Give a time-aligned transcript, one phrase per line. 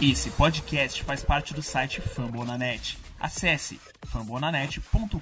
[0.00, 2.96] Esse podcast faz parte do site Fambonanet.
[3.18, 5.18] Acesse fambonanet.com.br.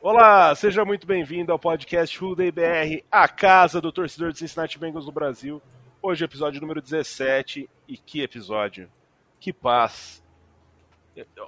[0.00, 5.04] Olá, seja muito bem-vindo ao podcast Day BR, a casa do torcedor de Cincinnati Bengals
[5.04, 5.60] no Brasil.
[6.00, 7.68] Hoje, episódio número 17.
[7.86, 8.88] E que episódio!
[9.38, 10.19] Que paz!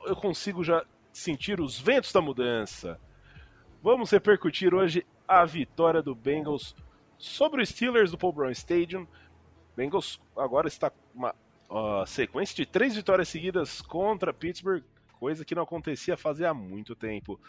[0.07, 2.99] Eu consigo já sentir os ventos da mudança.
[3.83, 6.75] Vamos repercutir hoje a vitória do Bengals
[7.19, 9.07] sobre os Steelers do Paul Brown Stadium.
[9.77, 11.35] Bengals agora está uma
[11.71, 14.85] uh, sequência de três vitórias seguidas contra Pittsburgh,
[15.19, 17.41] coisa que não acontecia fazia muito tempo.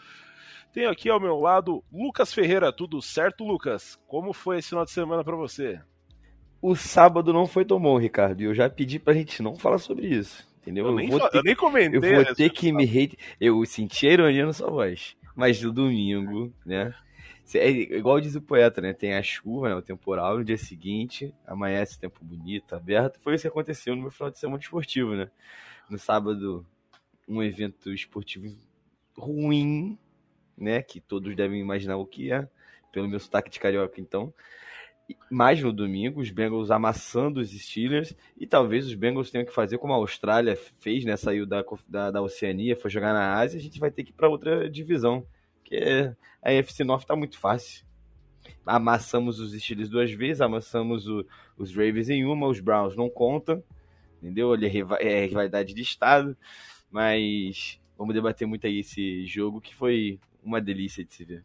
[0.72, 2.72] Tenho aqui ao meu lado Lucas Ferreira.
[2.72, 3.98] Tudo certo, Lucas?
[4.08, 5.80] Como foi esse final de semana para você?
[6.60, 9.78] O sábado não foi tão bom, Ricardo, e eu já pedi pra gente não falar
[9.78, 10.86] sobre isso entendeu?
[10.86, 11.98] Eu, eu nem, vou ter, eu nem comentei.
[11.98, 13.18] Eu vou ter que me hate.
[13.38, 15.16] Eu senti a ironia na sua voz.
[15.36, 16.94] Mas no domingo, né?
[17.54, 18.94] É igual diz o poeta, né?
[18.94, 19.74] Tem a chuva, né?
[19.74, 23.20] o temporal, no dia seguinte, amanhece tempo bonito, aberto.
[23.20, 25.30] Foi isso que aconteceu no meu final de semana esportivo, né?
[25.90, 26.66] No sábado,
[27.28, 28.46] um evento esportivo
[29.14, 29.98] ruim,
[30.56, 30.80] né?
[30.82, 32.48] Que todos devem imaginar o que é,
[32.90, 34.32] pelo meu sotaque de carioca, então
[35.30, 39.78] mais no domingo, os Bengals amassando os Steelers, e talvez os Bengals tenham que fazer
[39.78, 41.16] como a Austrália fez, né?
[41.16, 44.14] Saiu da, da, da Oceania, foi jogar na Ásia, a gente vai ter que ir
[44.14, 45.26] para outra divisão,
[45.62, 47.84] que a NFC North está muito fácil.
[48.64, 53.62] Amassamos os Steelers duas vezes, amassamos o, os Ravens em uma, os Browns não contam,
[54.22, 54.54] entendeu?
[54.54, 56.36] Ele é rivalidade de estado,
[56.90, 61.44] mas vamos debater muito aí esse jogo que foi uma delícia de se ver.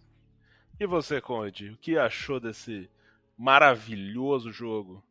[0.79, 2.89] E você, Conde, o que achou desse
[3.39, 5.01] maravilhoso jogo?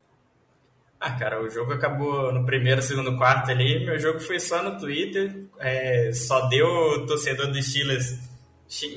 [1.00, 3.86] Ah, cara, o jogo acabou no primeiro, segundo, quarto ali.
[3.86, 5.46] Meu jogo foi só no Twitter.
[5.58, 8.18] É, só deu o torcedor do Steelers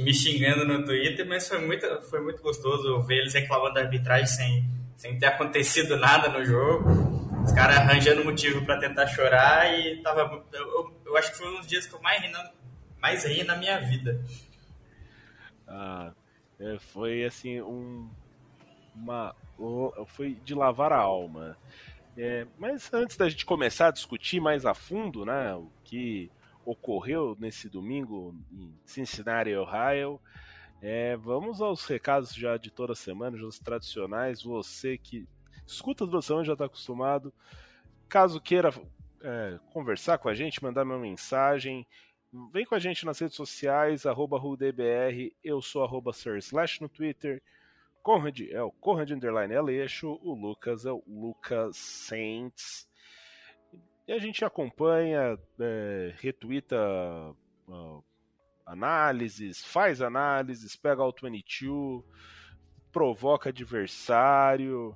[0.02, 4.28] me xingando no Twitter, mas foi muito, foi muito gostoso ver eles reclamando da arbitragem
[4.28, 4.66] sem,
[4.98, 6.90] sem ter acontecido nada no jogo.
[7.46, 10.44] Os caras arranjando motivo para tentar chorar e tava.
[10.52, 12.52] Eu, eu, eu, acho que foi um dos dias que eu mais ri na,
[13.00, 14.20] mais ri na minha vida.
[15.68, 16.12] Ah,
[16.60, 18.10] é, foi assim um
[18.96, 19.36] uma
[20.08, 21.58] foi de lavar a alma.
[22.18, 26.30] É, mas antes da gente começar a discutir mais a fundo, né, o que
[26.66, 30.20] ocorreu nesse domingo em Cincinnati, Ohio,
[30.82, 34.44] é, vamos aos recados já de toda semana, os tradicionais.
[34.44, 35.28] Você que
[35.66, 37.34] escuta toda semana já está acostumado.
[38.10, 38.74] Caso queira
[39.22, 41.88] é, conversar com a gente, mandar uma mensagem,
[42.52, 46.12] vem com a gente nas redes sociais, arroba RudeBR, eu sou arroba
[46.82, 47.42] no Twitter,
[48.02, 52.90] Conrad é o Conrad Underline Aleixo, o Lucas é o Lucas Saints.
[54.08, 56.76] E a gente acompanha, é, retuita
[57.68, 58.04] uh,
[58.66, 62.04] análises, faz análises, pega o 22,
[62.92, 64.96] provoca adversário.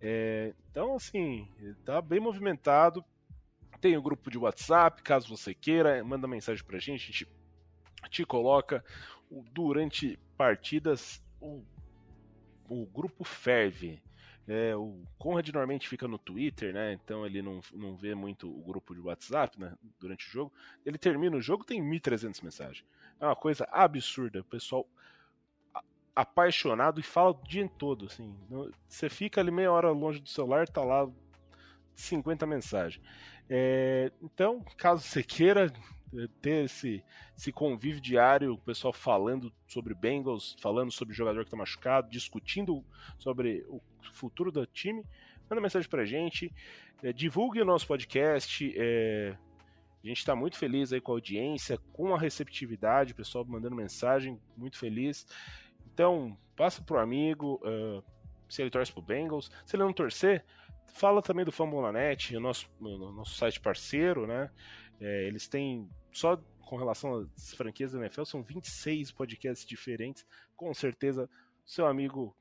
[0.00, 1.48] É, então, assim,
[1.84, 3.04] tá bem movimentado.
[3.80, 7.28] Tem o um grupo de WhatsApp, caso você queira, manda mensagem pra gente, a gente
[8.10, 8.84] te coloca
[9.52, 11.22] durante partidas.
[12.68, 14.02] O grupo ferve.
[14.46, 16.94] É, o Conrad normalmente fica no Twitter, né?
[16.94, 20.52] Então ele não, não vê muito o grupo de WhatsApp né, durante o jogo.
[20.86, 22.84] Ele termina o jogo, tem 1.300 mensagens.
[23.20, 24.40] É uma coisa absurda.
[24.40, 24.88] O pessoal
[26.18, 28.06] apaixonado e fala o dia todo.
[28.06, 28.34] Assim,
[28.88, 31.08] você fica ali meia hora longe do celular, tá lá
[31.94, 33.04] 50 mensagens.
[33.48, 35.72] É, então, caso você queira,
[36.40, 37.02] ter esse,
[37.36, 42.10] esse convívio diário, o pessoal falando sobre Bengals, falando sobre o jogador que está machucado,
[42.10, 42.84] discutindo
[43.18, 43.80] sobre o
[44.12, 45.04] futuro do time,
[45.48, 46.52] manda mensagem pra gente,
[47.02, 49.36] é, divulgue o nosso podcast, é,
[50.02, 53.74] a gente está muito feliz aí com a audiência, com a receptividade, o pessoal mandando
[53.74, 55.26] mensagem, muito feliz.
[55.92, 58.02] Então, passa pro amigo, uh,
[58.48, 60.44] se ele torce pro Bengals, se ele não torcer,
[60.86, 64.50] fala também do Fambonanet, o nosso, o nosso site parceiro, né?
[65.00, 66.36] É, eles têm, só
[66.68, 70.26] com relação às franquias da NFL, são 26 podcasts diferentes.
[70.54, 71.28] Com certeza,
[71.64, 72.36] seu amigo,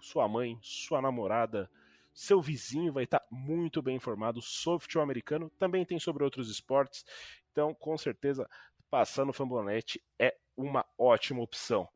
[0.00, 1.70] sua mãe, sua namorada,
[2.12, 5.50] seu vizinho vai estar muito bem informado sobre futebol americano.
[5.58, 7.04] Também tem sobre outros esportes.
[7.52, 8.48] Então, com certeza,
[8.90, 11.88] passar no Fambonet é uma ótima opção.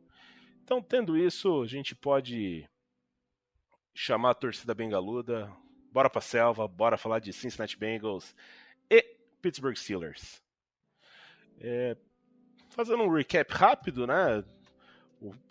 [0.62, 2.68] Então, tendo isso, a gente pode
[3.92, 5.52] chamar a torcida bengaluda,
[5.92, 8.34] bora pra selva, bora falar de Cincinnati Bengals
[8.90, 9.02] e
[9.42, 10.43] Pittsburgh Steelers.
[11.60, 11.96] É,
[12.70, 14.44] fazendo um recap rápido, né?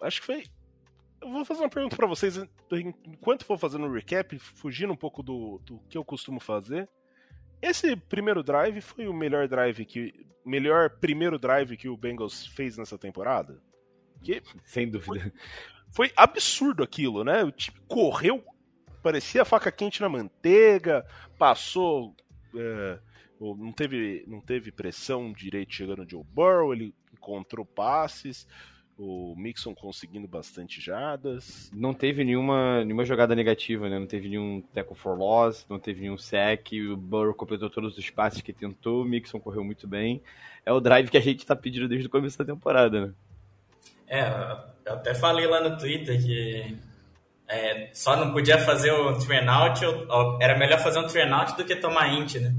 [0.02, 0.44] Acho que foi.
[1.22, 2.38] Eu vou fazer uma pergunta para vocês
[2.72, 6.90] enquanto for fazendo um recap, fugindo um pouco do, do que eu costumo fazer.
[7.62, 10.14] esse primeiro drive foi o melhor drive que.
[10.46, 13.62] Melhor primeiro drive que o Bengals fez nessa temporada?
[14.22, 15.32] Que Sem dúvida.
[15.94, 17.46] Foi, foi absurdo aquilo, né?
[17.46, 18.44] O time correu,
[19.02, 21.06] parecia faca quente na manteiga,
[21.38, 22.14] passou.
[22.54, 23.00] É,
[23.58, 28.48] não, teve, não teve pressão direito chegando o Joe Burrow, ele encontrou passes
[28.98, 31.70] o Mixon conseguindo bastante jadas.
[31.74, 33.98] Não teve nenhuma, nenhuma jogada negativa, né?
[33.98, 38.10] Não teve nenhum tackle for loss, não teve nenhum sack, o Burrow completou todos os
[38.10, 40.22] passes que tentou, o Mixon correu muito bem.
[40.66, 43.14] É o drive que a gente tá pedindo desde o começo da temporada, né?
[44.08, 44.28] É,
[44.86, 46.78] eu até falei lá no Twitter que
[47.48, 51.58] é, só não podia fazer o train out, ou, era melhor fazer um train out
[51.58, 52.54] do que tomar int, né?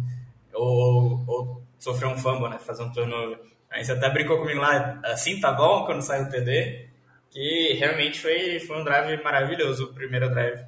[0.54, 2.58] Ou, ou sofrer um fumble, né?
[2.58, 3.40] Fazer um turnover.
[3.70, 6.88] Aí você até brincou comigo lá, assim tá bom quando sai o TD,
[7.28, 10.64] que realmente foi, foi um drive maravilhoso, o primeiro drive.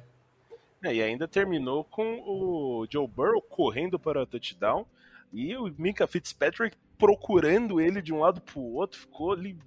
[0.83, 4.85] É, e ainda terminou com o Joe Burrow correndo para o touchdown
[5.31, 9.57] e o Mika Fitzpatrick procurando ele de um lado para o outro, ficou ali.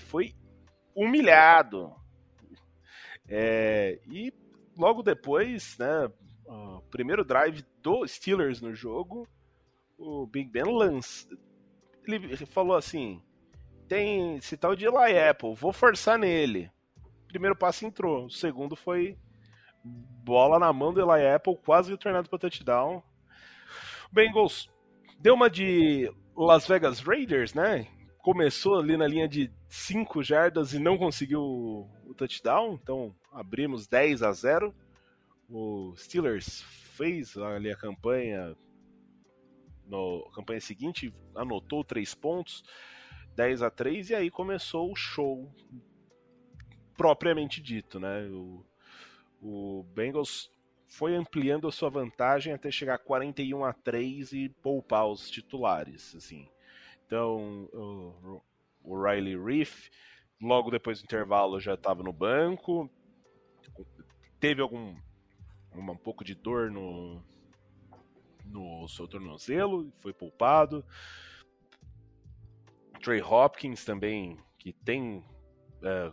[0.00, 0.34] Foi
[0.94, 1.92] humilhado.
[3.28, 4.32] É, e
[4.76, 6.10] logo depois, né,
[6.52, 9.26] o primeiro drive do Steelers no jogo,
[9.98, 11.26] o Big Ben lança,
[12.06, 13.22] ele falou assim:
[13.88, 16.70] tem esse tal de Eli Apple, vou forçar nele.
[17.28, 19.16] primeiro passo entrou, o segundo foi
[19.84, 23.02] bola na mão do Eli Apple, quase treinado para touchdown.
[24.10, 24.68] Bengals
[25.18, 27.86] deu uma de Las Vegas Raiders, né?
[28.18, 34.22] Começou ali na linha de 5 jardas e não conseguiu o touchdown, então abrimos 10
[34.22, 34.74] a 0.
[35.54, 36.62] O Steelers
[36.96, 38.56] fez ali a campanha
[39.86, 39.98] na
[40.34, 42.64] campanha seguinte, anotou três pontos,
[43.36, 45.52] 10 a 3 e aí começou o show
[46.96, 48.26] propriamente dito, né?
[48.28, 48.64] O,
[49.42, 50.50] o Bengals
[50.86, 56.14] foi ampliando a sua vantagem até chegar a 41 a 3 e poupar os titulares,
[56.14, 56.48] assim.
[57.06, 58.42] Então, o,
[58.84, 59.90] o Riley Reef,
[60.40, 62.90] logo depois do intervalo, já estava no banco,
[64.40, 64.96] teve algum
[65.74, 67.22] um pouco de dor no,
[68.44, 70.84] no seu tornozelo, foi poupado.
[73.02, 75.24] Trey Hopkins também, que tem.
[75.82, 76.12] É,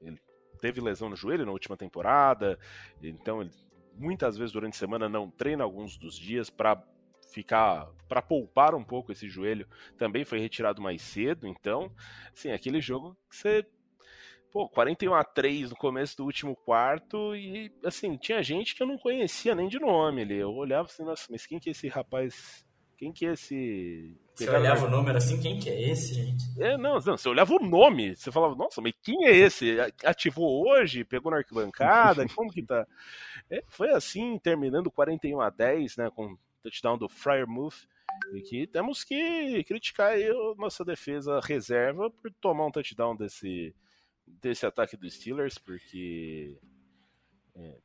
[0.00, 0.20] ele
[0.60, 2.58] teve lesão no joelho na última temporada,
[3.02, 3.50] então ele
[3.96, 6.82] muitas vezes durante a semana não treina alguns dos dias para
[7.30, 9.66] ficar para poupar um pouco esse joelho
[9.96, 11.90] também foi retirado mais cedo então
[12.32, 13.66] assim aquele jogo que você
[14.54, 18.86] pô, 41 a 3 no começo do último quarto e assim, tinha gente que eu
[18.86, 20.36] não conhecia nem de nome ali.
[20.36, 22.64] Eu olhava assim, nossa, mas quem que é esse rapaz?
[22.96, 24.16] Quem que é esse.
[24.32, 26.44] Você olhava o número assim, quem que é esse, gente?
[26.62, 29.76] É, não, não, você olhava o nome, você falava, nossa, mas quem é esse?
[30.04, 32.86] Ativou hoje, pegou na arquibancada, como que tá?
[33.50, 37.88] É, foi assim, terminando 41 a 10, né, com o touchdown do Fryermuth.
[38.32, 43.74] E que temos que criticar aí a nossa defesa reserva por tomar um touchdown desse,
[44.26, 46.58] desse ataque dos Steelers, porque
[47.54, 47.78] é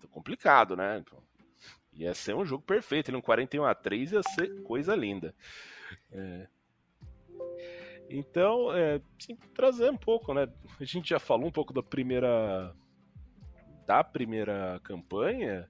[0.00, 0.98] tá complicado, né?
[0.98, 1.22] Então,
[1.92, 5.34] ia ser um jogo perfeito, ele um 41 a 3 ia ser coisa linda.
[6.10, 6.48] É.
[8.08, 10.48] Então, é, sim, trazer um pouco, né?
[10.80, 12.74] A gente já falou um pouco da primeira
[13.86, 15.68] da primeira campanha,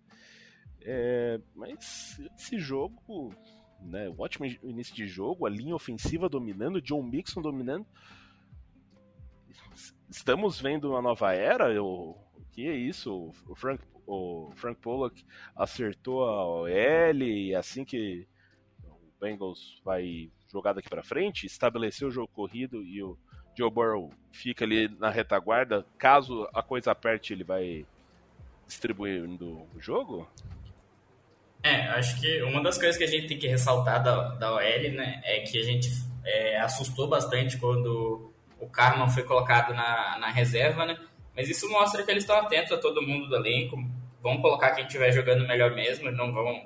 [0.82, 3.35] é, mas esse jogo,
[3.81, 4.08] né?
[4.08, 7.87] O ótimo início de jogo, a linha ofensiva dominando, John Mixon dominando
[10.13, 11.83] estamos vendo uma nova era?
[11.83, 12.17] O,
[12.53, 13.33] que é isso?
[13.49, 15.25] O Frank, o Frank Pollock
[15.57, 16.69] acertou a OL
[17.23, 18.27] e assim que
[18.85, 23.19] o Bengals vai jogar daqui para frente, estabeleceu o jogo corrido e o
[23.57, 25.87] Joe Burrow fica ali na retaguarda.
[25.97, 27.87] Caso a coisa aperte, ele vai
[28.67, 30.29] distribuindo o jogo?
[31.63, 34.93] É, acho que uma das coisas que a gente tem que ressaltar da, da OL,
[34.93, 35.89] né, é que a gente
[36.25, 38.31] é, assustou bastante quando
[38.63, 40.97] o Carman foi colocado na, na reserva, né?
[41.37, 43.77] Mas isso mostra que eles estão atentos a todo mundo do elenco,
[44.23, 46.65] vão colocar quem estiver jogando melhor mesmo, não vão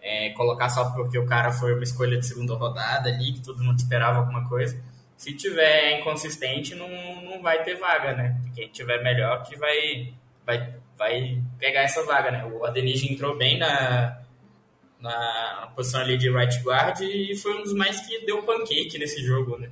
[0.00, 3.62] é, colocar só porque o cara foi uma escolha de segunda rodada ali, que todo
[3.62, 4.82] mundo esperava alguma coisa.
[5.14, 6.88] Se tiver inconsistente, não,
[7.22, 8.40] não vai ter vaga, né?
[8.54, 10.14] Quem tiver melhor que vai,
[10.44, 12.44] vai, vai pegar essa vaga, né?
[12.46, 14.22] O Adeniji entrou bem na,
[15.00, 19.22] na posição ali de right guard e foi um dos mais que deu pancake nesse
[19.22, 19.70] jogo, né?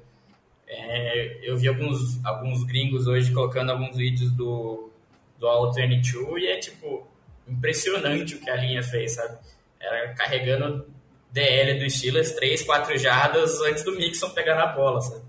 [0.66, 4.90] É, eu vi alguns, alguns gringos hoje colocando alguns vídeos do,
[5.38, 7.06] do All 22 e é tipo
[7.46, 9.38] impressionante o que a linha fez, sabe?
[9.78, 10.86] Era carregando
[11.30, 15.22] DL do Steelers 3, 4 jardas antes do Mixon pegar na bola, sabe?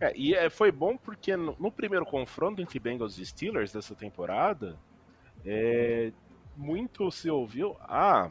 [0.00, 3.94] É, e é, foi bom porque no, no, primeiro confronto entre Bengals e Steelers dessa
[3.94, 4.76] temporada,
[5.44, 6.12] é,
[6.56, 8.30] muito se ouviu, ah,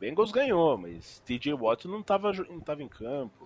[0.00, 3.37] Bengals ganhou, mas TJ Watt não estava não tava em campo.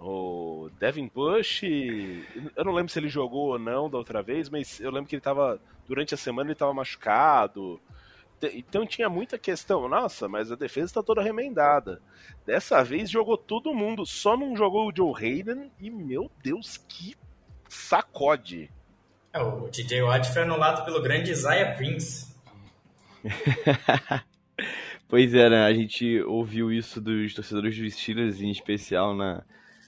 [0.00, 4.48] O, o Devin Bush, eu não lembro se ele jogou ou não da outra vez,
[4.48, 7.80] mas eu lembro que ele estava durante a semana ele estava machucado.
[8.42, 12.02] Então tinha muita questão, nossa, mas a defesa está toda remendada.
[12.44, 17.16] Dessa vez jogou todo mundo, só não jogou o Joe Hayden e, meu Deus, que
[17.68, 18.70] sacode.
[19.32, 22.34] É, o TJ Watt foi anulado pelo grande Isaiah Prince.
[25.08, 25.64] pois é, né?
[25.64, 29.42] A gente ouviu isso dos torcedores dos Steelers, em especial na,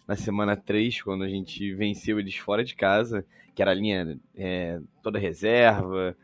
[0.06, 4.18] na semana 3, quando a gente venceu eles fora de casa, que era a linha
[4.36, 6.16] é, toda reserva,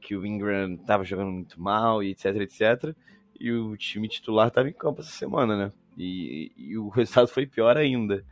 [0.00, 2.94] que o Ingram estava jogando muito mal e etc, etc.
[3.38, 5.72] E o time titular estava em campo essa semana, né?
[5.96, 8.24] E, e, o resultado foi pior ainda.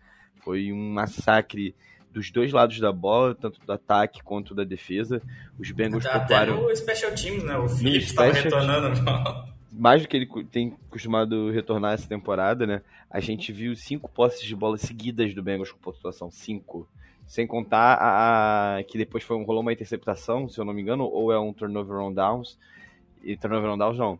[0.42, 1.74] Foi um massacre
[2.12, 5.20] dos dois lados da bola, tanto do ataque quanto da defesa.
[5.58, 6.34] Os Bengals Até.
[6.34, 7.58] Até no Special Teams, né?
[7.58, 9.55] O Phillips estava retornando.
[9.78, 12.82] Mais do que ele tem costumado retornar essa temporada, né?
[13.10, 16.30] A gente viu cinco posses de bola seguidas do Bengals com pontuação.
[16.30, 16.88] Cinco.
[17.26, 21.04] Sem contar a, a, que depois foi, rolou uma interceptação, se eu não me engano,
[21.04, 22.58] ou é um turnover on downs.
[23.22, 24.18] E turnover on downs não.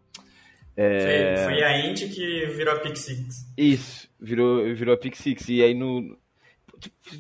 [0.77, 1.37] É...
[1.37, 3.51] Foi, foi, a Indy que virou a pick six.
[3.57, 5.49] Isso, virou, virou a pick six.
[5.49, 6.19] E aí no.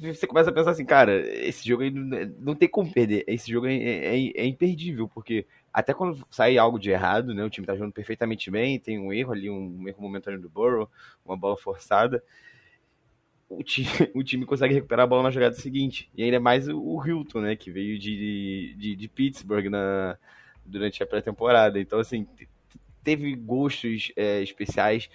[0.02, 3.24] Você começa a pensar assim, cara, esse jogo aí não, não tem como perder.
[3.26, 5.46] Esse jogo é, é, é, imperdível, porque
[5.80, 7.44] até quando sai algo de errado, né?
[7.44, 10.90] O time tá jogando perfeitamente bem, tem um erro ali, um erro momentâneo do Burrow,
[11.24, 12.22] uma bola forçada
[13.48, 16.10] o time, o time consegue recuperar a bola na jogada seguinte.
[16.16, 17.56] E ainda mais o, Hilton, né?
[17.56, 20.18] Que veio de, de, de Pittsburgh na,
[20.64, 21.80] durante a pré-temporada.
[21.80, 22.26] Então, assim,
[23.02, 25.08] teve gostos é, especiais.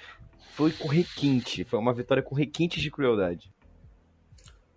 [0.52, 1.64] Foi com requinte.
[1.64, 3.52] Foi uma vitória com requintes de crueldade.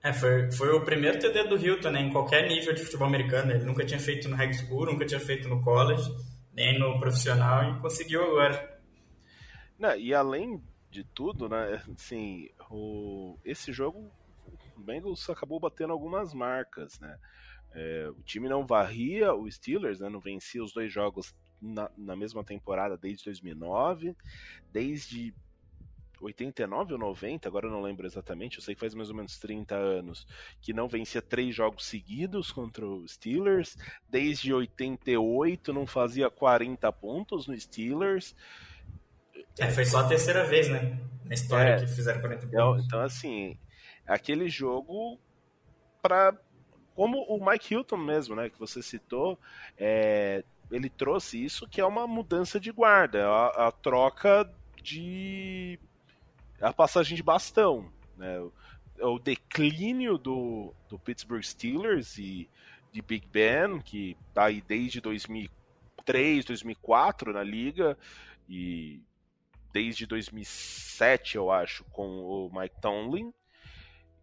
[0.04, 2.02] É, foi, foi o primeiro TD do Hilton, né?
[2.02, 3.52] Em qualquer nível de futebol americano.
[3.52, 6.14] Ele nunca tinha feito no high school, nunca tinha feito no college,
[6.52, 8.82] nem no profissional, e conseguiu agora.
[9.78, 11.82] Não, e além de tudo, né?
[11.96, 14.12] Assim, o, esse jogo,
[14.76, 17.18] o Bengals acabou batendo algumas marcas, né?
[17.72, 20.10] É, o time não varria o Steelers, né?
[20.10, 24.14] Não vencia os dois jogos na, na mesma temporada desde 2009,
[24.70, 25.34] desde
[26.24, 29.38] 89 ou 90, agora eu não lembro exatamente, eu sei que faz mais ou menos
[29.38, 30.26] 30 anos,
[30.60, 33.76] que não vencia três jogos seguidos contra os Steelers,
[34.08, 38.34] desde 88 não fazia 40 pontos no Steelers,
[39.58, 40.98] é, foi só a terceira vez, né?
[41.24, 42.86] Na história é, que fizeram 40 então, pontos.
[42.86, 43.56] Então, assim,
[44.06, 45.18] aquele jogo
[46.02, 46.36] para
[46.94, 49.36] como o Mike Hilton mesmo, né, que você citou,
[49.76, 54.48] é, ele trouxe isso que é uma mudança de guarda, é a, a troca
[54.80, 55.78] de
[56.64, 58.52] a passagem de bastão, né, o,
[58.98, 62.48] é o declínio do, do Pittsburgh Steelers e
[62.92, 67.98] de Big Ben, que tá aí desde 2003, 2004 na liga
[68.48, 69.02] e
[69.72, 73.34] desde 2007, eu acho, com o Mike Tomlin.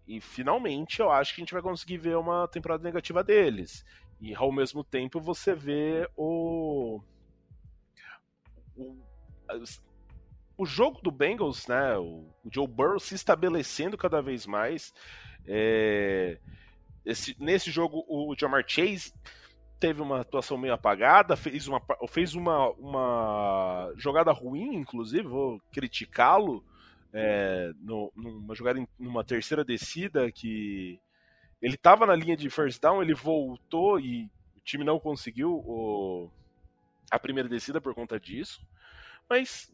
[0.07, 3.85] E finalmente eu acho que a gente vai conseguir ver uma temporada negativa deles.
[4.21, 7.01] E ao mesmo tempo você vê o.
[8.77, 8.95] O,
[10.61, 11.97] o jogo do Bengals, né?
[11.97, 14.93] O, Joe Burrow se estabelecendo cada vez mais.
[15.47, 16.37] É,
[17.03, 19.11] esse, nesse jogo, o Jamar Chase
[19.79, 26.63] teve uma atuação meio apagada, fez uma, fez uma, uma jogada ruim, inclusive, vou criticá-lo,
[27.11, 30.99] é, numa jogada, numa terceira descida que
[31.59, 34.25] ele estava na linha de first down, ele voltou e
[34.55, 36.29] o time não conseguiu o,
[37.09, 38.63] a primeira descida por conta disso,
[39.27, 39.73] mas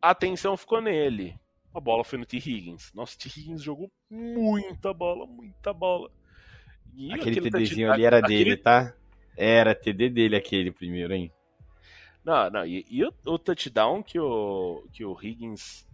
[0.00, 1.38] a atenção ficou nele.
[1.74, 2.36] A bola foi no T.
[2.36, 2.92] Higgins.
[2.94, 3.28] Nossa, T.
[3.28, 6.10] Higgins jogou muita bola, muita bola.
[6.94, 8.94] E aquele TDzinho ali era aquele, dele, tá?
[9.36, 11.32] Era TD dele aquele primeiro, hein?
[12.24, 12.66] Não, não.
[12.66, 15.86] E, e o, o, touchdown que o, que o Higgins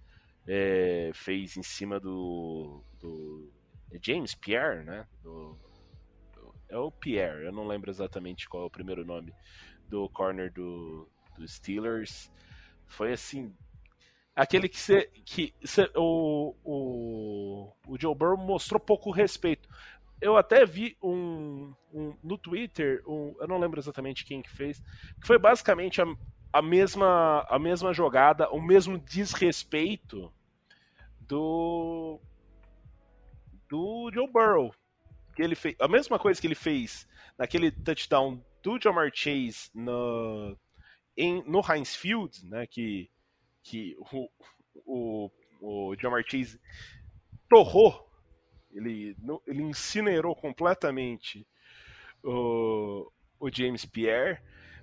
[0.46, 3.52] é, fez em cima do, do
[3.92, 5.06] é James Pierre, né?
[5.22, 5.58] Do,
[6.32, 9.34] do, é o Pierre, eu não lembro exatamente qual é o primeiro nome
[9.88, 12.30] do corner do, do Steelers.
[12.86, 13.54] Foi assim.
[14.36, 14.78] Aquele que,
[15.24, 19.68] que cê, o, o, o Joe Burrow mostrou pouco respeito
[20.24, 24.82] eu até vi um, um no Twitter, um, eu não lembro exatamente quem que fez,
[25.20, 26.06] que foi basicamente a,
[26.50, 30.32] a, mesma, a mesma jogada, o mesmo desrespeito
[31.20, 32.18] do
[33.68, 34.74] do Joe Burrow.
[35.36, 40.56] Que ele fez, a mesma coisa que ele fez naquele touchdown do Jamar Chase no,
[41.16, 43.10] em, no Heinz Field, né, que,
[43.64, 44.28] que o,
[44.86, 45.30] o,
[45.60, 46.60] o Jamar Chase
[47.48, 48.04] torrou
[48.74, 49.16] ele,
[49.46, 51.46] ele incinerou completamente
[52.22, 54.40] o, o James Pierre.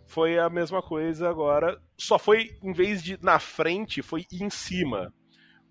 [0.08, 1.80] foi a mesma coisa agora.
[1.98, 5.14] Só foi, em vez de na frente, foi em cima.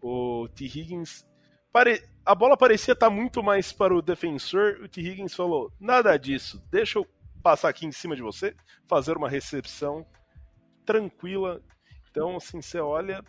[0.01, 0.65] O T.
[0.65, 1.27] Higgins.
[1.73, 2.03] Pare...
[2.25, 4.79] A bola parecia estar muito mais para o defensor.
[4.83, 5.01] O T.
[5.01, 7.07] Higgins falou: nada disso, deixa eu
[7.43, 8.55] passar aqui em cima de você,
[8.87, 10.07] fazer uma recepção
[10.85, 11.63] tranquila.
[12.11, 13.25] Então, assim, você olha.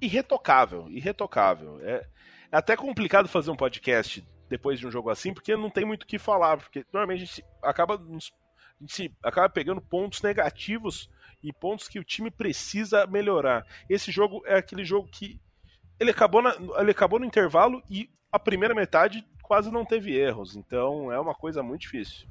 [0.00, 1.80] Irretocável, irretocável.
[1.82, 2.06] É,
[2.50, 6.02] é até complicado fazer um podcast depois de um jogo assim, porque não tem muito
[6.02, 11.08] o que falar, porque normalmente a gente acaba, a gente acaba pegando pontos negativos
[11.42, 13.66] e pontos que o time precisa melhorar.
[13.88, 15.40] Esse jogo é aquele jogo que
[15.98, 20.54] ele acabou, na, ele acabou no intervalo e a primeira metade quase não teve erros,
[20.54, 22.28] então é uma coisa muito difícil.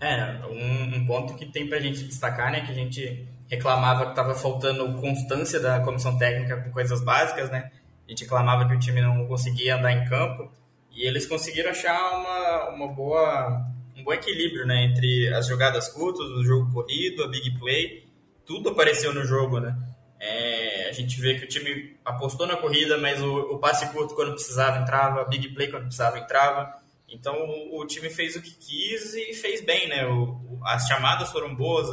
[0.00, 4.10] É, um, um ponto que tem pra gente destacar, né, que a gente reclamava que
[4.12, 7.70] estava faltando constância da comissão técnica com coisas básicas, né,
[8.06, 10.50] a gente reclamava que o time não conseguia andar em campo,
[10.90, 13.66] e eles conseguiram achar uma, uma boa,
[13.96, 18.06] um bom equilíbrio né, entre as jogadas curtas, o jogo corrido, a big play.
[18.44, 19.58] Tudo apareceu no jogo.
[19.58, 19.74] Né?
[20.20, 24.14] É, a gente vê que o time apostou na corrida, mas o, o, passe curto
[24.14, 26.74] quando precisava entrava, a big play quando precisava entrava.
[27.08, 29.88] Então o, o time fez o que quis e fez bem.
[29.88, 30.06] Né?
[30.06, 31.88] O, as chamadas foram boas,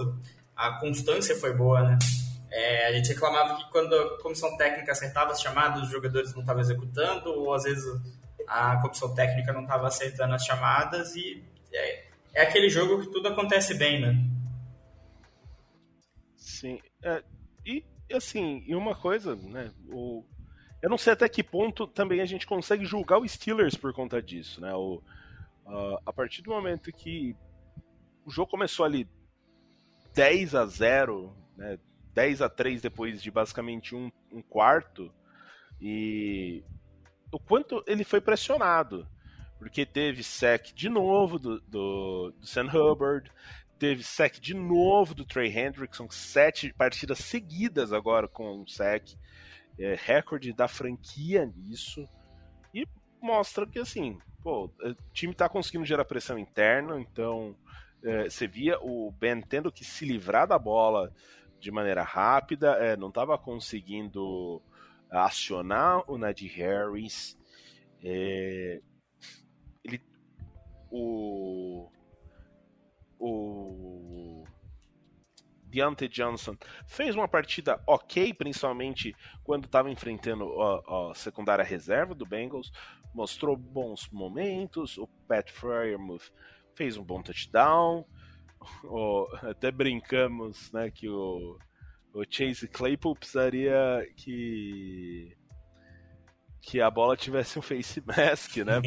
[0.60, 1.82] a constância foi boa.
[1.82, 1.98] Né?
[2.51, 6.42] É, a gente reclamava que quando a comissão técnica acertava as chamadas, os jogadores não
[6.42, 7.86] estavam executando, ou às vezes
[8.46, 13.30] a comissão técnica não estava acertando as chamadas e é, é, aquele jogo que tudo
[13.30, 14.16] acontece bem, né?
[16.36, 16.80] Sim.
[17.01, 17.24] É,
[17.66, 19.72] e assim, e uma coisa, né?
[19.88, 20.25] O,
[20.82, 24.22] eu não sei até que ponto também a gente consegue julgar o Steelers por conta
[24.22, 24.74] disso, né?
[24.74, 25.01] O,
[26.06, 27.36] a partir do momento que
[28.25, 29.08] o jogo começou ali
[30.20, 31.80] 10 a 0, né?
[32.14, 35.10] 10 a 3 depois de basicamente um, um quarto,
[35.80, 36.62] e
[37.32, 39.08] o quanto ele foi pressionado.
[39.58, 43.32] Porque teve sec de novo do, do, do Sam Hubbard,
[43.78, 49.14] teve sec de novo do Trey Hendrickson, sete partidas seguidas agora com um sec.
[49.78, 52.06] É, recorde da franquia nisso.
[52.74, 52.86] E
[53.22, 57.55] mostra que assim, pô, o time tá conseguindo gerar pressão interna, então
[58.03, 61.14] é, você via o Ben tendo que se livrar da bola
[61.59, 64.62] de maneira rápida, é, não estava conseguindo
[65.09, 67.38] acionar o Najee Harris.
[68.03, 68.81] É,
[69.83, 70.01] ele,
[70.90, 71.90] o,
[73.20, 74.44] o
[75.70, 76.55] Deontay Johnson
[76.88, 82.72] fez uma partida ok, principalmente quando estava enfrentando a, a, secundária reserva do Bengals.
[83.14, 84.98] Mostrou bons momentos.
[84.98, 86.31] O Pat Fryermuth
[86.79, 88.05] fez um bom touchdown.
[88.83, 91.57] O, até brincamos né, que o
[92.13, 95.35] o Chase Claypool precisaria que
[96.61, 98.81] que a bola tivesse um face mask, né,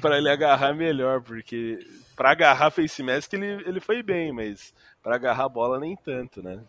[0.00, 1.78] para ele agarrar melhor, porque
[2.16, 6.42] para agarrar face mask ele, ele foi bem, mas para agarrar a bola nem tanto,
[6.42, 6.64] né?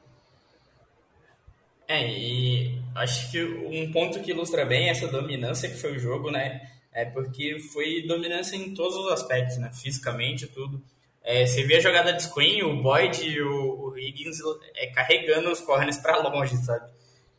[1.87, 6.29] É, e acho que um ponto que ilustra bem essa dominância que foi o jogo,
[6.29, 10.81] né, é porque foi dominância em todos os aspectos, né, fisicamente tudo.
[11.23, 14.39] É, você vê a jogada de screen, o Boyd e o, o Higgins
[14.75, 16.91] é, carregando os corners para longe, sabe?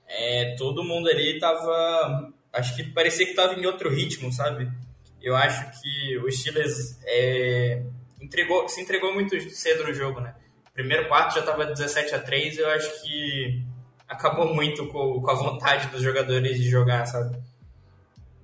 [0.08, 2.32] É, todo mundo ali tava.
[2.52, 4.70] Acho que parecia que tava em outro ritmo, sabe?
[5.20, 7.82] Eu acho que o Steelers é,
[8.20, 10.34] entregou, se entregou muito cedo no jogo, né?
[10.72, 13.62] Primeiro quarto já tava 17 a 3 eu acho que
[14.08, 17.38] acabou muito com, com a vontade dos jogadores de jogar, sabe?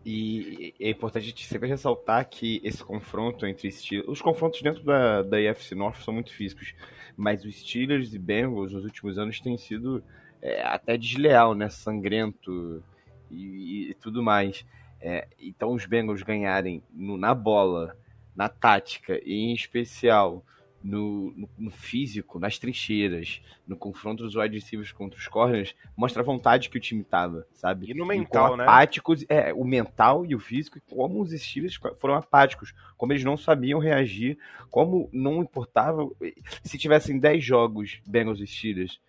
[0.05, 3.69] E é importante sempre ressaltar que esse confronto entre.
[4.07, 6.75] Os confrontos dentro da, da AFC North são muito físicos,
[7.17, 10.03] mas os Steelers e Bengals nos últimos anos têm sido
[10.41, 11.69] é, até desleal, né?
[11.69, 12.83] Sangrento
[13.31, 14.65] e, e tudo mais.
[15.01, 17.97] É, então, os Bengals ganharem no, na bola,
[18.35, 20.45] na tática e em especial
[20.83, 26.23] no, no, no, físico, nas trincheiras, no confronto dos wide receivers contra os corners, mostra
[26.23, 27.91] a vontade que o time tava, sabe?
[27.91, 28.65] E no mental, e né?
[28.65, 33.25] Apáticos, é, o mental e o físico, e como os Steelers foram apáticos, como eles
[33.25, 34.39] não sabiam reagir,
[34.71, 36.09] como não importava
[36.65, 39.01] se tivessem 10 jogos Bengals e Steelers,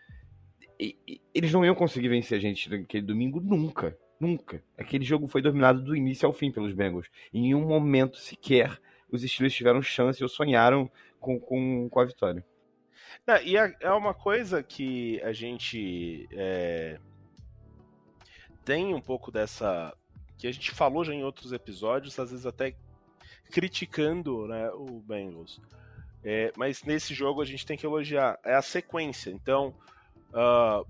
[0.79, 4.63] e, e, eles não iam conseguir vencer a gente naquele domingo nunca, nunca.
[4.77, 7.07] Aquele jogo foi dominado do início ao fim pelos Bengals.
[7.33, 8.79] Em nenhum momento sequer
[9.11, 10.89] os Steelers tiveram chance ou sonharam
[11.21, 12.45] com, com, com a vitória.
[13.25, 16.99] Não, e é, é uma coisa que a gente é,
[18.65, 19.95] tem um pouco dessa.
[20.37, 22.75] que a gente falou já em outros episódios, às vezes até
[23.51, 25.61] criticando né, o Bengals.
[26.23, 29.29] É, mas nesse jogo a gente tem que elogiar é a sequência.
[29.29, 29.75] Então,
[30.29, 30.85] uh,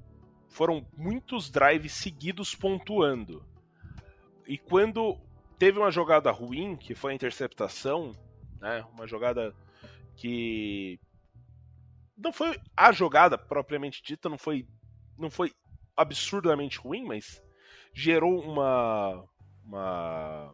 [0.49, 3.43] foram muitos drives seguidos pontuando.
[4.47, 5.17] E quando
[5.57, 8.13] teve uma jogada ruim, que foi a interceptação,
[8.59, 9.55] né, uma jogada
[10.21, 10.99] que
[12.15, 14.67] não foi a jogada propriamente dita, não foi,
[15.17, 15.51] não foi
[15.97, 17.41] absurdamente ruim, mas
[17.93, 19.25] gerou uma.
[19.63, 20.51] Uma,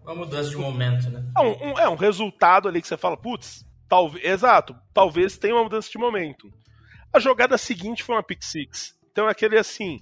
[0.00, 1.24] uma mudança de momento, né?
[1.36, 4.24] É um, um, é um resultado ali que você fala, putz, talvez.
[4.24, 6.50] Exato, talvez tenha uma mudança de momento.
[7.12, 8.98] A jogada seguinte foi uma pick six.
[9.10, 10.00] Então é aquele assim.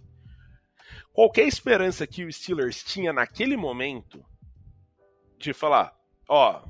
[1.12, 4.24] Qualquer esperança que o Steelers tinha naquele momento
[5.38, 5.92] de falar,
[6.28, 6.62] ó,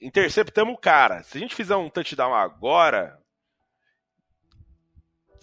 [0.00, 1.22] interceptamos o cara.
[1.22, 3.20] Se a gente fizer um touchdown agora,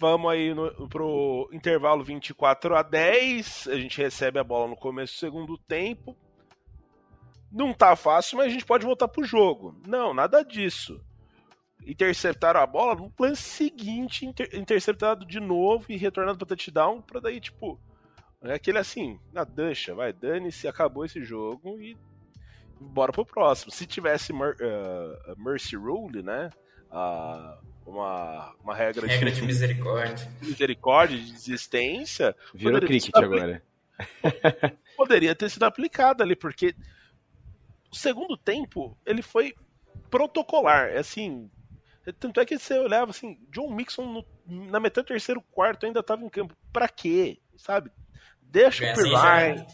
[0.00, 3.68] vamos aí no, pro intervalo 24 a 10.
[3.68, 6.16] A gente recebe a bola no começo do segundo tempo.
[7.50, 9.80] Não tá fácil, mas a gente pode voltar pro jogo.
[9.86, 11.02] Não, nada disso.
[11.86, 17.20] Interceptaram a bola no plano seguinte, inter, interceptado de novo e retornado para touchdown, para
[17.20, 17.80] daí, tipo,
[18.42, 21.96] é aquele assim, na dança, vai, dane-se, acabou esse jogo e
[22.80, 23.70] bora pro próximo.
[23.72, 24.36] Se tivesse uh,
[25.36, 26.50] Mercy Rule, né?
[26.90, 30.30] Uh, uma, uma regra, regra de, de misericórdia.
[30.42, 32.36] Misericórdia, de existência.
[32.54, 33.62] Virou cricket agora.
[34.96, 36.74] Poderia ter sido aplicada ali, porque
[37.90, 39.54] o segundo tempo ele foi
[40.10, 40.88] protocolar.
[40.90, 41.50] É assim.
[42.18, 44.26] Tanto é que você olhava assim, John Mixon no,
[44.70, 46.56] na metade do terceiro quarto ainda estava em campo.
[46.72, 47.38] Pra quê?
[47.56, 47.90] Sabe?
[48.40, 49.66] Deixa o Pirline.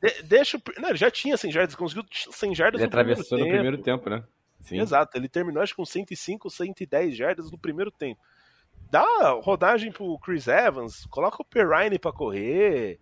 [0.00, 0.80] De, deixa o.
[0.80, 3.82] Não, ele já tinha 100 jardas, conseguiu 100 jardas ele no atravessou primeiro no primeiro
[3.82, 4.24] tempo, né?
[4.60, 4.80] Sim.
[4.80, 8.20] Exato, ele terminou acho com 105, 110 jardas no primeiro tempo.
[8.90, 9.04] Dá
[9.42, 12.98] rodagem pro Chris Evans, coloca o Perrine para correr,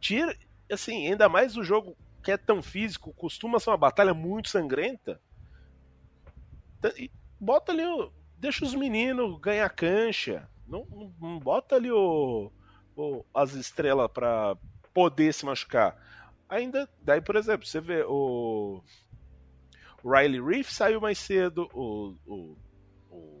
[0.00, 0.34] tira,
[0.70, 5.20] assim, ainda mais o jogo que é tão físico, costuma ser uma batalha muito sangrenta.
[6.96, 7.82] E bota ali,
[8.36, 12.52] deixa os meninos ganhar cancha, não, não, não bota ali o,
[12.96, 14.56] o as estrelas para
[14.92, 15.96] poder se machucar.
[16.48, 18.82] Ainda, daí, por exemplo, você vê o
[20.04, 22.56] Riley Reef saiu mais cedo, o, o,
[23.10, 23.40] o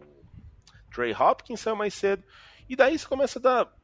[0.92, 2.22] Trey Hopkins saiu mais cedo.
[2.68, 3.78] E daí você começa a dar.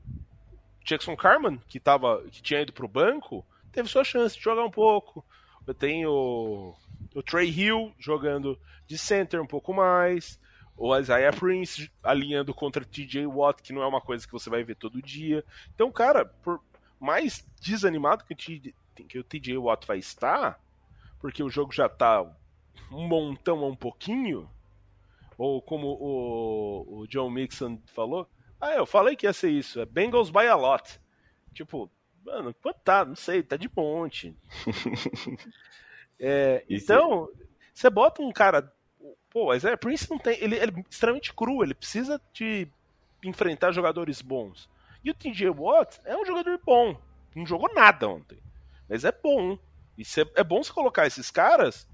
[0.84, 4.64] Jackson Carman, que, tava, que tinha ido para o banco, teve sua chance de jogar
[4.64, 5.24] um pouco.
[5.66, 6.76] Eu tenho o,
[7.14, 10.38] o Trey Hill jogando de center um pouco mais.
[10.76, 14.62] O Isaiah Prince alinhando contra TJ Watt, que não é uma coisa que você vai
[14.62, 15.42] ver todo dia.
[15.74, 16.60] Então, cara, por
[17.00, 20.60] mais desanimado que o, que o TJ Watt vai estar,
[21.20, 22.22] porque o jogo já tá
[22.92, 24.48] um montão a um pouquinho,
[25.36, 28.28] ou como o, o John Mixon falou,
[28.60, 31.00] ah, eu falei que ia ser isso, é Bengals by a lot.
[31.52, 31.90] Tipo,
[32.24, 33.04] mano, quanto tá?
[33.04, 34.36] Não sei, tá de monte.
[36.18, 37.28] é, então,
[37.72, 38.72] você bota um cara.
[39.28, 40.38] Pô, mas é, Prince não tem.
[40.40, 42.68] Ele, ele é extremamente cru, ele precisa de
[43.22, 44.68] enfrentar jogadores bons.
[45.04, 46.98] E o TJ Watt é um jogador bom.
[47.34, 48.38] Não jogou nada ontem.
[48.88, 49.58] Mas é bom.
[49.96, 51.86] E cê, é bom você colocar esses caras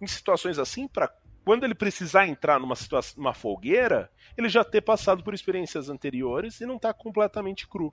[0.00, 1.12] em situações assim para
[1.44, 6.60] quando ele precisar entrar numa situação, numa fogueira, ele já ter passado por experiências anteriores
[6.60, 7.92] e não tá completamente cru.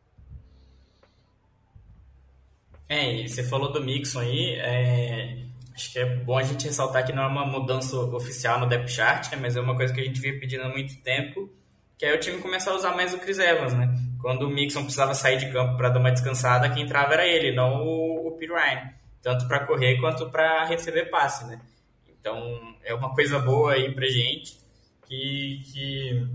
[2.89, 5.46] É, e você falou do Mixon aí, é...
[5.74, 8.89] acho que é bom a gente ressaltar que não é uma mudança oficial no depth
[8.89, 11.50] chart, né, mas é uma coisa que a gente vinha pedindo há muito tempo,
[11.97, 13.89] que é o time começar a usar mais o Chris Evans, né?
[14.21, 17.55] Quando o Mixon precisava sair de campo para dar uma descansada, quem entrava era ele,
[17.55, 18.89] não o, o Ryan,
[19.21, 21.60] tanto para correr quanto para receber passe, né?
[22.19, 24.58] Então, é uma coisa boa aí pra gente
[25.08, 26.27] que, que,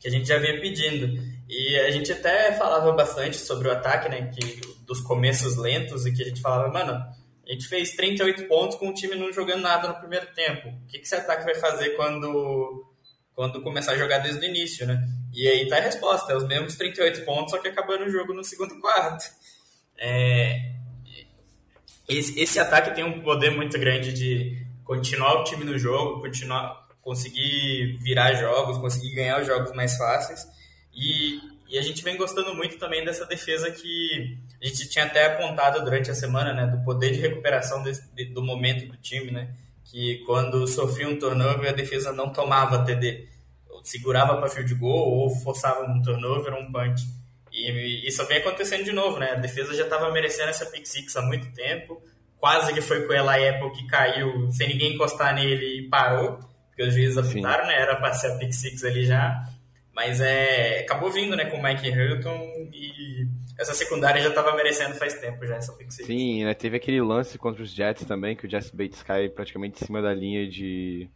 [0.00, 1.22] que a gente já vinha pedindo.
[1.48, 4.26] E a gente até falava bastante sobre o ataque, né?
[4.26, 8.76] Que, dos começos lentos e que a gente falava, mano, a gente fez 38 pontos
[8.76, 10.68] com o time não jogando nada no primeiro tempo.
[10.68, 12.87] O que, que esse ataque vai fazer quando,
[13.38, 15.08] quando começar a jogar desde o início, né?
[15.32, 18.34] E aí tá a resposta, é os mesmos 38 pontos, só que acabando o jogo
[18.34, 19.24] no segundo quarto.
[19.96, 20.72] É,
[22.08, 26.88] esse, esse ataque tem um poder muito grande de continuar o time no jogo, continuar,
[27.00, 30.44] conseguir virar jogos, conseguir ganhar os jogos mais fáceis.
[30.92, 35.26] E, e a gente vem gostando muito também dessa defesa que a gente tinha até
[35.26, 38.02] apontado durante a semana, né, do poder de recuperação desse,
[38.34, 39.54] do momento do time, né,
[39.90, 43.28] que quando sofria um turnover a defesa não tomava TD,
[43.82, 47.02] segurava para field goal ou forçava um turnover ou um punch.
[47.50, 49.32] E isso vem acontecendo de novo, né?
[49.32, 52.00] A defesa já estava merecendo essa pick six há muito tempo
[52.38, 56.38] quase que foi com o Eli Apple que caiu sem ninguém encostar nele e parou,
[56.68, 57.80] porque os juízes apitaram, né?
[57.80, 59.44] Era para ser a pick six ali já.
[59.98, 63.26] Mas é, acabou vindo, né, com o Mike Hilton e
[63.58, 66.06] essa secundária já estava merecendo faz tempo já essa pick six.
[66.06, 69.82] Sim, né, teve aquele lance contra os Jets também, que o Jesse Bates cai praticamente
[69.82, 71.10] em cima da linha de...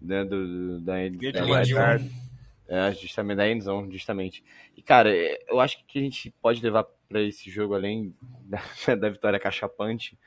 [0.00, 4.42] Né, do, da, da, da, é, justamente da endzone, justamente.
[4.74, 5.10] E, cara,
[5.46, 8.16] eu acho que a gente pode levar para esse jogo, além
[8.46, 8.62] da,
[8.96, 10.18] da vitória cachapante,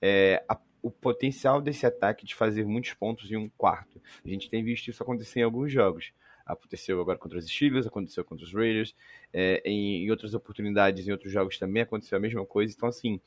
[0.00, 4.02] é, a, o potencial desse ataque de fazer muitos pontos em um quarto.
[4.24, 6.12] A gente tem visto isso acontecer em alguns jogos.
[6.52, 8.94] Aconteceu agora contra os Steelers, aconteceu contra os Raiders,
[9.32, 12.74] é, em, em, outras oportunidades, em outros jogos também aconteceu a mesma coisa.
[12.76, 13.20] Então, assim,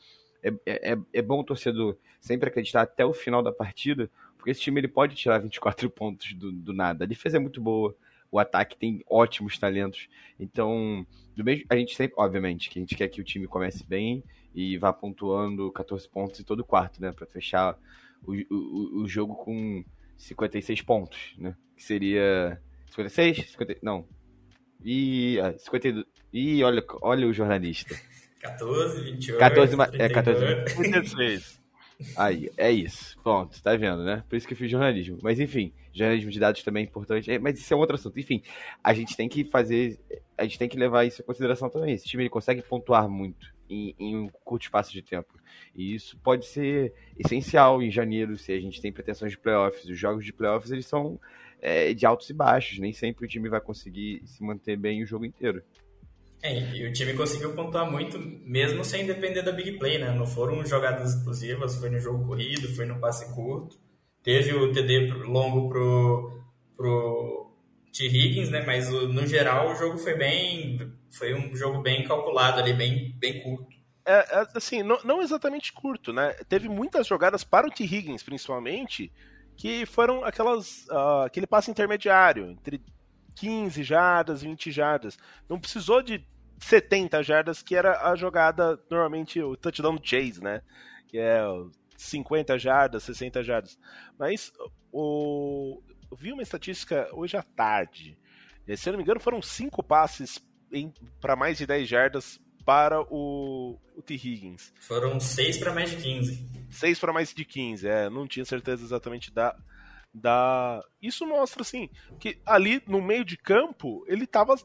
[0.44, 4.62] é, é, é bom o torcedor sempre acreditar até o final da partida, porque esse
[4.62, 7.04] time ele pode tirar 24 pontos do, do nada.
[7.04, 7.96] A defesa é muito boa,
[8.32, 10.08] o ataque tem ótimos talentos.
[10.40, 13.86] Então, do mesmo, a gente sempre, obviamente, que a gente quer que o time comece
[13.86, 17.12] bem e vá pontuando 14 pontos em todo quarto, né?
[17.12, 17.78] Para fechar
[18.26, 19.84] o, o, o jogo com
[20.18, 21.56] 56 pontos, né?
[21.76, 22.62] Que seria
[22.96, 23.52] 56?
[23.52, 24.08] 50, não.
[24.84, 26.06] E, ah, 52.
[26.32, 27.96] E olha, olha o jornalista.
[28.42, 29.40] 14, 28.
[29.40, 30.00] 14, 32.
[30.00, 30.46] é, 14,
[30.78, 31.66] 26.
[32.18, 33.18] Aí, é isso.
[33.24, 34.24] Pronto, tá vendo, né?
[34.30, 35.18] Por isso que eu fiz jornalismo.
[35.24, 37.32] Mas enfim, jornalismo de dados também é importante.
[37.32, 38.20] É, mas isso é um outro assunto.
[38.20, 38.44] Enfim,
[38.84, 40.00] a gente tem que fazer.
[40.38, 41.94] A gente tem que levar isso em consideração também.
[41.94, 45.34] Esse time ele consegue pontuar muito em, em um curto espaço de tempo.
[45.74, 49.86] E isso pode ser essencial em janeiro, se a gente tem pretensões de playoffs.
[49.86, 51.20] Os jogos de playoffs eles são
[51.66, 52.78] é, de altos e baixos.
[52.78, 55.64] Nem sempre o time vai conseguir se manter bem o jogo inteiro.
[56.44, 60.12] É, e o time conseguiu pontuar muito, mesmo sem depender da big play, né?
[60.12, 63.80] Não foram jogadas explosivas, foi no jogo corrido, foi no passe curto.
[64.22, 66.44] Teve o TD longo pro,
[66.78, 67.52] pro
[67.92, 68.06] T.
[68.06, 68.64] Higgins, né?
[68.64, 70.94] Mas no geral o jogo foi bem.
[71.10, 73.74] Foi um jogo bem calculado ali, bem, bem curto.
[74.06, 76.36] É, é, assim, não, não, exatamente curto, né?
[76.48, 77.84] Teve muitas jogadas para o T.
[77.84, 79.12] Higgins, principalmente,
[79.56, 80.86] que foram aquelas.
[80.88, 82.82] Uh, aquele passe intermediário, entre
[83.36, 85.18] 15 jardas, 20 jardas.
[85.48, 86.26] Não precisou de
[86.60, 90.62] 70 jardas, que era a jogada, normalmente, o touchdown do Chase, né?
[91.08, 91.42] Que é
[91.98, 93.80] 50 jardas, 60 jardas.
[94.18, 94.52] Mas
[94.92, 95.82] o...
[96.10, 98.18] eu vi uma estatística hoje à tarde.
[98.76, 100.40] Se eu não me engano, foram cinco passes
[101.22, 104.16] para mais de 10 jardas para o, o T.
[104.16, 104.74] Higgins.
[104.82, 106.50] Foram seis para mais de 15.
[106.72, 108.10] Seis para mais de 15, é.
[108.10, 109.56] Não tinha certeza exatamente da,
[110.14, 110.84] da.
[111.02, 114.56] Isso mostra assim que ali no meio de campo ele tava.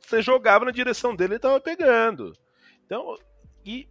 [0.00, 2.32] Você jogava na direção dele, ele tava pegando.
[2.84, 3.16] Então,
[3.64, 3.88] e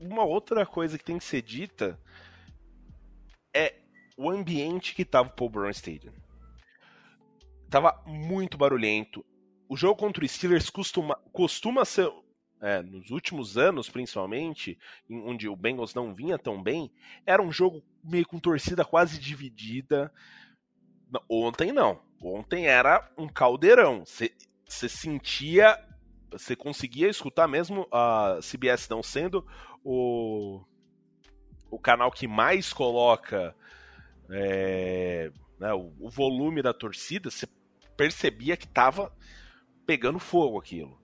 [0.00, 2.00] uma outra coisa que tem que ser dita
[3.54, 3.76] é
[4.16, 6.12] o ambiente que tava o Paul Brown Stadium.
[7.68, 9.24] Tava muito barulhento.
[9.68, 12.10] O jogo contra o Steelers costuma, costuma ser
[12.60, 16.92] é, nos últimos anos, principalmente, onde o Bengals não vinha tão bem,
[17.24, 20.12] era um jogo meio com torcida quase dividida.
[21.28, 22.02] Ontem não.
[22.22, 24.04] Ontem era um caldeirão.
[24.04, 25.78] Você sentia,
[26.30, 29.46] você conseguia escutar mesmo a CBS não sendo
[29.82, 30.62] o,
[31.70, 33.56] o canal que mais coloca
[34.30, 37.48] é, né, o, o volume da torcida, você
[37.96, 39.12] percebia que tava
[39.86, 40.99] pegando fogo aquilo.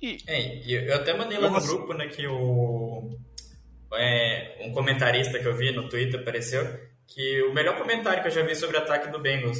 [0.00, 0.18] E...
[0.26, 3.18] É, eu até mandei lá no grupo, né, que o...
[3.92, 6.64] É, um comentarista que eu vi no Twitter apareceu
[7.06, 9.58] que o melhor comentário que eu já vi sobre o ataque do Bengals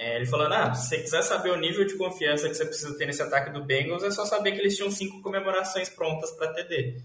[0.00, 2.96] é ele falando, ah, se você quiser saber o nível de confiança que você precisa
[2.96, 6.54] ter nesse ataque do Bengals, é só saber que eles tinham cinco comemorações prontas para
[6.54, 7.02] TD.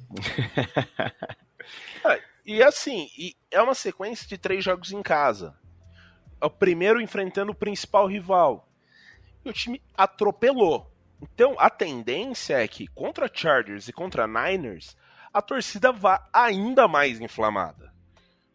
[2.06, 5.56] é, e assim, e é uma sequência de três jogos em casa.
[6.40, 8.70] É o primeiro enfrentando o principal rival.
[9.44, 10.93] E o time atropelou.
[11.24, 14.98] Então, a tendência é que contra Chargers e contra Niners,
[15.34, 17.94] a torcida vá ainda mais inflamada.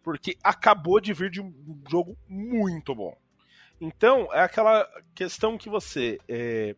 [0.03, 1.53] Porque acabou de vir de um
[1.89, 3.17] jogo muito bom.
[3.81, 6.77] Então, é aquela questão que você é,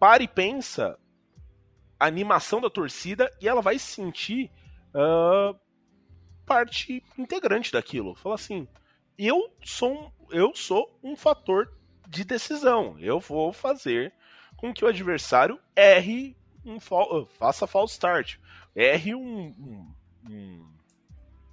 [0.00, 0.98] para e pensa
[2.00, 4.50] a animação da torcida e ela vai se sentir
[4.94, 5.58] uh,
[6.46, 8.14] parte integrante daquilo.
[8.14, 8.66] Fala assim,
[9.16, 11.72] eu sou eu sou um fator
[12.08, 12.96] de decisão.
[12.98, 14.12] Eu vou fazer
[14.58, 18.36] com que o adversário erre um faça false start,
[18.74, 19.94] erre um, um,
[20.28, 20.68] um,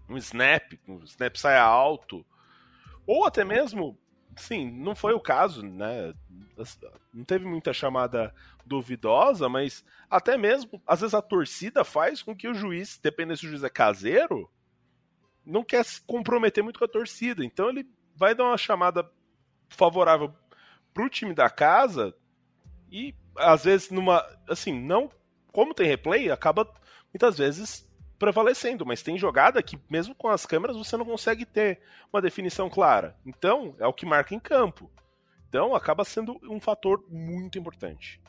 [0.09, 2.25] um snap, um snap saia alto,
[3.05, 3.97] ou até mesmo,
[4.35, 6.13] sim, não foi o caso, né?
[7.13, 8.33] Não teve muita chamada
[8.65, 13.45] duvidosa, mas até mesmo, às vezes a torcida faz com que o juiz, dependendo se
[13.45, 14.49] o juiz é caseiro,
[15.45, 17.45] não quer se comprometer muito com a torcida.
[17.45, 19.07] Então ele vai dar uma chamada
[19.69, 20.33] favorável
[20.91, 22.15] pro time da casa
[22.91, 24.25] e às vezes numa.
[24.47, 25.09] Assim, não.
[25.51, 26.69] Como tem replay, acaba
[27.13, 27.87] muitas vezes
[28.19, 31.79] prevalecendo, mas tem jogada que, mesmo com as câmeras, você não consegue ter
[32.11, 33.15] uma definição clara.
[33.25, 34.89] Então, é o que marca em campo.
[35.47, 38.21] Então, acaba sendo um fator muito importante.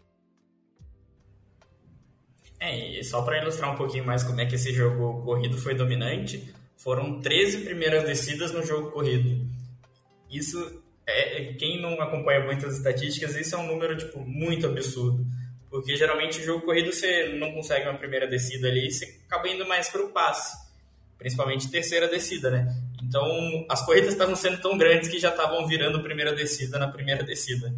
[2.59, 5.75] É, e só para ilustrar um pouquinho mais como é que esse jogo corrido foi
[5.75, 9.47] dominante, foram 13 primeiras descidas no jogo corrido.
[10.31, 15.25] Isso é, quem não acompanha muitas estatísticas, isso é um número tipo, muito absurdo.
[15.71, 19.67] Porque geralmente o jogo corrido você não consegue uma primeira descida ali, você acaba indo
[19.67, 20.57] mais para o passe.
[21.19, 22.75] Principalmente terceira descida, né?
[23.03, 27.23] Então as corridas estavam sendo tão grandes que já estavam virando primeira descida na primeira
[27.23, 27.73] descida.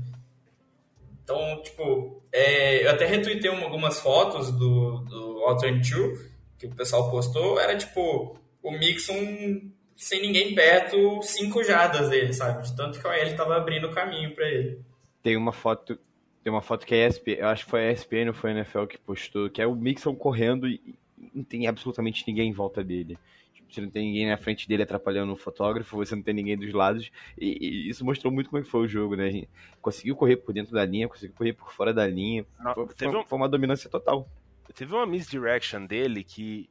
[1.22, 7.60] Então, tipo, é, eu até retuitei algumas fotos do, do 22 que o pessoal postou.
[7.60, 12.62] Era tipo, o Mixon sem ninguém perto, cinco jadas dele, sabe?
[12.62, 14.80] De tanto que o AL tava abrindo o caminho para ele.
[15.24, 15.98] Tem uma foto.
[16.44, 18.54] Tem uma foto que é ESPN, eu acho que foi a ESPN ou foi a
[18.54, 20.94] NFL que postou, que é o Mixon correndo e
[21.34, 23.18] não tem absolutamente ninguém em volta dele.
[23.52, 26.56] Tipo, você não tem ninguém na frente dele atrapalhando o fotógrafo, você não tem ninguém
[26.56, 27.10] dos lados.
[27.36, 29.46] E, e isso mostrou muito como é foi o jogo, né?
[29.82, 32.46] Conseguiu correr por dentro da linha, conseguiu correr por fora da linha.
[32.60, 33.24] Não, foi, foi, um...
[33.24, 34.28] foi uma dominância total.
[34.74, 36.70] Teve uma misdirection dele que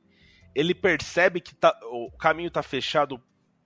[0.58, 3.22] ele percebe que tá, o caminho tá fechado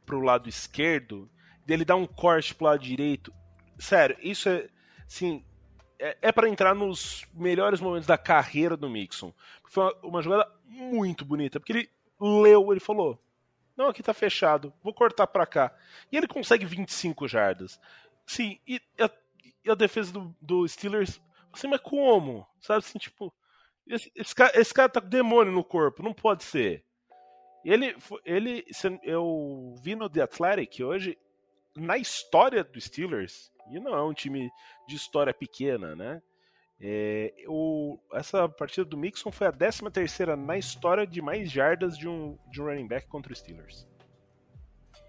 [0.06, 1.32] pro lado esquerdo,
[1.66, 3.34] ele dá um corte pro lado direito.
[3.80, 4.68] Sério, isso é,
[5.08, 5.42] assim,
[5.98, 9.34] é, é para entrar nos melhores momentos da carreira do Mixon.
[9.70, 13.18] Foi uma, uma, jogada muito bonita, porque ele leu, ele falou:
[13.78, 15.74] Não, aqui tá fechado, vou cortar para cá.
[16.12, 17.80] E ele consegue 25 jardas.
[18.26, 19.10] Sim, e a,
[19.64, 21.22] e a defesa do, do Steelers,
[21.54, 22.46] assim, mas como?
[22.60, 23.34] Sabe assim, tipo,
[23.88, 26.84] esse, esse, cara, esse cara tá com demônio no corpo, não pode ser.
[27.64, 28.66] Ele, ele,
[29.04, 31.18] eu vi no The Athletic hoje,
[31.76, 34.50] na história do Steelers, e não é um time
[34.88, 36.22] de história pequena, né?
[36.84, 41.96] É, o, essa partida do Mixon foi a 13 terceira na história de mais jardas
[41.96, 43.88] de um, de um running back contra os Steelers.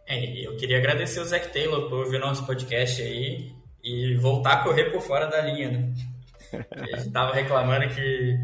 [0.07, 3.51] É, eu queria agradecer o Zach Taylor por ouvir nosso podcast aí
[3.83, 5.95] e voltar a correr por fora da linha, né?
[6.73, 8.37] A gente tava reclamando que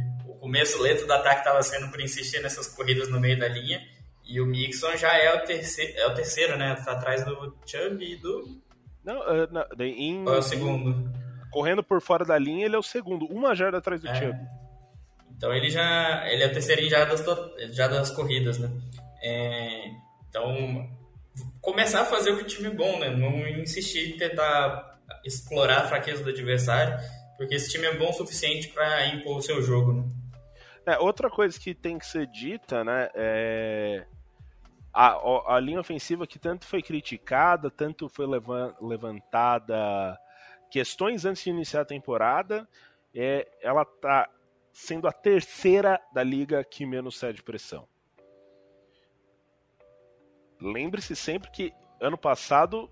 [0.49, 3.87] começo lento do ataque estava sendo por insistir nessas corridas no meio da linha.
[4.25, 6.75] E o Mixon já é o terceiro, é o terceiro né?
[6.83, 8.59] Tá atrás do Chubb e do.
[9.05, 11.13] Não, uh, não em, Ou é o segundo?
[11.51, 13.27] Correndo por fora da linha, ele é o segundo.
[13.27, 14.15] Uma jarda atrás do é.
[14.15, 14.39] Chubb.
[15.37, 16.27] Então ele já.
[16.31, 17.23] Ele é o terceiro já das,
[17.75, 18.71] já das corridas, né?
[19.23, 19.91] É,
[20.29, 20.89] então,
[21.61, 23.11] começar a fazer o que o time bom, né?
[23.11, 26.99] Não insistir em tentar explorar a fraqueza do adversário,
[27.37, 30.05] porque esse time é bom o suficiente para impor o seu jogo, né?
[30.88, 34.07] É, outra coisa que tem que ser dita, né, é
[34.90, 38.24] a, a linha ofensiva que tanto foi criticada, tanto foi
[38.81, 40.18] levantada
[40.70, 42.66] questões antes de iniciar a temporada,
[43.14, 44.31] é, ela tá
[44.72, 47.87] sendo a terceira da liga que menos cede pressão.
[50.59, 51.70] Lembre-se sempre que
[52.01, 52.90] ano passado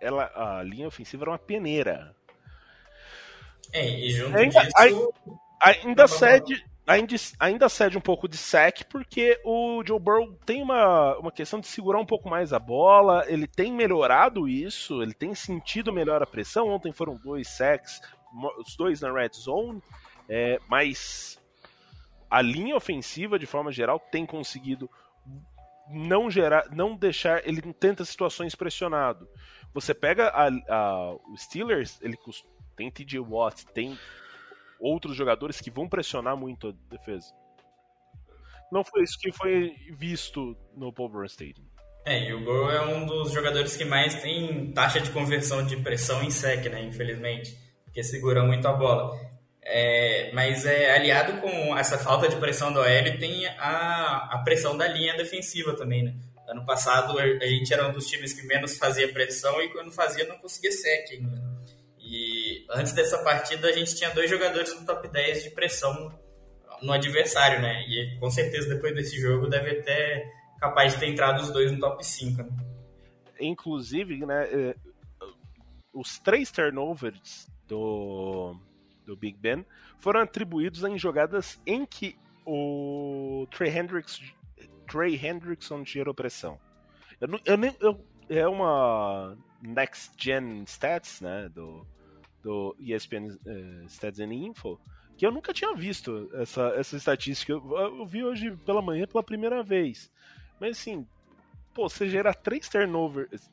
[0.00, 2.12] ela, a linha ofensiva era uma peneira.
[3.72, 5.14] É, e junto ainda, disso...
[5.62, 11.18] Ainda cede, ainda, ainda cede um pouco de sec, porque o Joe Burrow tem uma,
[11.18, 15.34] uma questão de segurar um pouco mais a bola, ele tem melhorado isso, ele tem
[15.34, 16.68] sentido melhor a pressão.
[16.68, 18.00] Ontem foram dois sacks,
[18.58, 19.82] os dois na red zone,
[20.28, 21.38] é, mas
[22.30, 24.88] a linha ofensiva, de forma geral, tem conseguido
[25.88, 29.28] não gerar, não deixar ele em tantas situações pressionado.
[29.72, 32.18] Você pega a, a, o Steelers, ele
[32.76, 33.98] tem TJ Watt, tem
[34.80, 37.32] outros jogadores que vão pressionar muito a defesa.
[38.70, 41.64] Não foi isso que foi visto no Brown Stadium.
[42.04, 45.76] É, e o Burrow é um dos jogadores que mais tem taxa de conversão de
[45.78, 46.82] pressão em sec, né?
[46.82, 49.18] Infelizmente, porque segura muito a bola.
[49.60, 54.76] É, mas é aliado com essa falta de pressão do OL tem a, a pressão
[54.76, 56.14] da linha defensiva também, né?
[56.48, 60.24] Ano passado a gente era um dos times que menos fazia pressão e quando fazia
[60.28, 61.42] não conseguia sec ainda.
[61.98, 66.12] E antes dessa partida a gente tinha dois jogadores no top 10 de pressão
[66.82, 67.82] no adversário, né?
[67.88, 71.78] E com certeza depois desse jogo deve ter capaz de ter entrado os dois no
[71.78, 72.42] top 5.
[72.42, 72.50] Né?
[73.40, 74.76] Inclusive, né, é,
[75.92, 78.56] os três turnovers do,
[79.04, 79.64] do Big Ben
[79.98, 84.20] foram atribuídos em jogadas em que o Trey, Hendricks,
[84.86, 86.58] Trey Hendrickson gerou pressão.
[87.20, 91.86] Eu, eu, eu, é uma next gen stats, né, do,
[92.46, 94.80] do ESPN uh, eh, Stats and Info,
[95.18, 97.50] que eu nunca tinha visto essa, essa estatística.
[97.50, 100.12] Eu, eu, vi hoje pela manhã pela primeira vez.
[100.60, 101.04] Mas assim,
[101.74, 103.50] pô, você gerar três turnovers.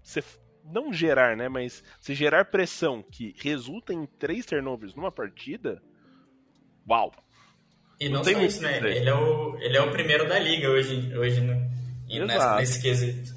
[0.00, 0.22] Você
[0.64, 1.48] não gerar, né?
[1.48, 5.82] Mas você gerar pressão que resulta em três turnovers numa partida.
[6.88, 7.12] Uau!
[7.98, 8.78] E não, não só isso, né?
[8.78, 11.68] Ele é, o, ele é o primeiro da liga hoje, hoje né?
[12.08, 13.34] E nessa, nesse quesito.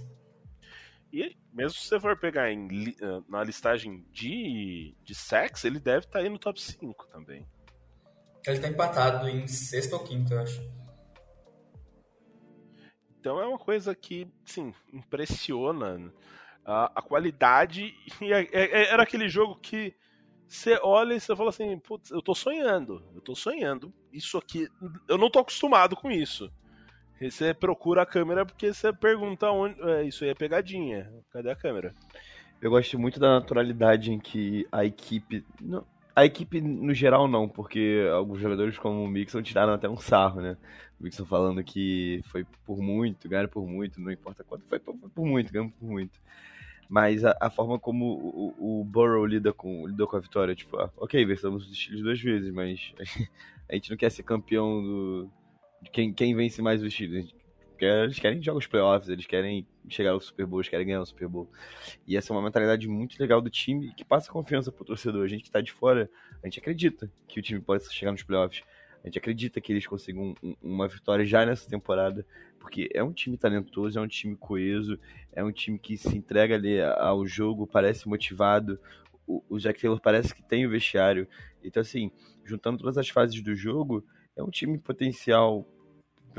[1.11, 5.99] E mesmo se você for pegar em, eh, na listagem de, de sex, ele deve
[5.99, 7.47] estar tá aí no top 5 também.
[8.45, 10.61] Ele está empatado em sexto ou quinto, eu acho.
[13.17, 16.13] Então é uma coisa que, sim, impressiona
[16.65, 17.95] a, a qualidade.
[18.21, 19.95] E é, é, é, era aquele jogo que
[20.47, 23.93] você olha e você fala assim, putz, eu tô sonhando, eu tô sonhando.
[24.11, 24.67] Isso aqui,
[25.07, 26.51] eu não tô acostumado com isso.
[27.19, 29.81] Você procura a câmera porque você pergunta onde.
[29.81, 31.09] É, isso aí é pegadinha.
[31.31, 31.93] Cadê a câmera?
[32.61, 35.45] Eu gosto muito da naturalidade em que a equipe.
[35.61, 35.85] Não,
[36.15, 40.41] a equipe no geral não, porque alguns jogadores como o Mixon tiraram até um sarro,
[40.41, 40.57] né?
[40.99, 44.95] O Mixon falando que foi por muito, ganharam por muito, não importa quanto, foi por,
[44.95, 46.19] por muito, ganhamos por muito.
[46.87, 50.77] Mas a, a forma como o, o, Burrow lida com, lidou com a vitória, tipo,
[50.77, 52.93] ah, ok, versamos os estilos duas vezes, mas
[53.69, 55.29] a gente não quer ser campeão do.
[55.91, 57.33] Quem, quem vence mais os estilos.
[57.77, 61.05] Eles querem jogar os playoffs, eles querem chegar ao Super Bowl, eles querem ganhar o
[61.05, 61.49] Super Bowl.
[62.07, 65.25] E essa é uma mentalidade muito legal do time que passa confiança pro torcedor.
[65.25, 66.09] A gente que tá de fora,
[66.41, 68.63] a gente acredita que o time pode chegar nos playoffs.
[69.03, 72.25] A gente acredita que eles consigam uma vitória já nessa temporada,
[72.59, 74.99] porque é um time talentoso, é um time coeso,
[75.31, 78.79] é um time que se entrega ali ao jogo, parece motivado.
[79.27, 81.27] O, Jack Taylor parece que tem o vestiário.
[81.63, 82.11] Então, assim,
[82.43, 84.03] juntando todas as fases do jogo,
[84.35, 85.67] é um time potencial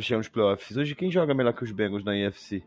[0.02, 0.76] chegar nos playoffs.
[0.76, 2.62] Hoje, quem joga melhor que os Bengals na NFC?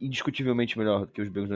[0.00, 1.50] indiscutivelmente melhor que os Bengals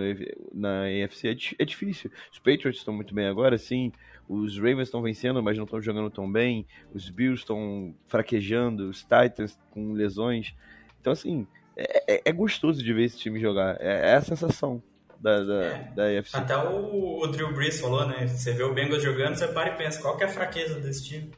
[0.53, 2.11] na, AFC é, é, difícil.
[2.31, 3.93] Os Patriots estão muito bem agora, sim.
[4.29, 6.67] Os Ravens estão vencendo, mas não estão jogando tão bem.
[6.93, 8.91] Os Bills estão fraquejando.
[8.91, 10.55] Os Titans com lesões.
[11.01, 13.77] Então, assim, é, é, é gostoso de ver esse time jogar.
[13.81, 14.83] É, é a sensação
[15.21, 15.93] da, da, é.
[15.95, 16.05] da.
[16.39, 18.27] Até o, o Drew Brees falou, né?
[18.27, 21.05] Você vê o Bengals jogando, você para e pensa, qual que é a fraqueza desse
[21.05, 21.31] time?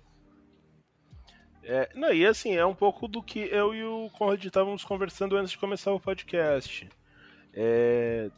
[1.69, 5.37] É, não, e assim, é um pouco do que eu e o Conrad estávamos conversando
[5.37, 6.89] antes de começar o podcast.
[7.53, 8.31] É,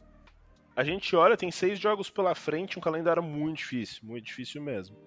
[0.75, 4.97] a gente olha, tem seis jogos pela frente, um calendário muito difícil, muito difícil mesmo.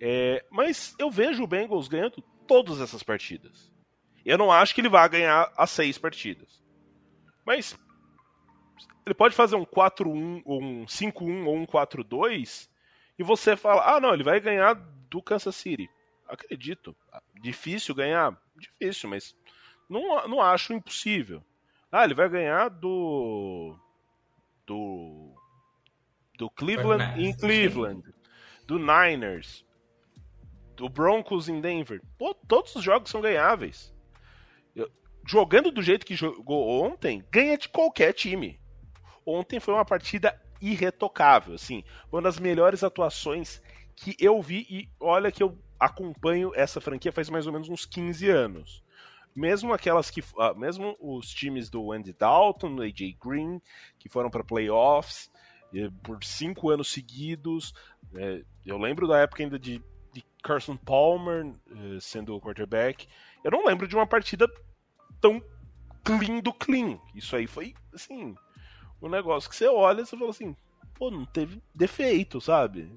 [0.00, 3.70] É, mas eu vejo o Bengals ganhando todas essas partidas.
[4.24, 6.62] Eu não acho que ele vá ganhar as seis partidas.
[7.44, 7.78] Mas
[9.04, 12.70] ele pode fazer um 4-1, ou um 5-1 ou um 4-2
[13.18, 14.74] e você fala: ah, não, ele vai ganhar
[15.10, 15.90] do Kansas City.
[16.28, 16.94] Acredito.
[17.40, 18.36] Difícil ganhar?
[18.56, 19.34] Difícil, mas
[19.88, 21.42] não, não acho impossível.
[21.90, 23.76] Ah, ele vai ganhar do.
[24.66, 25.34] Do.
[26.36, 28.02] Do Cleveland em Cleveland.
[28.66, 29.64] Do Niners.
[30.76, 32.00] Do Broncos em Denver.
[32.16, 33.92] Pô, todos os jogos são ganháveis.
[35.26, 38.60] Jogando do jeito que jogou ontem, ganha de qualquer time.
[39.26, 43.62] Ontem foi uma partida irretocável, assim, uma das melhores atuações
[43.98, 47.84] que eu vi e olha que eu acompanho essa franquia faz mais ou menos uns
[47.84, 48.82] 15 anos.
[49.34, 50.20] Mesmo aquelas que.
[50.20, 53.60] Uh, mesmo os times do Andy Dalton, do AJ Green,
[53.98, 55.30] que foram para playoffs
[55.74, 57.72] eh, por cinco anos seguidos.
[58.14, 59.82] Eh, eu lembro da época ainda de,
[60.12, 63.06] de Carson Palmer eh, sendo o quarterback.
[63.44, 64.48] Eu não lembro de uma partida
[65.20, 65.40] tão
[66.02, 66.98] clean do clean.
[67.14, 68.34] Isso aí foi, assim,
[69.00, 70.56] um negócio que você olha e você fala assim,
[70.94, 72.90] pô, não teve defeito, sabe?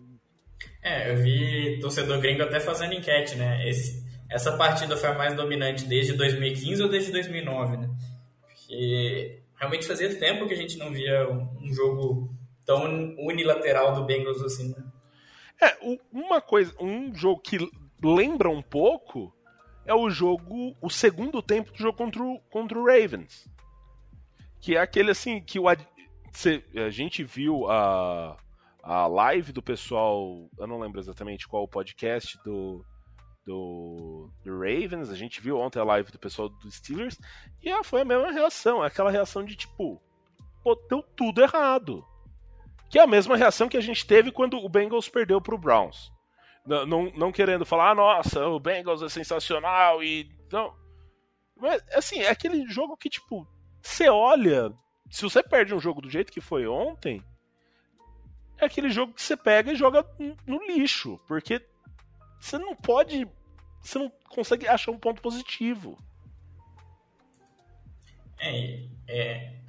[0.81, 3.67] É, eu vi torcedor gringo até fazendo enquete, né?
[3.69, 7.89] Esse, essa partida foi a mais dominante desde 2015 ou desde 2009, né?
[8.41, 12.33] Porque realmente fazia tempo que a gente não via um, jogo
[12.65, 12.83] tão
[13.19, 14.83] unilateral do Bengals assim, né?
[15.61, 15.77] É,
[16.11, 17.59] uma coisa, um jogo que
[18.03, 19.31] lembra um pouco
[19.85, 23.47] é o jogo, o segundo tempo do jogo contra o, contra o Ravens.
[24.59, 25.77] Que é aquele assim, que o, a
[26.89, 28.37] gente viu a
[28.83, 32.83] a live do pessoal, eu não lembro exatamente qual o podcast do,
[33.45, 37.19] do, do, Ravens, a gente viu ontem a live do pessoal do Steelers,
[37.61, 40.01] e foi a mesma reação, aquela reação de tipo,
[40.63, 42.05] pô, deu tudo errado.
[42.89, 46.11] Que é a mesma reação que a gente teve quando o Bengals perdeu pro Browns.
[46.65, 50.29] Não, não, não querendo falar, ah, nossa, o Bengals é sensacional e.
[50.51, 50.75] Não.
[51.55, 53.47] Mas, assim, é aquele jogo que, tipo,
[53.81, 54.73] você olha.
[55.09, 57.23] Se você perde um jogo do jeito que foi ontem,
[58.61, 60.05] é aquele jogo que você pega e joga
[60.45, 61.61] no lixo, porque
[62.39, 63.27] você não pode,
[63.81, 65.97] você não consegue achar um ponto positivo.
[68.39, 69.61] É, é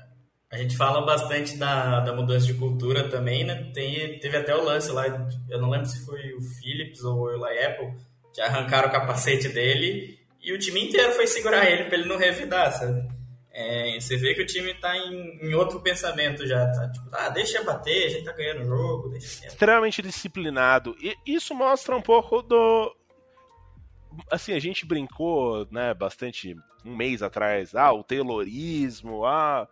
[0.51, 3.71] a gente fala bastante da, da mudança de cultura também, né?
[3.73, 5.07] Tem, teve até o lance lá,
[5.49, 7.95] eu não lembro se foi o Phillips ou o Eli Apple,
[8.35, 12.19] que arrancaram o capacete dele e o time inteiro foi segurar ele para ele não
[12.19, 13.09] revidar, sabe?
[13.55, 16.89] É, você vê que o time tá em, em, outro pensamento já, tá?
[16.89, 20.97] Tipo, ah, deixa bater, a gente tá ganhando o jogo, deixa Extremamente disciplinado.
[20.99, 22.97] E isso mostra um pouco do.
[24.31, 29.69] Assim, a gente brincou, né, bastante um mês atrás, ah, o Taylorismo, ah.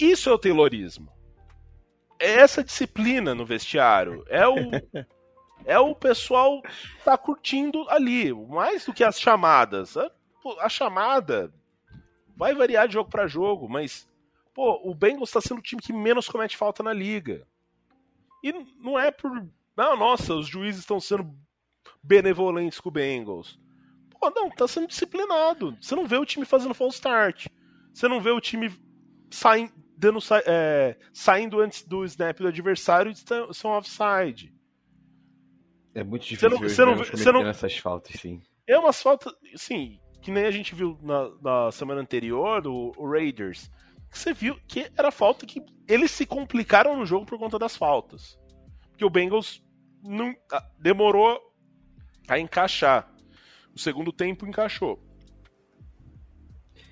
[0.00, 1.12] Isso é o Taylorismo.
[2.18, 4.24] É essa disciplina no vestiário.
[4.28, 4.54] É o.
[5.66, 6.62] é o pessoal
[7.04, 9.94] tá curtindo ali, mais do que as chamadas.
[9.94, 10.10] A,
[10.60, 11.52] a chamada
[12.42, 14.10] Vai variar de jogo para jogo, mas
[14.52, 17.46] pô, o Bengals está sendo o time que menos comete falta na liga.
[18.42, 19.46] E não é por.
[19.76, 21.32] Não, nossa, os juízes estão sendo
[22.02, 23.60] benevolentes com o Bengals.
[24.10, 25.78] Pô, não, tá sendo disciplinado.
[25.80, 27.46] Você não vê o time fazendo false start.
[27.94, 28.74] Você não vê o time
[29.30, 34.52] saindo, dando, é, saindo antes do snap do adversário e são offside.
[35.94, 38.42] É muito difícil você não, você não, você não, essas faltas, sim.
[38.66, 43.70] É umas faltas, sim, que nem a gente viu na, na semana anterior, do Raiders.
[44.10, 47.76] Que você viu que era falta que eles se complicaram no jogo por conta das
[47.76, 48.38] faltas.
[48.90, 49.62] Porque o Bengals
[50.02, 50.34] não,
[50.78, 51.40] demorou
[52.28, 53.10] a encaixar.
[53.74, 55.02] O segundo tempo encaixou.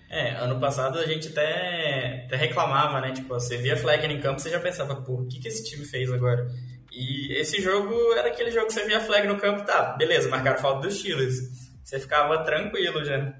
[0.09, 3.13] É, ano passado a gente até, até reclamava, né?
[3.13, 5.85] Tipo, você via flag em campo, você já pensava, pô, o que, que esse time
[5.85, 6.49] fez agora?
[6.91, 10.59] E esse jogo era aquele jogo que você via flag no campo, tá, beleza, marcaram
[10.59, 11.60] falta dos Steelers.
[11.91, 13.35] Você ficava tranquilo já.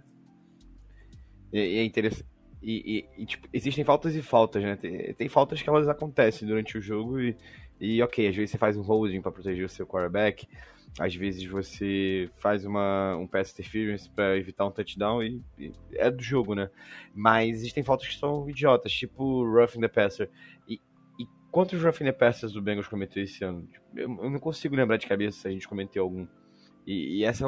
[1.53, 2.27] E, é interessante.
[2.61, 4.75] E, e, e tipo, existem faltas e faltas, né?
[4.75, 7.37] Tem, tem, faltas que elas acontecem durante o jogo e,
[7.81, 10.49] e ok, às vezes você faz um holding para proteger o seu quarterback,
[10.99, 16.11] às vezes você faz uma, um pass interference para evitar um touchdown e, e, é
[16.11, 16.69] do jogo, né?
[17.15, 20.29] Mas existem faltas que são idiotas, tipo roughing the passer.
[20.69, 20.81] E,
[21.21, 23.69] e quantos roughing the passers o Bengals cometeu esse ano?
[23.95, 26.27] Eu, eu, não consigo lembrar de cabeça se a gente cometeu algum.
[26.91, 27.47] E, e essa,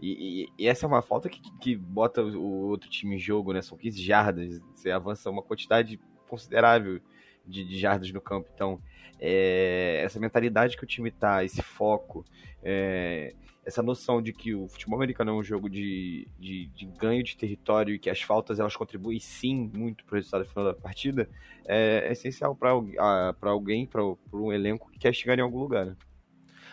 [0.00, 3.62] e, e, essa é uma falta que, que bota o outro time em jogo, né?
[3.62, 7.00] São 15 jardas, você avança uma quantidade considerável
[7.46, 8.48] de, de jardas no campo.
[8.52, 8.80] Então,
[9.20, 12.24] é, essa mentalidade que o time tá, esse foco,
[12.64, 13.32] é,
[13.64, 17.36] essa noção de que o futebol americano é um jogo de, de, de, ganho de
[17.36, 21.28] território e que as faltas elas contribuem sim muito para o resultado final da partida,
[21.64, 25.86] é, é essencial para alguém, para um elenco que quer chegar em algum lugar.
[25.86, 25.96] Né?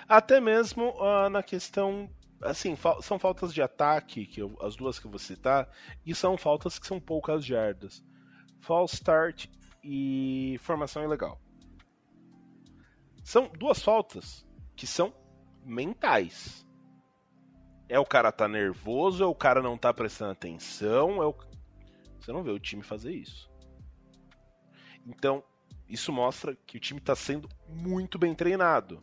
[0.07, 2.09] Até mesmo uh, na questão.
[2.41, 5.67] Assim, são faltas de ataque, que eu, as duas que eu vou citar,
[6.05, 8.03] e são faltas que são poucas jardas.
[8.59, 9.47] False start
[9.83, 11.41] e formação ilegal.
[13.23, 14.45] São duas faltas
[14.75, 15.13] que são
[15.65, 16.65] mentais.
[17.89, 21.35] É o cara tá nervoso, é o cara não tá prestando atenção, é o...
[22.19, 23.49] você não vê o time fazer isso.
[25.05, 25.43] Então,
[25.89, 29.01] isso mostra que o time está sendo muito bem treinado.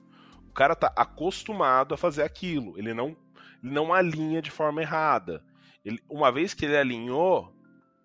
[0.55, 2.79] Cara tá acostumado a fazer aquilo.
[2.79, 3.17] Ele não,
[3.63, 5.43] ele não alinha de forma errada.
[5.85, 7.53] Ele, uma vez que ele alinhou,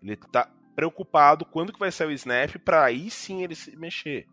[0.02, 4.28] ele tá preocupado quando que vai sair o snap para aí sim ele se mexer.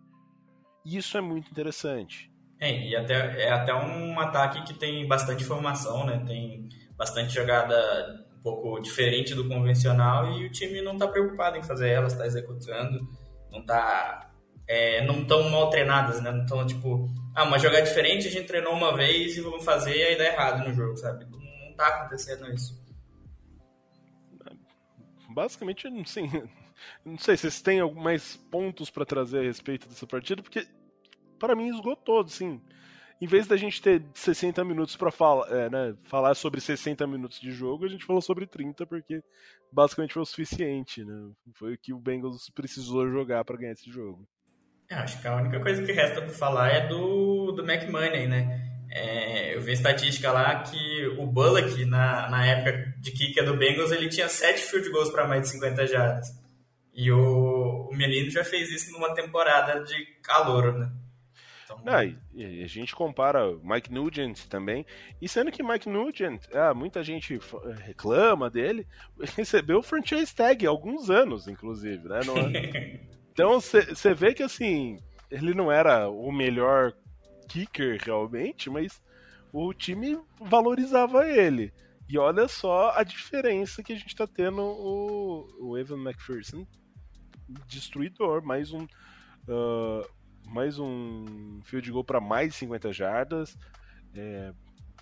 [0.84, 2.30] Isso é muito interessante.
[2.58, 6.22] É, e até, é até um ataque que tem bastante formação, né?
[6.26, 11.62] Tem bastante jogada um pouco diferente do convencional e o time não está preocupado em
[11.62, 13.06] fazer elas, está executando,
[13.50, 14.30] não está
[14.66, 16.30] é, não tão mal treinadas, né?
[16.30, 19.94] Não estão tipo, ah, uma jogada diferente a gente treinou uma vez e vamos fazer
[19.94, 21.26] e aí dá errado no jogo, sabe?
[21.26, 22.82] Não está acontecendo isso.
[25.28, 26.30] Basicamente, sim,
[27.04, 30.66] não sei se vocês têm mais pontos para trazer a respeito dessa partida, porque
[31.38, 32.58] para mim esgotou, assim.
[33.20, 37.38] Em vez da gente ter 60 minutos para falar, é, né, falar sobre 60 minutos
[37.38, 39.22] de jogo, a gente falou sobre 30 porque
[39.70, 41.32] basicamente foi o suficiente, né?
[41.54, 44.26] Foi o que o Bengals precisou jogar para ganhar esse jogo.
[44.88, 48.62] É, acho que a única coisa que resta para falar é do do McMoney, né?
[48.90, 53.90] É, eu vi estatística lá que o Bullock, na, na época de kicker do Bengals,
[53.92, 56.28] ele tinha 7 field goals para mais de 50 jardas.
[56.94, 60.90] E o, o menino já fez isso numa temporada de calor, né?
[61.64, 61.82] Então...
[61.84, 64.86] Ah, e, a gente compara Mike Nugent também.
[65.20, 67.38] E sendo que Mike Nugent, ah, muita gente
[67.84, 68.86] reclama dele,
[69.36, 72.20] recebeu o franchise tag há alguns anos, inclusive, né?
[72.54, 73.00] É...
[73.36, 74.98] então você vê que assim,
[75.30, 76.94] ele não era o melhor
[77.46, 78.98] kicker realmente, mas
[79.52, 81.70] o time valorizava ele.
[82.08, 86.66] E olha só a diferença que a gente está tendo o, o Evan McPherson
[87.68, 90.08] destruidor, mais um uh,
[90.48, 93.54] mais um field goal para mais de 50 jardas.
[94.14, 94.54] É,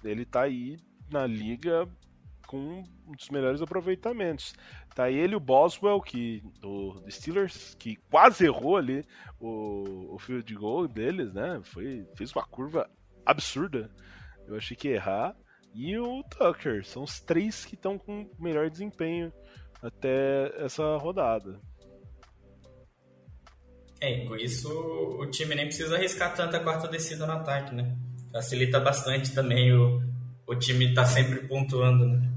[0.03, 0.77] ele tá aí
[1.09, 1.89] na liga
[2.49, 4.55] com um dos melhores aproveitamentos.
[4.95, 9.05] Tá ele o Boswell, que do Steelers, que quase errou ali
[9.41, 11.61] o, o field goal deles, né?
[11.65, 12.89] Foi, fez uma curva
[13.27, 13.91] absurda.
[14.47, 15.37] Eu achei que ia errar.
[15.75, 19.33] E o Tucker, são os três que estão com melhor desempenho
[19.83, 21.59] até essa rodada.
[24.01, 24.69] É, com isso
[25.19, 27.97] o time nem precisa arriscar tanta quarta descida no ataque, né?
[28.31, 30.01] Facilita bastante também o,
[30.47, 32.31] o time tá sempre pontuando, né?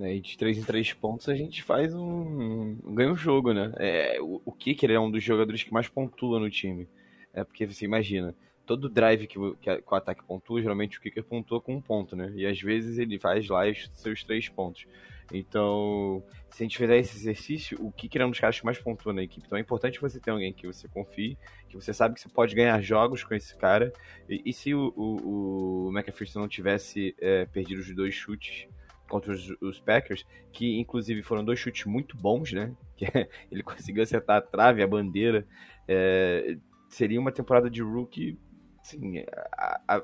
[0.00, 3.72] É, de 3 em 3 pontos a gente faz um, ganha o um jogo, né?
[3.76, 6.88] É, o, Kicker é um dos jogadores que mais pontua no time.
[7.32, 8.34] É porque você imagina,
[8.66, 12.16] todo drive que, que, que o ataque pontua, geralmente o Kicker pontua com um ponto,
[12.16, 12.32] né?
[12.34, 14.86] E às vezes ele faz lá os seus três pontos.
[15.32, 18.78] Então, se a gente fizer esse exercício, o Kicker é um dos caras que mais
[18.78, 19.46] pontua na equipe.
[19.46, 21.38] Então é importante você ter alguém que você confie,
[21.68, 23.92] que você sabe que você pode ganhar jogos com esse cara.
[24.28, 28.66] E, e se o, o, o McPherson não tivesse é, perdido os dois chutes
[29.14, 32.74] contra os, os, Packers, que inclusive foram dois chutes muito bons, né?
[32.96, 33.06] Que
[33.50, 35.46] ele conseguiu acertar a trave, a bandeira.
[35.86, 36.56] É,
[36.88, 38.36] seria uma temporada de rookie,
[38.80, 39.98] assim, a, a,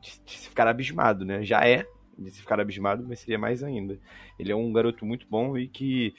[0.00, 1.44] de se ficar abismado, né?
[1.44, 1.86] Já é
[2.16, 3.98] de se ficar abismado, mas seria mais ainda.
[4.38, 6.14] Ele é um garoto muito bom e que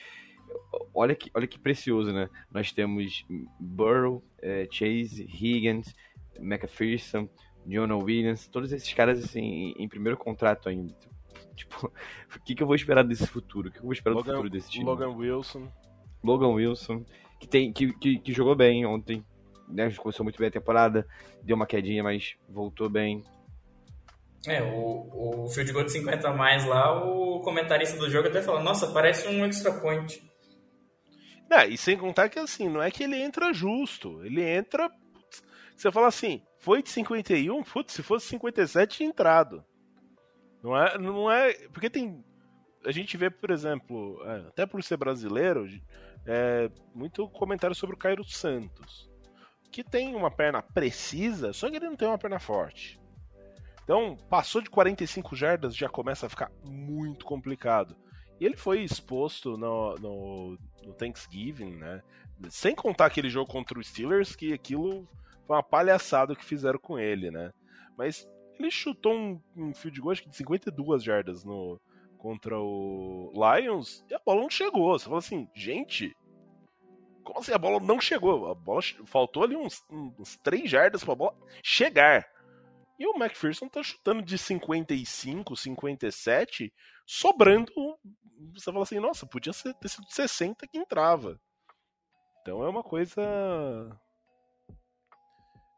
[0.93, 2.29] olha que, olha que precioso, né?
[2.51, 3.25] Nós temos
[3.57, 5.93] Burrow, é, Chase, Higgins,
[6.39, 7.29] McPherson,
[7.65, 10.93] Jonah Williams, todos esses caras assim em primeiro contrato ainda.
[11.57, 11.87] Tipo,
[12.35, 13.69] o que, que eu vou esperar desse futuro?
[13.69, 14.85] O que eu vou esperar Logan, do futuro desse time?
[14.85, 15.67] Logan Wilson.
[16.23, 17.03] Logan Wilson,
[17.39, 19.25] que, tem, que, que, que jogou bem ontem,
[19.67, 19.91] né?
[19.95, 21.05] Começou muito bem a temporada,
[21.43, 23.23] deu uma quedinha, mas voltou bem.
[24.45, 28.41] É, o, o field goal de 50 a mais lá, o comentarista do jogo até
[28.41, 30.21] falou, nossa, parece um extra point.
[31.49, 34.89] Não, e sem contar que assim, não é que ele entra justo, ele entra.
[35.75, 39.63] Você fala assim, foi de 51, putz, se fosse 57 tinha entrado.
[40.67, 41.53] Não é, não é.
[41.69, 42.21] Porque tem.
[42.85, 45.65] A gente vê, por exemplo, é, até por ser brasileiro,
[46.25, 49.09] é, muito comentário sobre o Cairo Santos.
[49.71, 52.99] Que tem uma perna precisa, só que ele não tem uma perna forte.
[53.83, 57.95] Então, passou de 45 jardas, já começa a ficar muito complicado.
[58.39, 62.03] E ele foi exposto no, no, no Thanksgiving, né?
[62.49, 65.07] Sem contar aquele jogo contra os Steelers, que aquilo
[65.45, 67.51] foi uma palhaçada que fizeram com ele, né?
[67.97, 68.27] Mas
[68.59, 71.79] ele chutou um, um field goal acho que de 52 jardas no,
[72.17, 74.97] contra o Lions e a bola não chegou.
[74.97, 76.15] Você fala assim, gente,
[77.23, 78.49] como assim a bola não chegou?
[78.49, 82.25] A bola faltou ali uns, uns 3 jardas para a bola chegar.
[82.99, 86.73] E o McPherson tá chutando de 55, 57,
[87.05, 87.71] sobrando.
[88.53, 91.39] Você fala assim, nossa, podia ser, ter sido 60 que entrava.
[92.41, 93.21] Então é uma coisa.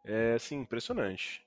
[0.06, 1.46] É assim, impressionante.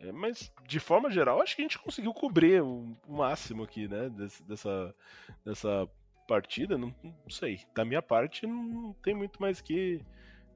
[0.00, 3.88] É, mas, de forma geral, acho que a gente conseguiu cobrir o, o máximo aqui,
[3.88, 4.08] né?
[4.10, 4.94] Desse, dessa,
[5.44, 5.88] dessa
[6.26, 6.78] partida.
[6.78, 7.60] Não, não, sei.
[7.74, 10.00] Da minha parte, não tem muito mais que,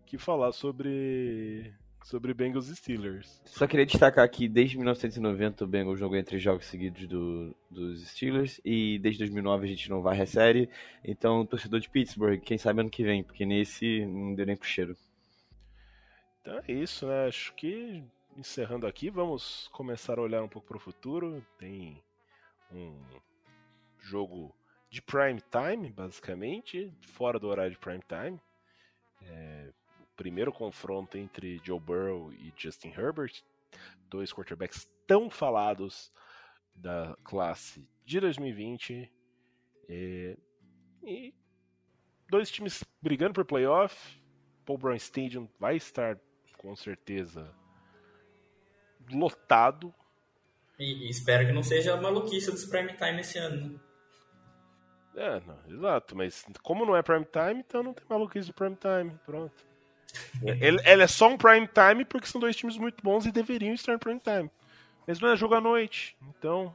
[0.06, 1.74] que falar sobre,
[2.04, 3.42] sobre Bengals e Steelers.
[3.44, 8.60] Só queria destacar que desde 1990 o Bengals jogou entre jogos seguidos do, dos Steelers
[8.64, 10.70] e desde 2009 a gente não vai a série.
[11.04, 14.68] Então, torcedor de Pittsburgh, quem sabe ano que vem, porque nesse não deu nem pro
[14.68, 14.96] cheiro.
[16.40, 17.26] Então é isso, né?
[17.26, 18.04] Acho que
[18.36, 21.44] encerrando aqui, vamos começar a olhar um pouco para o futuro.
[21.58, 22.02] Tem
[22.70, 22.98] um
[23.98, 24.54] jogo
[24.90, 28.40] de prime time, basicamente, fora do horário de prime time.
[29.22, 33.42] É, o primeiro confronto entre Joe Burrow e Justin Herbert,
[34.08, 36.12] dois quarterbacks tão falados
[36.74, 39.10] da classe de 2020.
[39.88, 40.36] É,
[41.02, 41.34] e
[42.28, 44.20] dois times brigando por playoff.
[44.64, 46.18] Paul Brown Stadium vai estar
[46.56, 47.52] com certeza
[49.10, 49.92] lotado.
[50.78, 53.72] E, e, espero que não seja a maluquice dos prime time esse ano.
[53.72, 53.80] Né?
[55.14, 58.76] É, não, exato, mas como não é prime time, então não tem maluquice do prime
[58.76, 59.54] time, pronto.
[60.60, 63.74] ele, ele, é só um prime time porque são dois times muito bons e deveriam
[63.74, 64.50] estar em prime time.
[65.06, 66.74] Mas não é jogo à noite, então.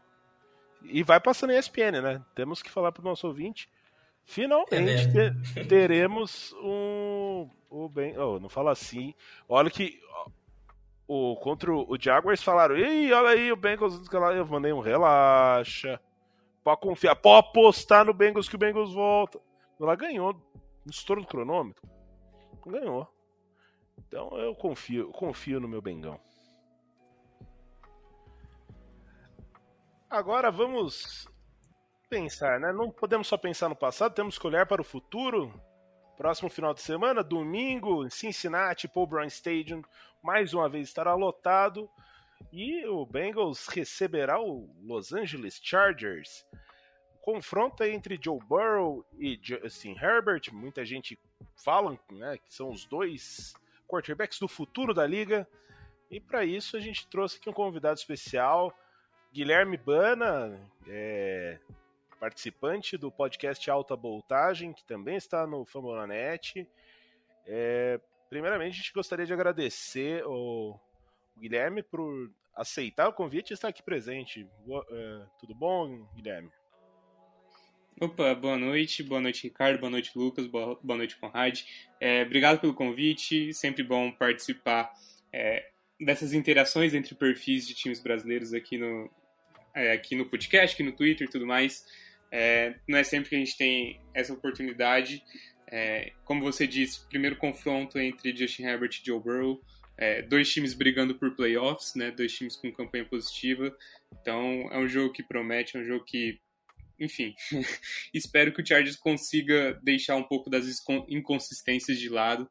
[0.83, 2.21] E vai passando em ESPN, né?
[2.35, 3.69] Temos que falar pro nosso ouvinte.
[4.23, 5.07] Finalmente
[5.55, 7.49] é teremos um.
[7.69, 8.17] O bem.
[8.17, 9.13] Oh, não fala assim.
[9.47, 9.99] Olha que
[11.07, 13.99] o, contra o Jaguars falaram: Ih, olha aí o Bengals.
[14.35, 15.99] Eu mandei um relaxa.
[16.63, 19.39] Pode confiar, pode apostar no Bengals que o Bengals volta.
[19.79, 21.87] Ela ganhou no estouro do cronômetro.
[22.65, 23.07] Ganhou.
[23.97, 26.19] Então eu confio, eu confio no meu Bengão.
[30.09, 31.27] Agora vamos
[32.09, 32.71] pensar, né?
[32.71, 35.53] Não podemos só pensar no passado, temos que olhar para o futuro.
[36.17, 39.83] Próximo final de semana, domingo, em Cincinnati, Paul Brown Stadium,
[40.23, 41.87] mais uma vez estará lotado.
[42.51, 46.43] E o Bengals receberá o Los Angeles Chargers.
[47.21, 50.51] Confronto entre Joe Burrow e Justin Herbert.
[50.51, 51.19] Muita gente
[51.63, 53.53] fala né, que são os dois
[53.87, 55.47] quarterbacks do futuro da liga.
[56.09, 58.73] E para isso a gente trouxe aqui um convidado especial,
[59.31, 61.59] Guilherme Bana, é,
[62.19, 66.67] participante do podcast Alta Voltagem, que também está no Fambonanet.
[67.45, 67.99] É,
[68.29, 70.79] primeiramente, a gente gostaria de agradecer o,
[71.39, 74.47] Guilherme por aceitar o convite e estar aqui presente.
[74.65, 76.49] Boa, é, tudo bom, Guilherme?
[77.99, 81.61] Opa, boa noite, boa noite Ricardo, boa noite Lucas, boa, boa noite Conrad.
[81.99, 84.91] É, obrigado pelo convite, sempre bom participar
[85.33, 85.67] é,
[85.99, 89.09] dessas interações entre perfis de times brasileiros aqui no,
[89.73, 91.85] é, aqui no podcast, aqui no Twitter e tudo mais.
[92.31, 95.23] É, não é sempre que a gente tem essa oportunidade.
[95.69, 99.61] É, como você disse, primeiro confronto entre Justin Herbert e Joe Burrow.
[99.97, 102.11] é, dois times brigando por playoffs, né?
[102.11, 103.75] Dois times com campanha positiva.
[104.21, 106.39] Então é um jogo que promete, é um jogo que,
[106.99, 107.33] enfim,
[108.13, 110.65] espero que o Chargers consiga deixar um pouco das
[111.09, 112.49] inconsistências de lado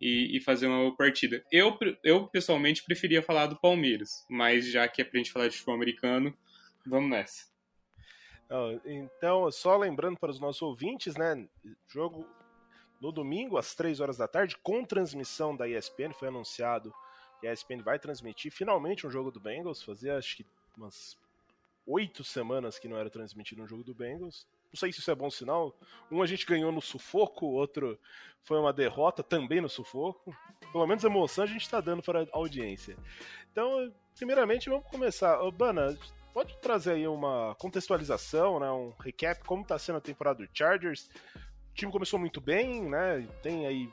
[0.00, 1.44] e, e, fazer uma boa partida.
[1.50, 5.54] Eu, eu pessoalmente preferia falar do Palmeiras, mas já que é pra gente falar de
[5.54, 6.36] futebol americano,
[6.86, 7.46] vamos nessa.
[8.84, 11.48] Então, só lembrando para os nossos ouvintes, né?
[11.86, 12.26] Jogo
[13.00, 16.92] no domingo, às 3 horas da tarde, com transmissão da ESPN, foi anunciado
[17.40, 19.82] que a ESPN vai transmitir finalmente um jogo do Bengals.
[19.82, 20.46] Fazia acho que
[20.76, 21.16] umas
[21.86, 24.46] oito semanas que não era transmitido um jogo do Bengals.
[24.72, 25.74] Não sei se isso é bom sinal.
[26.10, 27.98] Um a gente ganhou no sufoco, o outro
[28.42, 30.34] foi uma derrota também no sufoco.
[30.72, 32.96] Pelo menos emoção a gente está dando para a audiência.
[33.50, 35.38] Então, primeiramente, vamos começar.
[35.52, 35.96] Bana,
[36.38, 41.10] pode trazer aí uma contextualização, né, um recap, como está sendo a temporada do Chargers.
[41.72, 43.26] O time começou muito bem, né?
[43.42, 43.90] Tem aí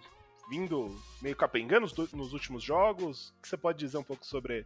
[0.47, 3.29] vindo meio capengando nos últimos jogos.
[3.29, 4.63] O que você pode dizer um pouco sobre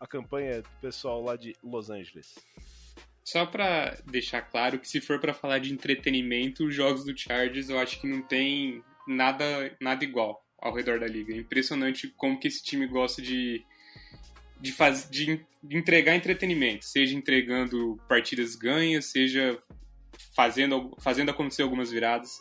[0.00, 2.36] a campanha do pessoal lá de Los Angeles?
[3.22, 7.68] Só para deixar claro que se for para falar de entretenimento, os jogos do Chargers
[7.68, 9.44] eu acho que não tem nada
[9.80, 11.32] nada igual ao redor da liga.
[11.32, 13.64] É impressionante como que esse time gosta de
[14.60, 19.58] de, faz, de entregar entretenimento, seja entregando partidas ganhas, seja
[20.34, 22.40] fazendo, fazendo acontecer algumas viradas.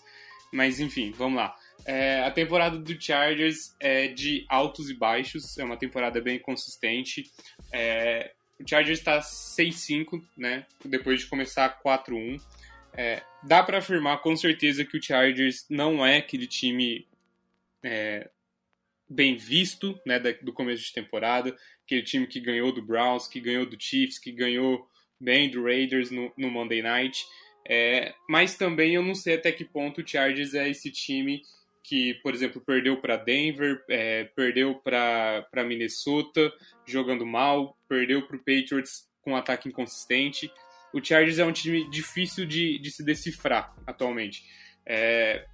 [0.52, 1.56] Mas enfim, vamos lá.
[1.86, 7.32] É, a temporada do Chargers é de altos e baixos, é uma temporada bem consistente.
[7.72, 10.66] É, o Chargers está 6-5, né?
[10.84, 12.42] Depois de começar 4-1.
[12.94, 17.08] É, dá para afirmar com certeza que o Chargers não é aquele time
[17.84, 18.30] é,
[19.10, 23.66] bem visto né, do começo de temporada, aquele time que ganhou do Browns, que ganhou
[23.66, 24.88] do Chiefs, que ganhou
[25.20, 27.26] bem do Raiders no, no Monday Night.
[27.68, 31.42] É, mas também eu não sei até que ponto o Chargers é esse time
[31.84, 36.54] que, por exemplo, perdeu para Denver, é, perdeu para Minnesota
[36.86, 40.52] jogando mal, perdeu para o Patriots com um ataque inconsistente.
[40.94, 44.44] O Chargers é um time difícil de, de se decifrar atualmente.
[44.86, 45.46] É,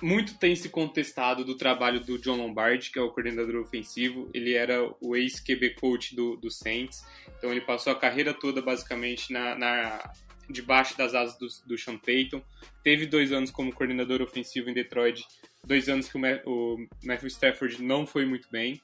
[0.00, 4.30] muito tem se contestado do trabalho do John Lombardi, que é o coordenador ofensivo.
[4.32, 7.04] Ele era o ex-QB coach do, do Saints,
[7.36, 10.12] então ele passou a carreira toda basicamente na, na
[10.48, 12.42] debaixo das asas do, do Sean Payton.
[12.82, 15.26] Teve dois anos como coordenador ofensivo em Detroit,
[15.64, 18.80] dois anos que o, o Matthew Stafford não foi muito bem.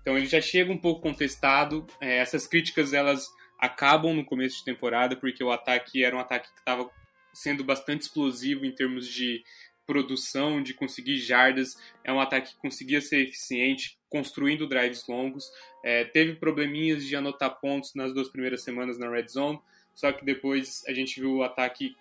[0.00, 1.86] Então ele já chega um pouco contestado.
[2.00, 3.26] É, essas críticas elas
[3.58, 6.88] acabam no começo de temporada porque o ataque era um ataque que estava
[7.32, 9.42] sendo bastante explosivo em termos de
[9.88, 11.78] produção, de conseguir jardas.
[12.04, 15.50] É um ataque que conseguia ser eficiente, construindo drives longos.
[15.82, 19.58] É, teve probleminhas de anotar pontos nas duas primeiras semanas na red zone,
[19.94, 21.96] só que depois a gente viu o ataque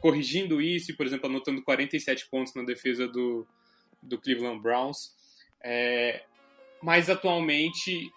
[0.00, 3.46] corrigindo isso, e, por exemplo, anotando 47 pontos na defesa do,
[4.02, 5.14] do Cleveland Browns.
[5.62, 6.24] É,
[6.82, 8.10] mas atualmente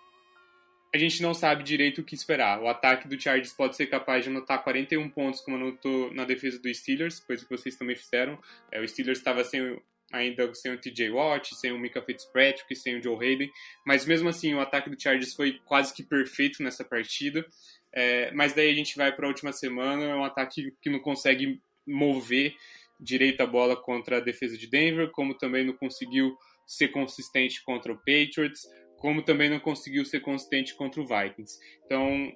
[0.93, 2.61] a gente não sabe direito o que esperar.
[2.61, 6.59] O ataque do Chargers pode ser capaz de anotar 41 pontos, como anotou na defesa
[6.59, 8.39] do Steelers, coisa que vocês também fizeram.
[8.71, 9.79] É, o Steelers estava sem,
[10.11, 13.51] ainda sem o TJ Watt, sem o Mika Fitzpatrick, sem o Joe Hayden,
[13.85, 17.45] mas mesmo assim o ataque do Chargers foi quase que perfeito nessa partida.
[17.93, 20.99] É, mas daí a gente vai para a última semana, é um ataque que não
[20.99, 22.55] consegue mover
[22.99, 26.35] direito a bola contra a defesa de Denver, como também não conseguiu
[26.67, 28.67] ser consistente contra o Patriots,
[28.99, 31.59] como também não conseguiu ser consistente contra o Vikings.
[31.85, 32.31] Então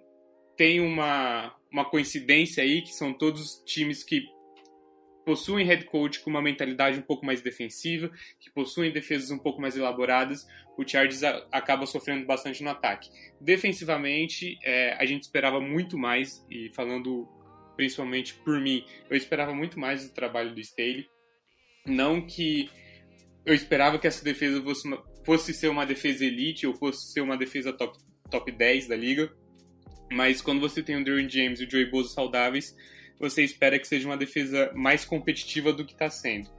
[0.55, 4.26] tem uma, uma coincidência aí que são todos times que
[5.26, 9.61] possuem head coach com uma mentalidade um pouco mais defensiva, que possuem defesas um pouco
[9.61, 10.45] mais elaboradas,
[10.78, 13.09] o Chargers acaba sofrendo bastante no ataque.
[13.39, 17.28] Defensivamente, é, a gente esperava muito mais, e falando
[17.76, 21.07] principalmente por mim, eu esperava muito mais do trabalho do Staley.
[21.86, 22.70] Não que
[23.45, 27.21] eu esperava que essa defesa fosse, uma, fosse ser uma defesa elite ou fosse ser
[27.21, 27.97] uma defesa top,
[28.30, 29.32] top 10 da liga,
[30.11, 32.76] mas quando você tem o Derwin James e o Joey Bosa saudáveis,
[33.19, 36.49] você espera que seja uma defesa mais competitiva do que está sendo.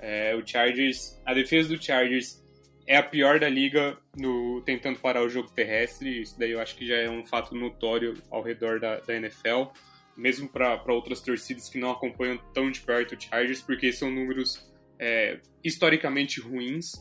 [0.00, 2.42] É, o Chargers, a defesa do Chargers
[2.86, 6.22] é a pior da liga no tentando parar o jogo terrestre.
[6.22, 9.70] Isso daí eu acho que já é um fato notório ao redor da, da NFL,
[10.16, 14.70] mesmo para outras torcidas que não acompanham tão de perto o Chargers, porque são números
[14.98, 16.92] é, historicamente ruins.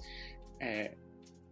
[0.60, 0.92] É,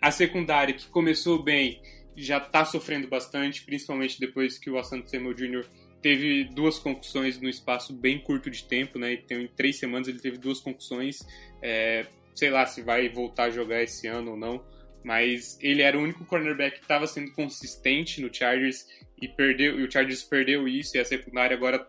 [0.01, 1.81] a secundária, que começou bem,
[2.15, 5.65] já está sofrendo bastante, principalmente depois que o Asante Samuel Jr
[6.01, 9.13] teve duas concussões no espaço bem curto de tempo, né?
[9.13, 11.19] Então, em três semanas ele teve duas concussões.
[11.61, 14.65] É, sei lá se vai voltar a jogar esse ano ou não,
[15.03, 18.85] mas ele era o único cornerback que estava sendo consistente no Chargers
[19.21, 19.79] e perdeu.
[19.79, 21.87] E o Chargers perdeu isso e a secundária agora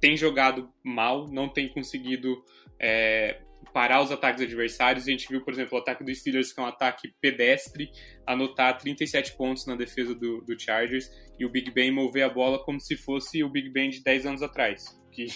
[0.00, 2.44] tem jogado mal, não tem conseguido
[2.78, 3.40] é,
[3.72, 5.06] parar os ataques adversários.
[5.06, 7.90] A gente viu, por exemplo, o ataque do Steelers, que é um ataque pedestre,
[8.26, 12.62] anotar 37 pontos na defesa do, do Chargers e o Big Ben mover a bola
[12.64, 15.26] como se fosse o Big Ben de 10 anos atrás, o que,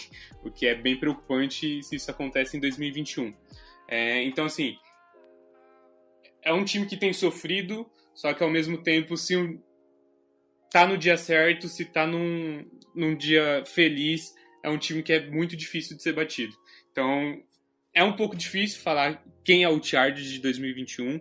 [0.43, 3.33] o que é bem preocupante se isso acontece em 2021.
[3.87, 4.75] É, então, assim,
[6.43, 9.61] é um time que tem sofrido, só que ao mesmo tempo, se um,
[10.71, 12.65] tá no dia certo, se tá num,
[12.95, 16.55] num dia feliz, é um time que é muito difícil de ser batido.
[16.91, 17.41] Então,
[17.93, 21.19] é um pouco difícil falar quem é o Chargers de 2021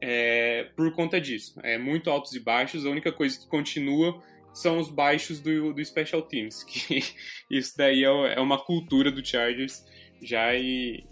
[0.00, 1.58] é, por conta disso.
[1.62, 2.86] É muito altos e baixos.
[2.86, 6.64] A única coisa que continua são os baixos do, do Special Teams.
[6.68, 7.02] Que
[7.50, 9.84] isso daí é, é uma cultura do Chargers
[10.22, 11.04] já e,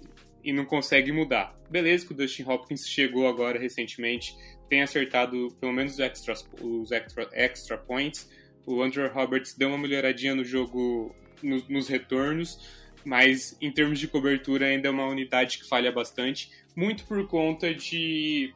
[0.43, 1.57] e não consegue mudar.
[1.71, 4.37] Beleza que o Dustin Hopkins chegou agora recentemente,
[4.69, 8.31] tem acertado pelo menos os extra, os extra, extra points.
[8.65, 12.59] O Andrew Roberts deu uma melhoradinha no jogo, no, nos retornos
[13.07, 17.73] mas em termos de cobertura ainda é uma unidade que falha bastante, muito por conta
[17.73, 18.53] de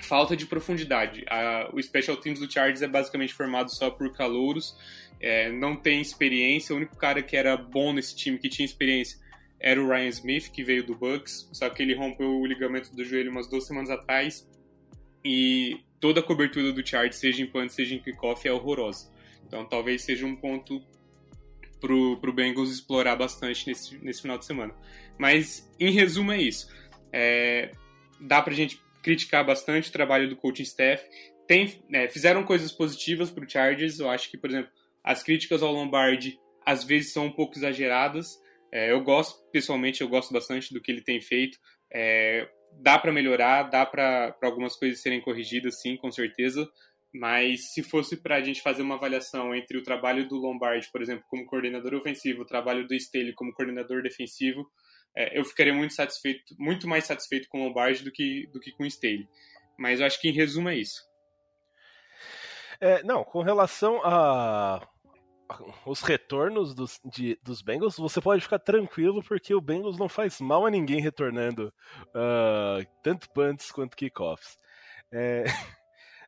[0.00, 1.24] falta de profundidade.
[1.28, 4.76] A, o Special Teams do Chargers é basicamente formado só por calouros,
[5.20, 9.18] é, não tem experiência, o único cara que era bom nesse time, que tinha experiência,
[9.58, 13.04] era o Ryan Smith, que veio do Bucks, só que ele rompeu o ligamento do
[13.04, 14.48] joelho umas duas semanas atrás,
[15.24, 19.10] e toda a cobertura do Chargers, seja em punt, seja em kickoff, é horrorosa.
[19.44, 20.80] Então talvez seja um ponto
[21.82, 24.72] pro, pro Bengals explorar bastante nesse, nesse final de semana.
[25.18, 26.68] Mas, em resumo, é isso.
[27.12, 27.72] É,
[28.20, 31.04] dá pra gente criticar bastante o trabalho do coaching staff.
[31.46, 33.98] Tem, é, fizeram coisas positivas pro Chargers.
[33.98, 34.70] Eu acho que, por exemplo,
[35.02, 38.40] as críticas ao Lombardi às vezes são um pouco exageradas.
[38.70, 41.58] É, eu gosto, pessoalmente, eu gosto bastante do que ele tem feito.
[41.92, 42.48] É,
[42.80, 46.66] dá para melhorar, dá para algumas coisas serem corrigidas, sim, com certeza.
[47.14, 51.02] Mas se fosse para a gente fazer uma avaliação entre o trabalho do Lombardi, por
[51.02, 54.66] exemplo, como coordenador ofensivo, o trabalho do Staley como coordenador defensivo,
[55.14, 58.72] é, eu ficaria muito satisfeito, muito mais satisfeito com o Lombardi do que, do que
[58.72, 59.28] com o Staley.
[59.78, 61.02] Mas eu acho que em resumo é isso.
[62.80, 64.88] É, não, com relação a
[65.84, 70.40] os retornos dos, de, dos Bengals, você pode ficar tranquilo porque o Bengals não faz
[70.40, 71.72] mal a ninguém retornando
[72.08, 74.58] uh, tanto punts quanto kickoffs.
[75.10, 75.44] É,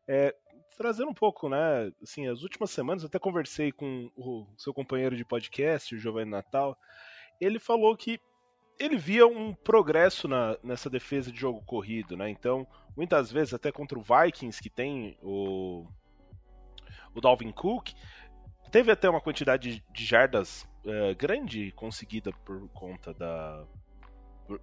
[0.07, 0.35] é,
[0.77, 1.93] trazendo um pouco, né?
[2.03, 6.77] Assim, as últimas semanas até conversei com o seu companheiro de podcast, o Giovanni Natal.
[7.41, 8.21] Ele falou que
[8.79, 12.29] ele via um progresso na, nessa defesa de jogo corrido, né?
[12.29, 12.67] Então,
[12.97, 15.87] muitas vezes, até contra o Vikings, que tem o,
[17.15, 17.93] o Dalvin Cook,
[18.71, 23.65] teve até uma quantidade de jardas uh, grande conseguida por conta da,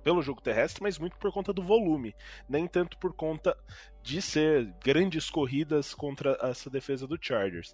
[0.04, 2.16] pelo jogo terrestre, mas muito por conta do volume,
[2.48, 3.58] nem tanto por conta
[4.04, 7.74] de ser grandes corridas contra essa defesa do Chargers.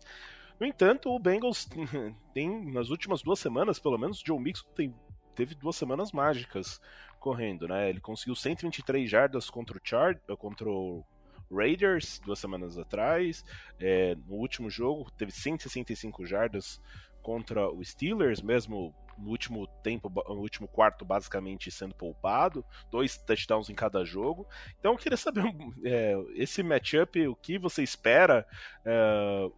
[0.60, 1.68] No entanto, o Bengals
[2.34, 4.94] tem, nas últimas duas semanas, pelo menos, Joe Mixon tem,
[5.36, 6.82] teve duas semanas mágicas
[7.20, 7.90] correndo, né?
[7.90, 11.06] Ele conseguiu 123 jardas contra o, Char contra o
[11.52, 13.44] Raiders duas semanas atrás.
[13.80, 16.82] É, no último jogo, teve 165 jardas
[17.28, 23.70] contra o Steelers, mesmo no último tempo, no último quarto, basicamente sendo poupado, dois touchdowns
[23.70, 24.48] em cada jogo.
[24.80, 25.44] Então eu queria saber
[25.84, 28.48] é, esse matchup, o que você espera?
[28.86, 29.52] É,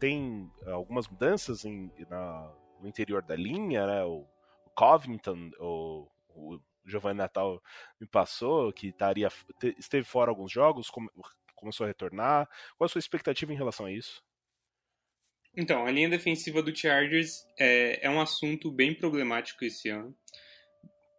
[0.00, 4.02] tem algumas mudanças em, na, no interior da linha, né?
[4.02, 4.26] O,
[4.66, 7.62] o Covington, o, o Giovanni Natal
[8.00, 9.28] me passou que estaria,
[9.78, 10.90] esteve fora alguns jogos,
[11.54, 12.48] começou a retornar.
[12.76, 14.24] Qual a sua expectativa em relação a isso?
[15.56, 20.14] Então, a linha defensiva do Chargers é, é um assunto bem problemático esse ano.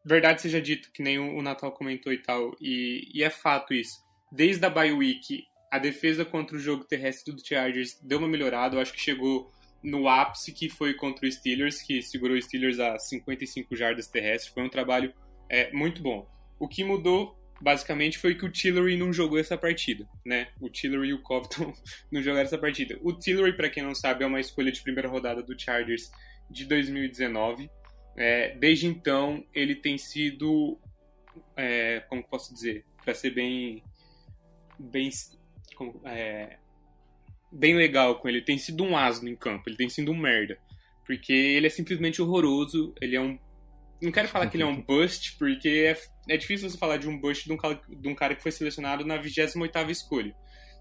[0.06, 4.02] Verdade seja dito, que nem o Natal comentou e tal, e, e é fato isso.
[4.32, 8.76] Desde a bye week, a defesa contra o jogo terrestre do Chargers deu uma melhorada.
[8.76, 9.52] Eu acho que chegou
[9.84, 14.54] no ápice que foi contra o Steelers, que segurou o Steelers a 55 jardas terrestres.
[14.54, 15.14] Foi um trabalho
[15.50, 16.28] é, muito bom.
[16.60, 20.49] O que mudou basicamente foi que o Tillery não jogou essa partida, né?
[20.59, 21.74] O Tillery e o Covington
[22.11, 22.99] não jogaram essa partida.
[23.01, 26.11] O Tillery, para quem não sabe, é uma escolha de primeira rodada do Chargers
[26.51, 27.70] de 2019.
[28.18, 30.78] É, desde então, ele tem sido,
[31.55, 33.82] é, como posso dizer, para ser bem,
[34.78, 35.09] bem,
[36.03, 36.57] é,
[37.49, 39.70] bem legal com ele, tem sido um asno em campo.
[39.70, 40.59] Ele tem sido um merda,
[41.05, 42.93] porque ele é simplesmente horroroso.
[42.99, 43.39] Ele é um
[44.01, 45.97] não quero falar que ele é um bust, porque é,
[46.30, 47.58] é difícil você falar de um bust de um,
[48.00, 50.34] de um cara que foi selecionado na 28ª escolha.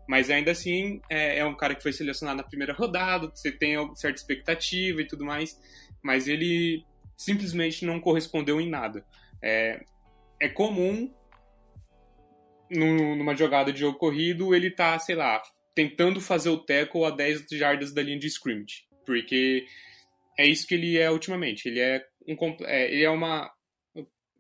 [0.08, 3.76] Mas ainda assim, é, é, um cara que foi selecionado na primeira rodada, você tem
[3.94, 5.58] certa expectativa e tudo mais,
[6.02, 6.84] mas ele
[7.16, 9.04] simplesmente não correspondeu em nada.
[9.40, 9.80] É,
[10.40, 11.12] é comum,
[12.70, 15.40] numa jogada de jogo corrido, ele tá, sei lá,
[15.74, 19.64] tentando fazer o tackle a 10 jardas da linha de scrimmage, porque
[20.38, 21.68] é isso que ele é ultimamente.
[21.68, 23.50] Ele é um, é, ele é uma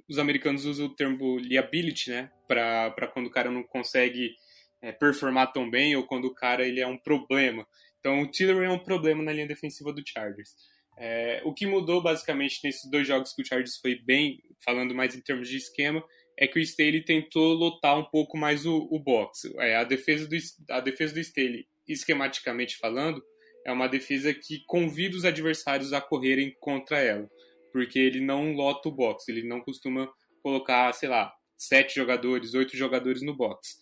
[0.08, 2.30] os americanos usam o termo liability, né?
[2.46, 4.34] Para quando o cara não consegue
[4.80, 7.66] é, performar tão bem ou quando o cara ele é um problema.
[8.00, 10.50] Então o Tillery é um problema na linha defensiva do Chargers.
[10.98, 15.14] É, o que mudou basicamente nesses dois jogos que o Chargers foi bem, falando mais
[15.14, 16.04] em termos de esquema,
[16.38, 19.52] é que o Staley tentou lotar um pouco mais o, o box.
[19.58, 20.36] É, a, defesa do,
[20.70, 23.22] a defesa do Staley, esquematicamente falando,
[23.64, 27.30] é uma defesa que convida os adversários a correrem contra ela,
[27.72, 30.08] porque ele não lota o box, ele não costuma
[30.42, 33.80] colocar, sei lá, sete jogadores, oito jogadores no box.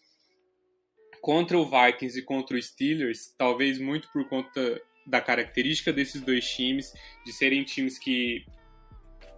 [1.21, 6.49] Contra o Vikings e contra o Steelers, talvez muito por conta da característica desses dois
[6.49, 6.93] times,
[7.25, 8.45] de serem times que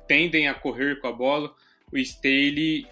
[0.06, 1.54] tendem a correr com a bola,
[1.92, 2.86] o Staley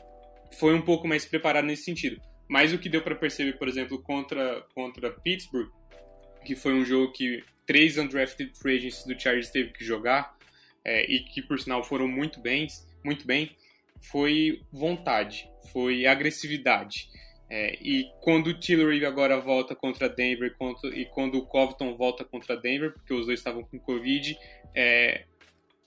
[0.58, 2.20] foi um pouco mais preparado nesse sentido.
[2.48, 5.70] Mas o que deu para perceber, por exemplo, contra, contra Pittsburgh,
[6.44, 10.36] que foi um jogo que três undrafted free agents do Chargers teve que jogar,
[10.84, 12.66] é, e que por sinal foram muito bem,
[13.04, 13.56] muito bem,
[14.00, 17.08] foi vontade, foi agressividade.
[17.48, 22.24] É, e quando o Tillery agora volta contra Denver contra, e quando o Covington volta
[22.24, 24.38] contra Denver, porque os dois estavam com Covid,
[24.74, 25.24] é,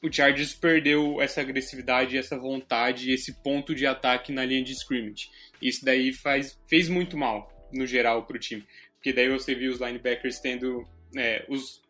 [0.03, 5.29] o Chargers perdeu essa agressividade, essa vontade, esse ponto de ataque na linha de scrimmage.
[5.61, 8.65] Isso daí faz, fez muito mal, no geral, para o time.
[8.95, 10.85] Porque daí você viu os linebackers tendo
[11.15, 11.81] é, os,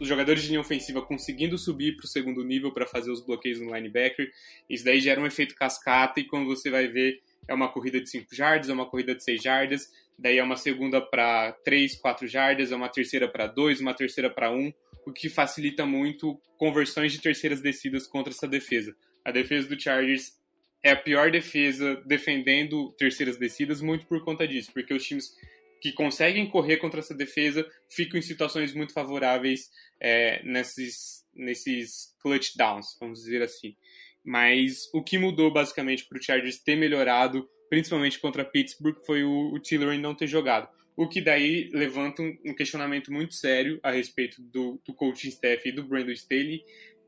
[0.00, 3.60] os jogadores de linha ofensiva conseguindo subir para o segundo nível para fazer os bloqueios
[3.60, 4.30] no linebacker.
[4.68, 8.10] Isso daí gera um efeito cascata e quando você vai ver é uma corrida de
[8.10, 12.26] 5 jardas, é uma corrida de 6 jardas, daí é uma segunda para 3, 4
[12.26, 14.72] jardas, é uma terceira para 2, uma terceira para 1
[15.06, 18.94] o que facilita muito conversões de terceiras descidas contra essa defesa.
[19.24, 20.34] A defesa do Chargers
[20.82, 25.34] é a pior defesa defendendo terceiras descidas, muito por conta disso, porque os times
[25.80, 29.70] que conseguem correr contra essa defesa ficam em situações muito favoráveis
[30.00, 33.76] é, nesses, nesses clutch downs, vamos dizer assim.
[34.24, 39.52] Mas o que mudou basicamente para o Chargers ter melhorado, principalmente contra Pittsburgh, foi o,
[39.54, 40.68] o Tillery não ter jogado.
[40.96, 45.72] O que daí levanta um questionamento muito sério a respeito do, do coaching staff e
[45.72, 46.64] do Brandon Staley,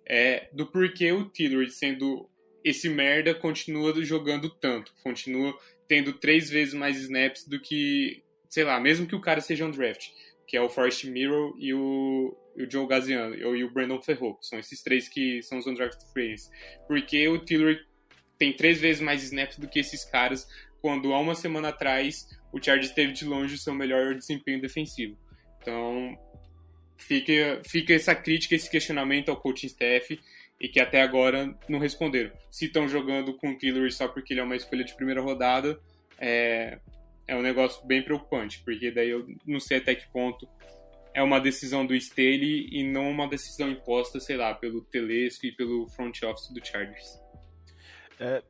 [0.08, 2.30] é, do porquê o Tillery, sendo
[2.64, 5.58] esse merda, continua jogando tanto, continua
[5.88, 9.70] tendo três vezes mais snaps do que, sei lá, mesmo que o cara seja um
[9.70, 10.08] draft,
[10.46, 14.36] que é o Forrest Miro e o, e o Joe Gaziano, e o Brandon Ferro,
[14.42, 16.34] são esses três que são os undrafted free
[16.88, 17.78] Porque o Tillery
[18.36, 20.48] tem três vezes mais snaps do que esses caras,
[20.82, 25.16] quando há uma semana atrás o Chargers teve de longe o seu melhor desempenho defensivo.
[25.62, 26.18] Então,
[26.96, 30.18] fica, fica essa crítica, esse questionamento ao coaching staff
[30.60, 32.32] e que até agora não responderam.
[32.50, 35.78] Se estão jogando com o Tillery só porque ele é uma escolha de primeira rodada,
[36.18, 36.80] é,
[37.30, 40.48] é um negócio bem preocupante, porque daí eu não sei até que ponto
[41.14, 45.52] é uma decisão do Staley e não uma decisão imposta, sei lá, pelo Telesco e
[45.52, 47.20] pelo front office do Chargers.
[48.18, 48.42] É,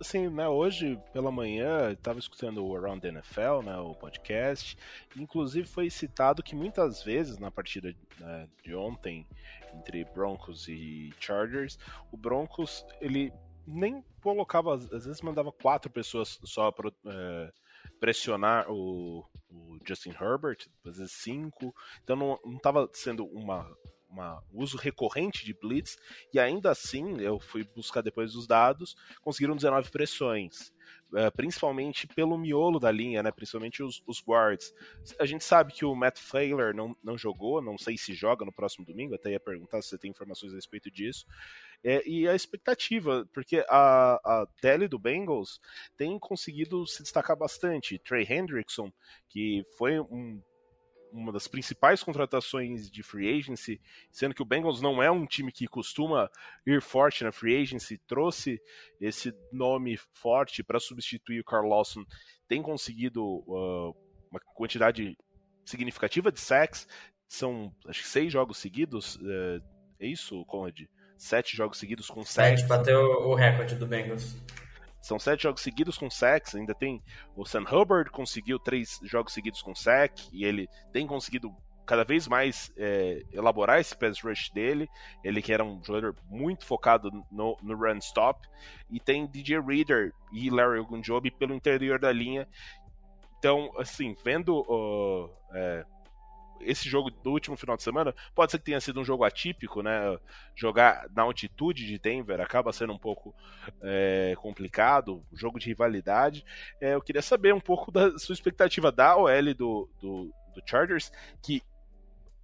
[0.00, 4.78] assim, né, hoje pela manhã estava escutando o Around the NFL, né, o podcast,
[5.16, 9.26] inclusive foi citado que muitas vezes na partida né, de ontem
[9.74, 11.80] entre Broncos e Chargers,
[12.12, 13.32] o Broncos ele
[13.66, 17.52] nem colocava, às vezes mandava quatro pessoas só para é,
[18.00, 23.70] pressionar o, o, Justin Herbert, vezes cinco, então não estava sendo uma
[24.10, 25.96] uma uso recorrente de blitz
[26.34, 30.72] e ainda assim, eu fui buscar depois os dados, conseguiram 19 pressões.
[31.12, 33.32] Uh, principalmente pelo miolo da linha, né?
[33.32, 34.72] Principalmente os, os, guards.
[35.18, 38.52] A gente sabe que o Matt Failer não, não jogou, não sei se joga no
[38.52, 41.26] próximo domingo, até ia perguntar se você tem informações a respeito disso.
[41.82, 45.60] É, e a expectativa, porque a, a DL do Bengals
[45.96, 47.98] tem conseguido se destacar bastante.
[47.98, 48.92] Trey Hendrickson,
[49.28, 50.40] que foi um
[51.12, 53.80] uma das principais contratações de free agency,
[54.10, 56.30] sendo que o Bengals não é um time que costuma
[56.66, 58.60] ir forte na free agency, trouxe
[59.00, 62.04] esse nome forte para substituir o Carl Lawson,
[62.48, 63.94] tem conseguido uh,
[64.30, 65.16] uma quantidade
[65.64, 66.86] significativa de sacks,
[67.28, 69.62] são acho que seis jogos seguidos, uh,
[69.98, 70.80] é isso, Conrad?
[71.16, 72.60] Sete jogos seguidos com sacks.
[72.60, 74.34] Sete bateu o recorde do Bengals.
[75.00, 76.54] São sete jogos seguidos com sacks.
[76.54, 77.02] Ainda tem
[77.34, 81.54] o Sam Hubbard conseguiu três jogos seguidos com sack e ele tem conseguido
[81.86, 84.88] cada vez mais é, elaborar esse pass rush dele.
[85.24, 88.46] Ele que era um jogador muito focado no, no run stop.
[88.90, 92.46] E tem DJ Reader e Larry Ogunjobi pelo interior da linha.
[93.38, 95.84] Então, assim, vendo uh, é,
[96.60, 99.82] esse jogo do último final de semana pode ser que tenha sido um jogo atípico,
[99.82, 100.18] né?
[100.54, 103.34] Jogar na altitude de Denver acaba sendo um pouco
[103.82, 106.44] é, complicado, jogo de rivalidade.
[106.80, 111.10] É, eu queria saber um pouco da sua expectativa da OL do, do, do Chargers,
[111.42, 111.62] que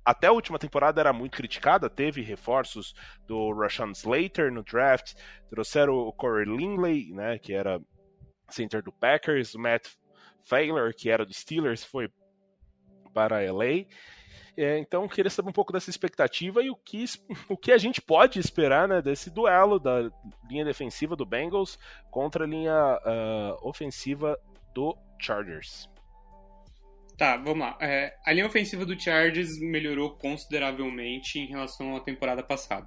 [0.05, 2.95] até a última temporada era muito criticada, teve reforços
[3.27, 5.15] do Rashawn Slater no draft,
[5.51, 7.81] trouxeram o Corey Linley, né, que era
[8.49, 9.89] center do Packers, o Matt
[10.45, 12.09] Failer, que era do Steelers, foi
[13.17, 13.87] para LA.
[14.59, 17.07] É, então, queria saber um pouco dessa expectativa e o que,
[17.49, 20.11] o que a gente pode esperar né, desse duelo da
[20.51, 21.79] linha defensiva do Bengals
[22.11, 24.39] contra a linha uh, ofensiva
[24.75, 25.89] do Chargers.
[27.17, 27.79] Tá, vamos lá.
[27.81, 32.87] É, a linha ofensiva do Chargers melhorou consideravelmente em relação à temporada passada.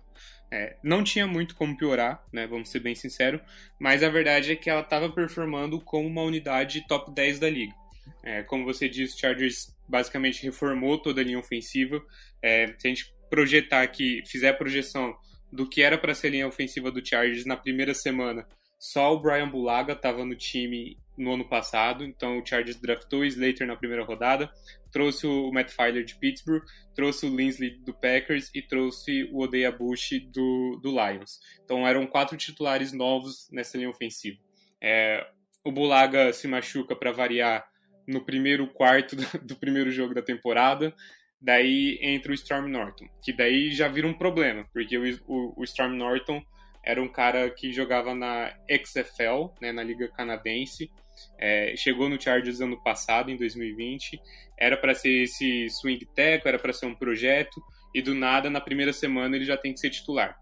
[0.52, 2.46] É, não tinha muito como piorar, né?
[2.46, 3.42] Vamos ser bem sinceros,
[3.80, 7.79] mas a verdade é que ela estava performando como uma unidade top 10 da liga.
[8.24, 12.02] É, como você disse, o Chargers basicamente reformou toda a linha ofensiva.
[12.42, 15.16] É, se a gente projetar aqui, fizer a projeção
[15.52, 18.48] do que era para ser a linha ofensiva do Chargers na primeira semana,
[18.80, 23.26] só o Brian Bulaga estava no time no ano passado, então o Chargers draftou o
[23.26, 24.50] Slater na primeira rodada,
[24.90, 26.64] trouxe o Matt Filer de Pittsburgh,
[26.96, 31.40] trouxe o Linsley do Packers e trouxe o Odeia Bush do, do Lions.
[31.64, 34.38] Então eram quatro titulares novos nessa linha ofensiva.
[34.82, 35.28] É,
[35.64, 37.70] o Bulaga se machuca para variar
[38.10, 40.94] no primeiro quarto do primeiro jogo da temporada,
[41.40, 45.64] daí entra o Storm Norton, que daí já vira um problema, porque o, o, o
[45.64, 46.44] Storm Norton
[46.84, 50.90] era um cara que jogava na XFL, né, na Liga Canadense.
[51.38, 54.20] É, chegou no Chargers ano passado, em 2020.
[54.58, 57.62] Era para ser esse swing tackle, era para ser um projeto,
[57.94, 60.38] e do nada, na primeira semana, ele já tem que ser titular.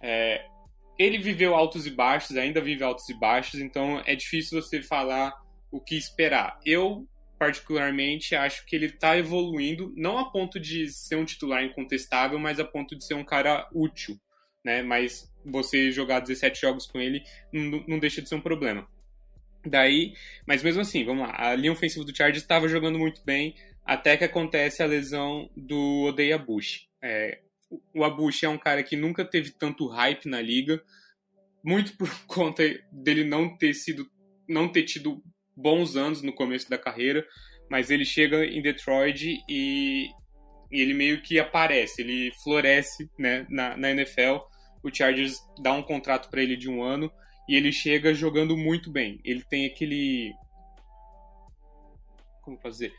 [0.00, 0.44] É,
[0.98, 5.32] ele viveu altos e baixos, ainda vive altos e baixos, então é difícil você falar
[5.70, 6.58] o que esperar.
[6.64, 7.06] Eu,
[7.38, 12.58] particularmente, acho que ele está evoluindo, não a ponto de ser um titular incontestável, mas
[12.58, 14.18] a ponto de ser um cara útil
[14.68, 14.82] né?
[14.82, 18.86] Mas você jogar 17 jogos com ele não, não deixa de ser um problema.
[19.64, 20.12] Daí,
[20.46, 23.54] mas mesmo assim, vamos lá, a linha ofensiva do Chargers estava jogando muito bem
[23.84, 26.86] até que acontece a lesão do Odeia Bush.
[27.02, 27.40] É,
[27.94, 30.82] o Abush é um cara que nunca teve tanto hype na liga,
[31.64, 32.62] muito por conta
[32.92, 34.08] dele não ter sido,
[34.46, 35.22] não ter tido
[35.60, 37.26] bons anos no começo da carreira,
[37.70, 40.08] mas ele chega em Detroit e,
[40.70, 44.38] e ele meio que aparece, ele floresce né, na, na NFL
[44.82, 47.10] o Chargers dá um contrato para ele de um ano
[47.48, 49.20] e ele chega jogando muito bem.
[49.24, 50.32] Ele tem aquele.
[52.42, 52.92] Como fazer?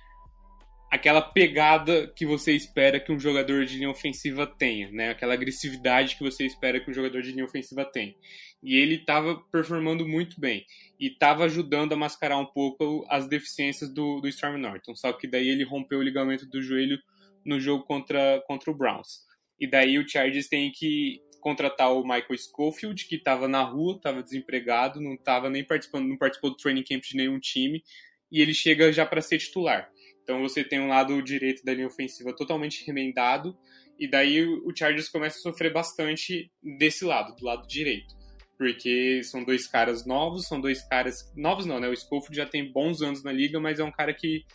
[0.91, 5.11] Aquela pegada que você espera que um jogador de linha ofensiva tenha, né?
[5.11, 8.15] Aquela agressividade que você espera que um jogador de linha ofensiva tenha.
[8.63, 10.65] E ele estava performando muito bem.
[10.99, 14.95] E estava ajudando a mascarar um pouco as deficiências do, do Storm Norton.
[14.95, 16.97] Só que daí ele rompeu o ligamento do joelho
[17.45, 19.27] no jogo contra, contra o Browns.
[19.59, 24.21] E daí o Chargers tem que contratar o Michael Schofield, que estava na rua, estava
[24.23, 27.83] desempregado, não estava nem participando, não participou do training camp de nenhum time,
[28.31, 29.89] e ele chega já para ser titular.
[30.29, 33.57] Então você tem um lado direito da linha ofensiva totalmente remendado,
[33.97, 38.15] e daí o Chargers começa a sofrer bastante desse lado, do lado direito.
[38.55, 41.33] Porque são dois caras novos, são dois caras.
[41.35, 41.87] Novos não, né?
[41.87, 44.45] O Schofield já tem bons anos na liga, mas é um cara que,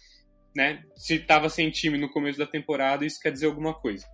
[0.54, 4.06] né, se estava sem time no começo da temporada, isso quer dizer alguma coisa.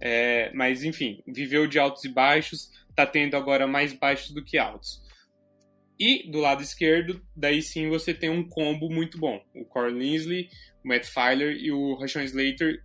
[0.00, 4.56] É, mas, enfim, viveu de altos e baixos, tá tendo agora mais baixos do que
[4.56, 5.02] altos.
[5.98, 9.40] E do lado esquerdo, daí sim você tem um combo muito bom.
[9.54, 10.48] O Corey Linsley,
[10.84, 12.82] o Matt Filer e o Rashawn Slater,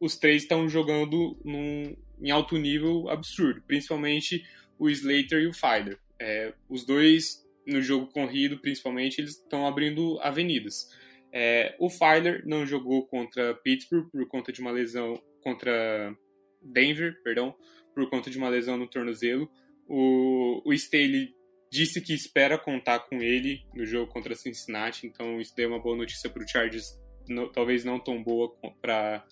[0.00, 4.44] os três estão jogando num, em alto nível absurdo, principalmente
[4.78, 5.98] o Slater e o Filer.
[6.18, 10.88] É, os dois, no jogo corrido, principalmente, eles estão abrindo avenidas.
[11.32, 16.14] É, o Filer não jogou contra Pittsburgh por conta de uma lesão contra
[16.60, 17.54] Denver, perdão,
[17.94, 19.50] por conta de uma lesão no tornozelo.
[19.86, 21.34] O, o Staley
[21.70, 25.96] disse que espera contar com ele no jogo contra Cincinnati, então isso deu uma boa
[25.96, 29.24] notícia para o Chargers, no, talvez não tão boa para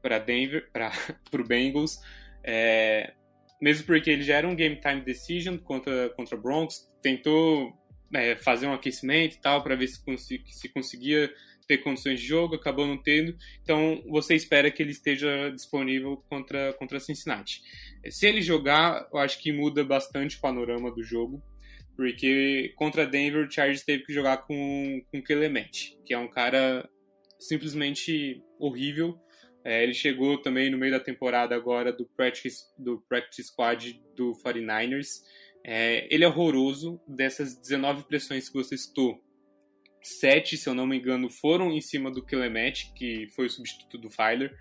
[0.00, 0.90] para Denver, para
[1.32, 2.00] o Bengals.
[2.42, 3.14] É,
[3.60, 7.72] mesmo porque ele já era um game time decision contra contra Broncos, tentou
[8.12, 10.00] é, fazer um aquecimento e tal para ver se,
[10.46, 11.32] se conseguia
[11.66, 13.36] ter condições de jogo, acabou não tendo.
[13.62, 17.62] Então você espera que ele esteja disponível contra, contra Cincinnati.
[18.10, 21.42] Se ele jogar, eu acho que muda bastante o panorama do jogo,
[21.96, 26.88] porque contra Denver, o Chargers teve que jogar com, com Clemente, que é um cara
[27.38, 29.18] simplesmente horrível.
[29.64, 34.32] É, ele chegou também no meio da temporada agora do practice, do practice squad do
[34.44, 35.22] 49ers.
[35.64, 37.00] É, ele é horroroso.
[37.06, 39.20] Dessas 19 pressões que você citou,
[40.02, 43.98] sete, se eu não me engano, foram em cima do Clemente, que foi o substituto
[43.98, 44.52] do Filer.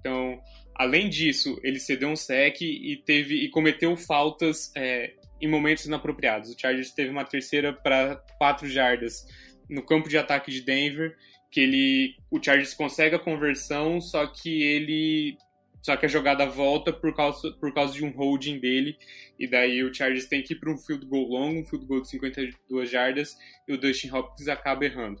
[0.00, 0.40] Então,
[0.74, 6.50] além disso, ele cedeu um sec e teve e cometeu faltas é, em momentos inapropriados.
[6.50, 9.26] O Chargers teve uma terceira para quatro jardas
[9.68, 11.16] no campo de ataque de Denver
[11.50, 15.36] que ele o Chargers consegue a conversão, só que ele
[15.82, 18.96] só que a jogada volta por causa, por causa de um holding dele,
[19.38, 22.02] e daí o Chargers tem que ir para um field goal longo, um field goal
[22.02, 23.36] de 52 jardas,
[23.66, 25.20] e o Dustin Hopkins acaba errando.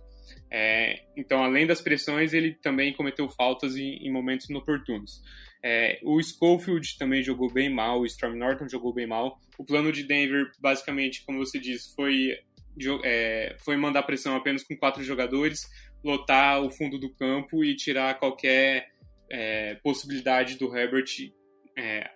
[0.50, 5.22] É, então, além das pressões, ele também cometeu faltas em, em momentos inoportunos.
[5.62, 9.40] É, o Schofield também jogou bem mal, o Storm Norton jogou bem mal.
[9.58, 12.38] O plano de Denver, basicamente, como você disse, foi,
[13.04, 15.66] é, foi mandar pressão apenas com quatro jogadores,
[16.04, 18.88] lotar o fundo do campo e tirar qualquer
[19.30, 21.32] é, possibilidade do Herbert
[21.76, 22.10] é,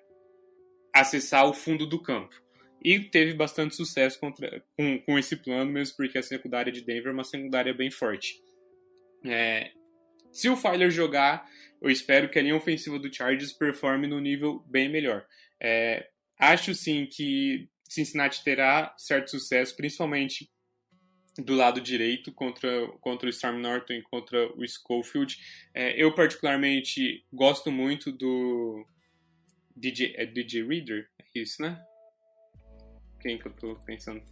[0.94, 2.40] acessar o fundo do campo.
[2.84, 7.10] E teve bastante sucesso contra, com, com esse plano, mesmo porque a secundária de Denver
[7.10, 8.42] é uma secundária bem forte.
[9.24, 9.70] É,
[10.32, 11.48] se o Filer jogar,
[11.80, 15.26] eu espero que a linha ofensiva do Chargers performe no nível bem melhor.
[15.60, 20.50] É, acho sim que Cincinnati terá certo sucesso, principalmente
[21.38, 25.36] do lado direito contra, contra o Storm Norton e contra o Schofield.
[25.74, 28.86] É, eu, particularmente, gosto muito do
[29.76, 31.82] DJ, é DJ Reader, é isso, né?
[33.20, 34.22] Quem que eu tô pensando?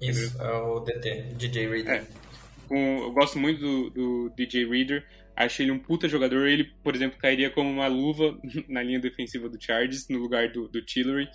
[0.00, 2.02] Isso, é o DT, DJ Reader.
[2.02, 2.45] É.
[2.70, 5.06] Um, eu gosto muito do, do, DJ Reader.
[5.36, 6.46] Acho ele um puta jogador.
[6.46, 8.38] Ele, por exemplo, cairia como uma luva
[8.68, 11.28] na linha defensiva do Chargers, no lugar do, do Tillery.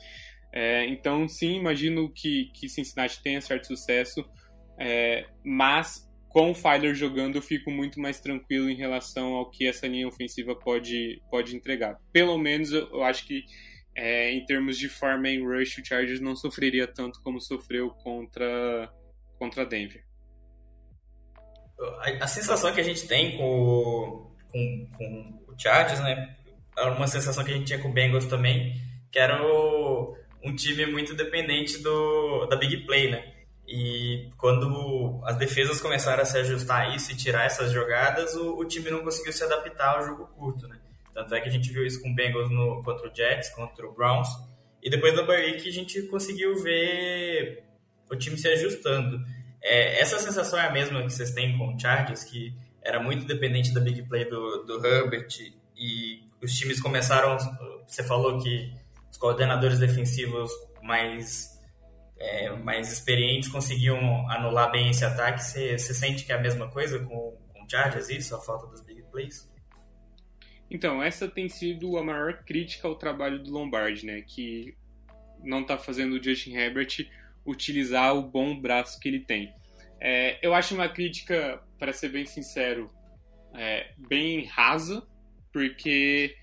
[0.53, 4.25] É, então, sim, imagino que, que Cincinnati tenha certo sucesso.
[4.77, 9.67] É, mas com o Filer jogando, eu fico muito mais tranquilo em relação ao que
[9.67, 11.97] essa linha ofensiva pode, pode entregar.
[12.11, 13.43] Pelo menos eu, acho que
[13.95, 18.91] é, em termos de forma em rush, o Chargers não sofreria tanto como sofreu contra,
[19.37, 20.03] contra Denver.
[21.83, 26.35] A, a sensação que a gente tem com, com, com, o Chargers, né?
[26.77, 28.75] É uma sensação que a gente tinha com o Bengals também,
[29.11, 33.33] que era o, um time muito dependente do, da big play, né?
[33.67, 38.57] E quando as defesas começaram a se ajustar a isso e tirar essas jogadas, o,
[38.57, 40.77] o, time não conseguiu se adaptar ao jogo curto, né?
[41.13, 43.87] Tanto é que a gente viu isso com o Bengals no, contra o Jets, contra
[43.87, 44.27] o Browns.
[44.81, 47.63] E depois do bye week a gente conseguiu ver
[48.09, 49.23] o time se ajustando.
[49.63, 53.25] É, essa sensação é a mesma que vocês têm com o Chargers, que era muito
[53.25, 55.27] dependente da big play do, do Herbert
[55.77, 57.37] e os times começaram...
[57.85, 58.73] Você falou que
[59.11, 60.49] os coordenadores defensivos
[60.81, 61.51] mais
[62.21, 65.43] é, mais experientes conseguiam anular bem esse ataque.
[65.43, 68.35] Você, sente que é a mesma coisa com, com o Chargers, isso?
[68.35, 69.51] A falta dos big plays?
[70.69, 74.21] Então, essa tem sido a maior crítica ao trabalho do Lombardi, né?
[74.21, 74.75] Que
[75.43, 77.07] não está fazendo o Justin Herbert
[77.45, 79.53] utilizar o bom braço que ele tem.
[79.99, 82.89] É, eu acho uma crítica, para ser bem sincero,
[83.53, 85.05] é, bem rasa,
[85.51, 86.35] porque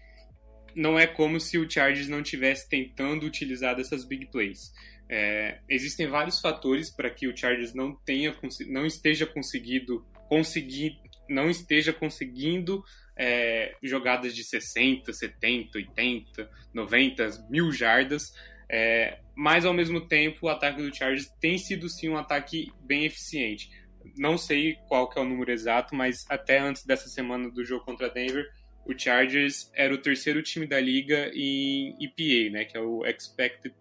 [0.74, 4.72] não é como se o Chargers não tivesse tentando utilizar dessas big plays.
[5.08, 11.48] É, existem vários fatores para que o Chargers não tenha não esteja conseguido conseguir não
[11.48, 12.84] esteja conseguindo
[13.16, 18.32] é, jogadas de 60, 70, 80, 90, mil jardas,
[18.68, 23.04] é, mas ao mesmo tempo o ataque do Chargers tem sido sim um ataque bem
[23.04, 23.70] eficiente.
[24.16, 27.84] Não sei qual que é o número exato, mas até antes dessa semana do jogo
[27.84, 28.50] contra Denver,
[28.84, 33.72] o Chargers era o terceiro time da liga em EPA, né, que é o Expected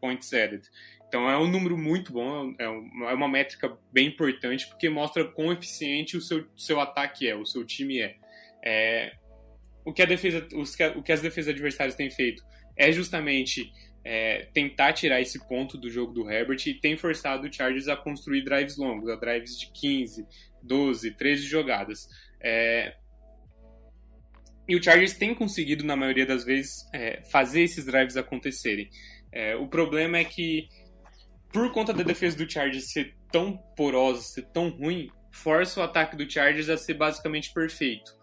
[0.00, 0.68] Points Added.
[1.06, 5.52] Então é um número muito bom, é, é uma métrica bem importante, porque mostra quão
[5.52, 8.16] eficiente o seu, seu ataque é, o seu time é.
[8.64, 9.12] é
[9.84, 12.42] o, que a defesa, os, o que as defesas adversárias têm feito
[12.76, 13.70] é justamente
[14.04, 17.96] é, tentar tirar esse ponto do jogo do Herbert e tem forçado o Chargers a
[17.96, 20.26] construir drives longos, a drives de 15,
[20.62, 22.08] 12, 13 jogadas.
[22.40, 22.94] É,
[24.68, 28.88] e o Chargers tem conseguido, na maioria das vezes, é, fazer esses drives acontecerem.
[29.30, 30.68] É, o problema é que,
[31.52, 36.16] por conta da defesa do Chargers ser tão porosa, ser tão ruim, força o ataque
[36.16, 38.14] do Chargers a ser basicamente perfeito.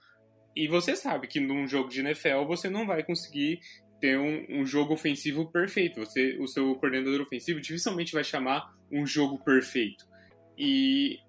[0.56, 3.60] E você sabe que num jogo de NFL você não vai conseguir
[4.02, 6.00] ter um, um jogo ofensivo perfeito.
[6.00, 10.04] Você, o seu coordenador ofensivo dificilmente vai chamar um jogo perfeito.
[10.58, 11.20] E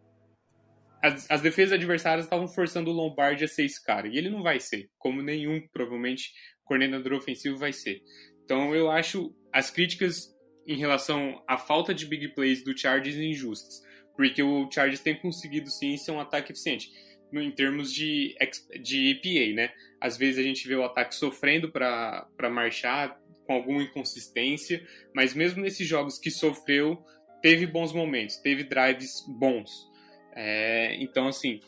[1.02, 4.08] as, as defesas adversárias estavam forçando o Lombardi a ser esse cara.
[4.08, 6.32] E ele não vai ser, como nenhum, provavelmente,
[6.64, 8.00] coordenador ofensivo vai ser.
[8.44, 10.32] Então eu acho as críticas
[10.66, 13.82] em relação à falta de big plays do Chargers injustas.
[14.16, 16.90] Porque o Chargers tem conseguido sim ser um ataque eficiente.
[17.32, 18.36] Em termos de,
[18.80, 19.72] de EPA, né?
[20.00, 25.62] Às vezes a gente vê o ataque sofrendo para marchar com alguma inconsistência, mas mesmo
[25.62, 27.02] nesses jogos que sofreu,
[27.40, 29.90] teve bons momentos, teve drives bons.
[30.34, 31.60] É, então, assim,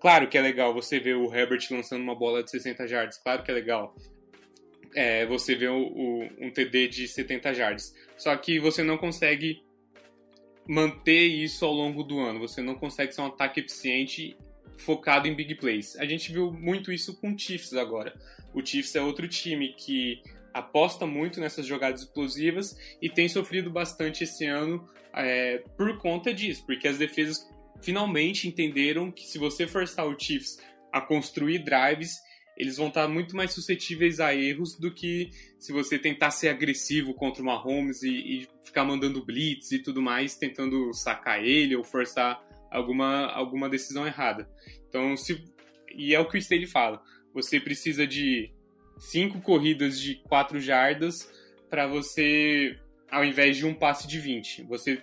[0.00, 3.42] claro que é legal você ver o Herbert lançando uma bola de 60 jardas, claro
[3.42, 3.94] que é legal
[4.96, 7.94] é, você ver o, o, um TD de 70 jardas.
[8.16, 9.62] Só que você não consegue
[10.66, 14.36] manter isso ao longo do ano, você não consegue ser um ataque eficiente
[14.78, 15.96] focado em big plays.
[15.96, 18.14] A gente viu muito isso com o Chiefs agora.
[18.52, 20.22] O Chiefs é outro time que
[20.52, 26.64] aposta muito nessas jogadas explosivas e tem sofrido bastante esse ano é, por conta disso,
[26.66, 27.46] porque as defesas
[27.82, 30.58] finalmente entenderam que se você forçar o Chiefs
[30.92, 32.20] a construir drives,
[32.56, 37.12] eles vão estar muito mais suscetíveis a erros do que se você tentar ser agressivo
[37.12, 41.84] contra o Mahomes e, e ficar mandando blitz e tudo mais, tentando sacar ele ou
[41.84, 44.48] forçar alguma, alguma decisão errada.
[44.88, 45.44] Então, se,
[45.94, 47.02] e é o que o Staley fala,
[47.32, 48.50] você precisa de
[48.98, 51.30] cinco corridas de quatro jardas
[51.68, 52.78] para você,
[53.10, 54.62] ao invés de um passe de 20.
[54.64, 55.02] Você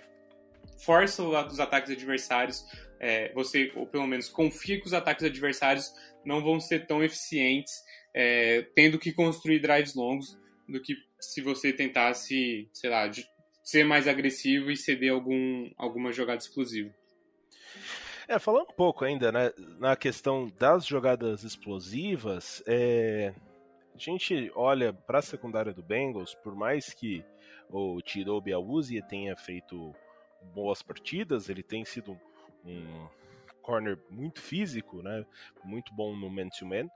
[0.84, 2.64] força os ataques adversários,
[2.98, 5.92] é, você, ou pelo menos confia que os ataques adversários
[6.24, 7.72] não vão ser tão eficientes,
[8.14, 10.38] é, tendo que construir drives longos,
[10.68, 13.10] do que se você tentasse, sei lá,
[13.62, 16.92] ser mais agressivo e ceder algum, alguma jogada explosiva.
[18.26, 23.34] É, falando um pouco ainda, né, na questão das jogadas explosivas, é,
[23.94, 27.22] a gente olha para a secundária do Bengals, por mais que
[27.68, 29.94] o Tirobi Awuzie tenha feito
[30.54, 32.18] boas partidas, ele tem sido
[32.64, 33.06] um
[33.64, 35.24] corner muito físico, né?
[35.64, 36.84] Muito bom no man-to-man.
[36.84, 36.90] -man.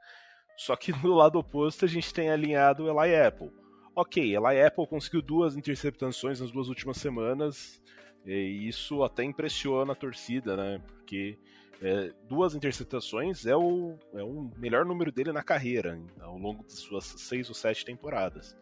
[0.56, 3.50] Só que do lado oposto a gente tem alinhado o Eli Apple.
[3.94, 7.82] Ok, Eli Apple conseguiu duas interceptações nas duas últimas semanas,
[8.24, 10.80] e isso até impressiona a torcida, né?
[10.86, 11.38] Porque
[11.80, 16.72] é, duas interceptações é o, é o melhor número dele na carreira, ao longo de
[16.72, 18.56] suas seis ou sete temporadas.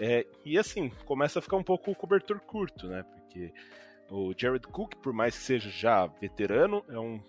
[0.00, 3.02] É, e assim, começa a ficar um pouco o cobertor curto, né?
[3.02, 3.52] Porque
[4.10, 7.20] o Jared Cook, por mais que seja já veterano, é um,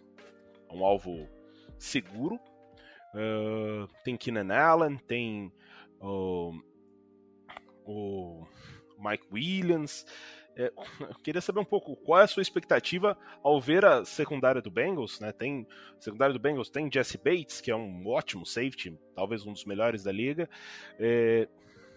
[0.73, 1.27] um alvo
[1.77, 2.39] seguro.
[3.13, 5.51] Uh, tem Keenan Allen, tem
[6.01, 6.51] uh,
[7.85, 8.45] o
[8.97, 10.05] Mike Williams.
[10.55, 14.61] É, eu queria saber um pouco qual é a sua expectativa ao ver a secundária
[14.61, 15.31] do Bengals, né?
[15.31, 15.67] Tem
[15.99, 20.03] secundária do Bengals tem Jesse Bates, que é um ótimo safety, talvez um dos melhores
[20.03, 20.49] da liga.
[20.99, 21.47] É,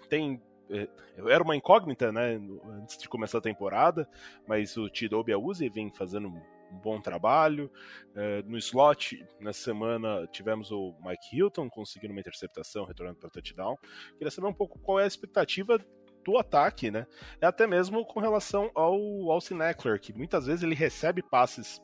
[0.08, 0.40] tem
[0.70, 0.88] é,
[1.28, 2.40] era uma incógnita, né,
[2.82, 4.08] antes de começar a temporada,
[4.46, 6.32] mas o Tidobi Awuzie vem fazendo
[6.70, 7.70] um bom trabalho.
[8.14, 13.76] É, no slot, nessa semana, tivemos o Mike Hilton conseguindo uma interceptação, retornando para touchdown.
[14.18, 15.78] Queria saber um pouco qual é a expectativa
[16.24, 17.06] do ataque, né?
[17.40, 18.94] Até mesmo com relação ao
[19.30, 21.80] Austin Eckler, que muitas vezes ele recebe passes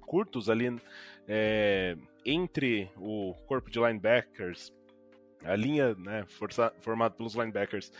[0.00, 0.80] curtos ali
[1.26, 4.72] é, entre o corpo de linebackers,
[5.44, 6.24] a linha né,
[6.80, 7.92] formada pelos linebackers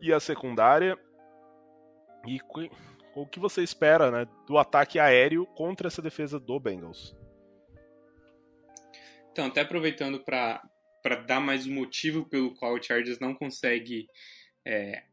[0.00, 0.98] e a secundária.
[2.26, 2.40] E
[3.14, 7.14] o que você espera né, do ataque aéreo contra essa defesa do Bengals?
[9.30, 10.60] Então, até aproveitando para
[11.26, 14.06] dar mais um motivo pelo qual o Chargers não consegue
[14.64, 15.04] é,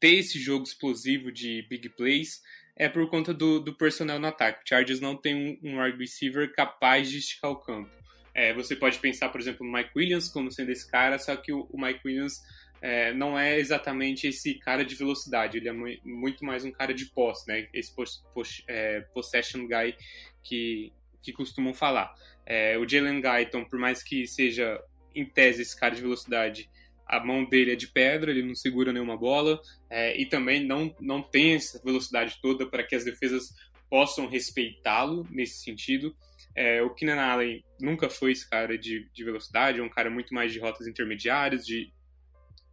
[0.00, 2.42] ter esse jogo explosivo de big plays
[2.76, 4.62] é por conta do, do personnel no ataque.
[4.64, 7.90] O Chargers não tem um, um wide receiver capaz de esticar o campo.
[8.34, 11.52] É, você pode pensar, por exemplo, no Mike Williams como sendo esse cara, só que
[11.52, 12.40] o, o Mike Williams
[12.84, 16.92] é, não é exatamente esse cara de velocidade, ele é mu muito mais um cara
[16.92, 17.66] de posse, né?
[17.72, 19.96] Esse poss poss é, possession guy
[20.42, 20.92] que,
[21.22, 22.14] que costumam falar.
[22.44, 24.78] É, o Jalen Guyton, por mais que seja
[25.14, 26.68] em tese esse cara de velocidade,
[27.06, 29.58] a mão dele é de pedra, ele não segura nenhuma bola
[29.88, 33.54] é, e também não, não tem essa velocidade toda para que as defesas
[33.88, 36.14] possam respeitá-lo nesse sentido.
[36.54, 40.34] É, o Keenan Allen nunca foi esse cara de, de velocidade, é um cara muito
[40.34, 41.90] mais de rotas intermediárias, de,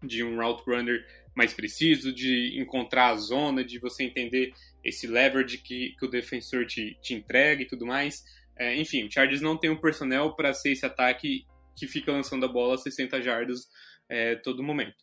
[0.03, 1.06] de um route runner
[1.36, 4.53] mais preciso, de encontrar a zona, de você entender
[4.84, 8.23] esse leverage que, que o defensor te, te entrega e tudo mais.
[8.57, 11.45] É, enfim, o Chargers não tem um personnel para ser esse ataque
[11.76, 13.68] que fica lançando a bola a 60 jardas
[14.10, 14.98] é, todo momento.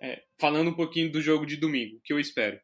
[0.00, 2.58] É, falando um pouquinho do jogo de domingo, que eu espero.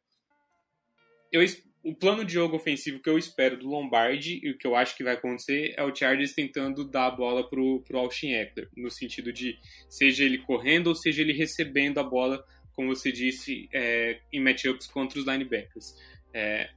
[1.33, 1.43] Eu,
[1.83, 4.97] o plano de jogo ofensivo que eu espero do Lombardi e o que eu acho
[4.97, 8.91] que vai acontecer é o Chargers tentando dar a bola pro, pro Austin Eckler, no
[8.91, 12.45] sentido de seja ele correndo ou seja ele recebendo a bola,
[12.75, 15.95] como você disse, é, em matchups contra os linebackers.
[16.35, 16.71] É,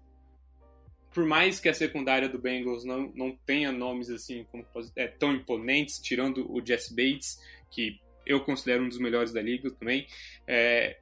[1.14, 4.66] por mais que a secundária do Bengals não, não tenha nomes assim como,
[4.96, 9.70] é, tão imponentes, tirando o Jesse Bates, que eu considero um dos melhores da liga
[9.72, 10.08] também.
[10.48, 11.00] É,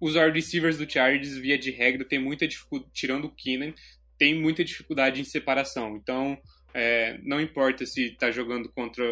[0.00, 3.72] os wide receivers do Chargers, via de regra, tem muita dificuldade, tirando o Keenan,
[4.18, 5.96] tem muita dificuldade em separação.
[5.96, 6.38] Então,
[6.74, 9.04] é, não importa se está jogando contra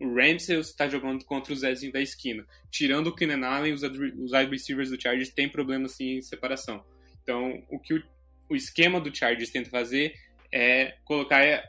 [0.00, 2.46] o Ramsey ou se está jogando contra o Zezinho da esquina.
[2.70, 6.84] Tirando o Keenan Allen, os, wide receivers do Chargers têm problema assim, em separação.
[7.22, 8.02] Então, o que o,
[8.48, 10.14] o esquema do Chargers tenta fazer
[10.50, 11.62] é colocar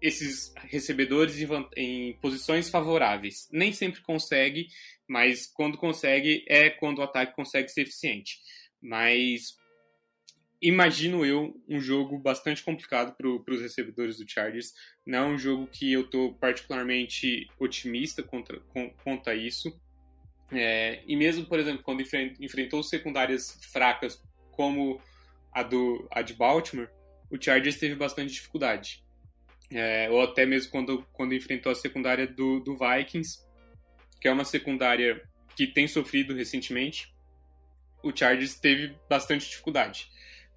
[0.00, 3.48] esses recebedores em, em, posições favoráveis.
[3.50, 4.68] Nem sempre consegue,
[5.08, 8.38] mas quando consegue é quando o ataque consegue ser eficiente.
[8.80, 9.56] Mas
[10.60, 14.72] imagino eu um jogo bastante complicado para os recebedores do Chargers.
[15.06, 19.80] Não é um jogo que eu estou particularmente otimista contra, com, quanto a isso.
[20.50, 22.02] É, e mesmo, por exemplo, quando
[22.40, 24.22] enfrentou secundárias fracas
[24.52, 25.00] como
[25.52, 26.88] a, do, a de Baltimore,
[27.30, 29.04] o Chargers teve bastante dificuldade.
[29.70, 33.40] É, ou até mesmo quando, quando enfrentou a secundária do, do Vikings,
[34.20, 35.22] que é uma secundária
[35.54, 37.12] que tem sofrido recentemente,
[38.02, 40.08] o Chargers teve bastante dificuldade.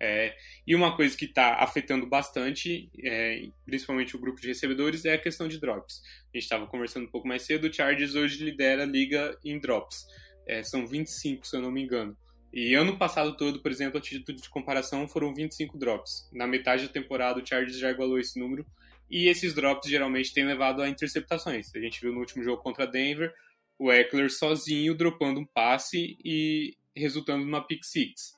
[0.03, 0.35] É,
[0.65, 5.17] e uma coisa que está afetando bastante, é, principalmente o grupo de recebedores, é a
[5.17, 6.01] questão de drops.
[6.33, 9.59] A gente estava conversando um pouco mais cedo, o Chargers hoje lidera a liga em
[9.59, 10.07] drops.
[10.47, 12.17] É, são 25, se eu não me engano.
[12.51, 16.27] E ano passado todo, por exemplo, a título de comparação foram 25 drops.
[16.33, 18.65] Na metade da temporada, o Chargers já igualou esse número.
[19.11, 21.75] E esses drops geralmente têm levado a interceptações.
[21.75, 23.33] A gente viu no último jogo contra Denver,
[23.77, 28.33] o Eckler sozinho dropando um passe e resultando numa pick six.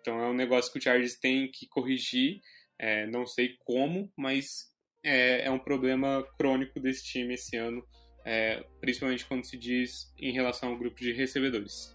[0.00, 2.40] Então é um negócio que o Chargers tem que corrigir.
[2.78, 4.72] É, não sei como, mas
[5.04, 7.86] é, é, um problema crônico desse time esse ano,
[8.24, 11.94] é, principalmente quando se diz em relação ao grupo de recebedores.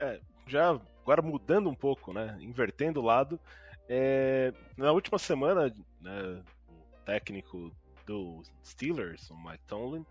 [0.00, 0.70] É, já
[1.00, 3.40] agora mudando um pouco, né, invertendo o lado,
[3.88, 6.42] é, na última semana, né,
[7.06, 7.72] técnico
[8.04, 10.04] do Steelers, o Mike Tomlin,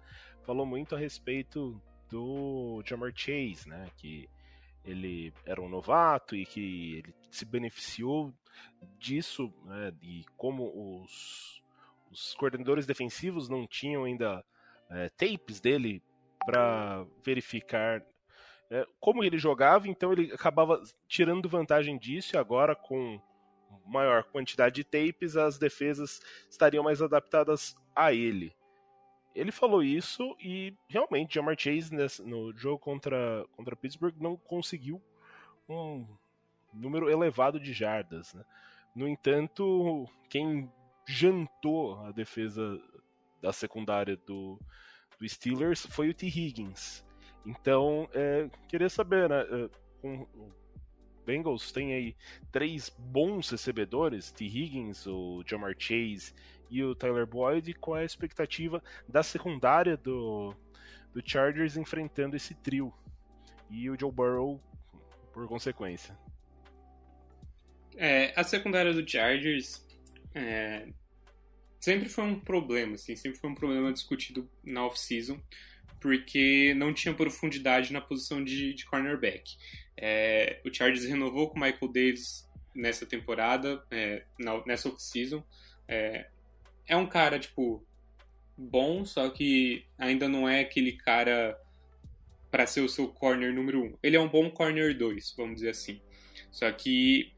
[0.44, 4.28] falou muito a respeito do Jamar Chase, né, que
[4.84, 8.34] ele era um novato e que ele se beneficiou
[8.98, 11.62] disso, né, e como os,
[12.12, 14.44] os coordenadores defensivos não tinham ainda
[14.90, 16.02] é, tapes dele
[16.46, 18.04] para verificar
[18.70, 23.20] é, como ele jogava, então ele acabava tirando vantagem disso e agora com
[23.86, 28.56] maior quantidade de tapes as defesas estariam mais adaptadas a ele.
[29.34, 35.02] Ele falou isso e realmente Jamar Chase nesse, no jogo contra, contra Pittsburgh não conseguiu
[35.68, 36.08] um
[36.74, 38.34] número elevado de jardas.
[38.34, 38.44] Né?
[38.96, 40.72] No entanto, quem
[41.06, 42.80] jantou a defesa
[43.42, 44.60] da secundária do,
[45.20, 46.28] do Steelers foi o T.
[46.28, 47.06] Higgins.
[47.46, 49.42] Então, é, queria saber, né?
[49.42, 49.70] É,
[50.02, 50.28] com,
[51.26, 52.16] Bengals tem aí
[52.52, 54.46] três bons recebedores, T.
[54.46, 56.34] Higgins, o Jamar Chase
[56.70, 60.54] e o Tyler Boyd, é a expectativa da secundária do,
[61.14, 62.94] do Chargers enfrentando esse trio?
[63.70, 64.62] E o Joe Burrow,
[65.34, 66.18] por consequência.
[67.98, 69.86] É, a secundária do Chargers
[70.34, 70.88] é,
[71.80, 75.40] sempre foi um problema, assim, sempre foi um problema discutido na off-season,
[76.06, 79.58] porque não tinha profundidade na posição de, de cornerback.
[79.98, 85.44] É, o Chargers renovou com o Michael Davis nessa temporada, é, na, nessa off-season.
[85.88, 86.28] É,
[86.88, 87.84] é um cara, tipo,
[88.56, 91.60] bom, só que ainda não é aquele cara
[92.52, 93.98] para ser o seu corner número um.
[94.04, 96.00] Ele é um bom corner 2, vamos dizer assim.
[96.52, 97.34] Só que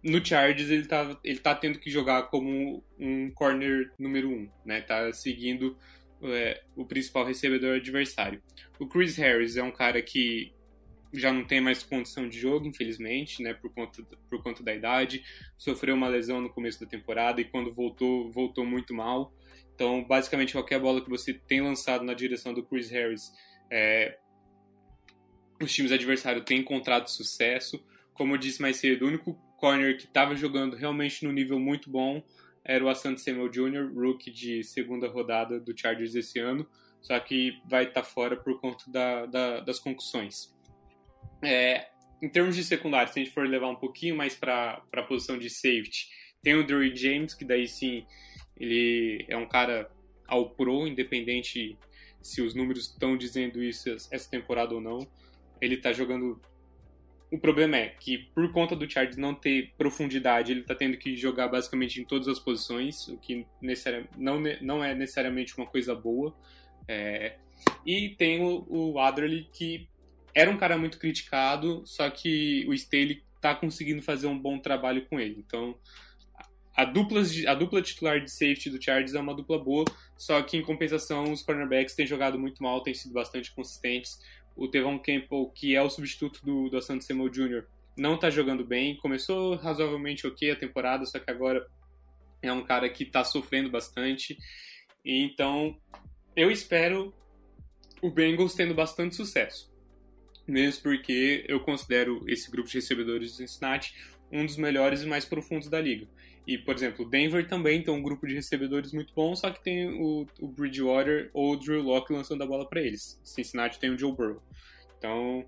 [0.00, 4.80] no Chargers ele tá, ele tá tendo que jogar como um corner número um, né?
[4.80, 5.76] Tá seguindo
[6.22, 8.42] é, o principal recebedor adversário.
[8.78, 10.52] O Chris Harris é um cara que
[11.12, 15.22] já não tem mais condição de jogo, infelizmente, né, por conta, por conta da idade.
[15.56, 19.32] Sofreu uma lesão no começo da temporada e quando voltou, voltou muito mal.
[19.74, 23.32] Então, basicamente, qualquer bola que você tem lançado na direção do Chris Harris,
[23.70, 24.18] é,
[25.62, 27.82] os times adversários têm encontrado sucesso.
[28.12, 31.90] Como eu disse mais cedo, o único corner que estava jogando realmente no nível muito
[31.90, 32.22] bom
[32.66, 36.68] era o Asante Samuel Jr., rookie de segunda rodada do Chargers esse ano,
[37.00, 40.54] só que vai estar tá fora por conta da, da, das concussões.
[41.42, 41.88] É,
[42.20, 45.38] em termos de secundário, se a gente for levar um pouquinho mais para a posição
[45.38, 46.08] de safety,
[46.42, 48.06] tem o Drew James, que daí sim
[48.56, 49.90] ele é um cara
[50.26, 51.78] ao pro, independente
[52.22, 55.06] se os números estão dizendo isso essa temporada ou não.
[55.60, 56.40] Ele está jogando.
[57.30, 61.16] O problema é que, por conta do Chargers não ter profundidade, ele está tendo que
[61.16, 63.44] jogar basicamente em todas as posições, o que
[64.16, 66.34] não, não é necessariamente uma coisa boa.
[66.86, 67.36] É...
[67.84, 69.88] E tem o, o Adderley, que
[70.34, 75.06] era um cara muito criticado, só que o Staley tá conseguindo fazer um bom trabalho
[75.06, 75.42] com ele.
[75.44, 75.76] Então,
[76.76, 79.84] a dupla, a dupla titular de safety do Chargers é uma dupla boa,
[80.16, 84.18] só que em compensação os cornerbacks têm jogado muito mal, têm sido bastante consistentes.
[84.56, 87.64] O Tevon Campbell, que é o substituto do, do Asante Samuel Jr.,
[87.96, 88.96] não tá jogando bem.
[88.96, 91.66] Começou razoavelmente ok a temporada, só que agora
[92.42, 94.38] é um cara que tá sofrendo bastante.
[95.04, 95.76] Então,
[96.34, 97.14] eu espero
[98.02, 99.74] o Bengals tendo bastante sucesso
[100.46, 103.94] mesmo porque eu considero esse grupo de recebedores de Cincinnati
[104.30, 106.06] um dos melhores e mais profundos da liga.
[106.46, 109.88] E, por exemplo, Denver também tem um grupo de recebedores muito bom, só que tem
[109.88, 113.20] o, o Bridgewater ou o Drew Locke lançando a bola para eles.
[113.24, 114.40] Cincinnati tem o Joe Burrow.
[114.96, 115.44] Então,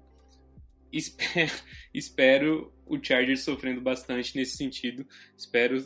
[0.92, 1.52] espero,
[1.94, 5.06] espero o Chargers sofrendo bastante nesse sentido.
[5.36, 5.76] Espero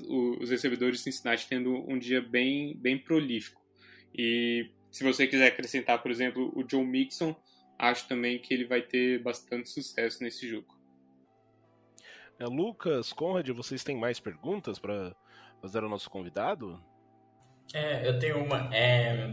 [0.40, 3.60] os recebedores de Cincinnati tendo um dia bem, bem prolífico.
[4.14, 7.36] E se você quiser acrescentar, por exemplo, o Joe Mixon,
[7.78, 10.81] acho também que ele vai ter bastante sucesso nesse jogo.
[12.38, 15.14] É, Lucas, Conrad, vocês têm mais perguntas para
[15.60, 16.82] fazer ao nosso convidado?
[17.72, 18.68] É, eu tenho uma.
[18.74, 19.32] É,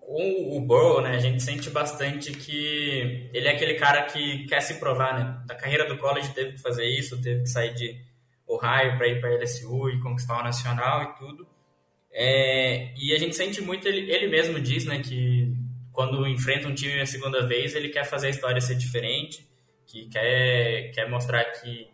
[0.00, 4.60] com o Burrow, né, a gente sente bastante que ele é aquele cara que quer
[4.60, 5.42] se provar, né?
[5.46, 8.00] Da carreira do college teve que fazer isso, teve que sair de
[8.46, 11.46] Ohio para ir para LSU e conquistar o nacional e tudo.
[12.10, 15.54] É, e a gente sente muito, ele, ele mesmo diz, né, que
[15.92, 19.46] quando enfrenta um time a segunda vez, ele quer fazer a história ser diferente,
[19.86, 21.86] que quer, quer mostrar que,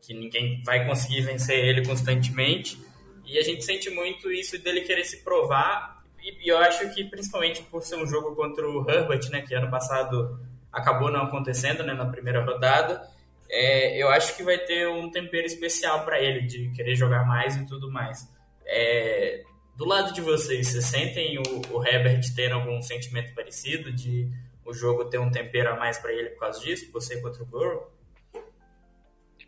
[0.00, 2.78] que ninguém vai conseguir vencer ele constantemente.
[3.24, 7.62] E a gente sente muito isso dele querer se provar e, eu acho que principalmente
[7.62, 10.38] por ser um jogo contra o Herbert, né, que ano passado
[10.72, 13.02] acabou não acontecendo, né, na primeira rodada,
[13.48, 17.56] é, eu acho que vai ter um tempero especial para ele de querer jogar mais
[17.56, 18.28] e tudo mais.
[18.64, 19.42] É,
[19.76, 24.30] do lado de vocês, vocês sentem o, o Herbert ter algum sentimento parecido de
[24.64, 27.46] o jogo ter um tempero a mais para ele por causa disso, você contra o
[27.46, 27.90] Burrow?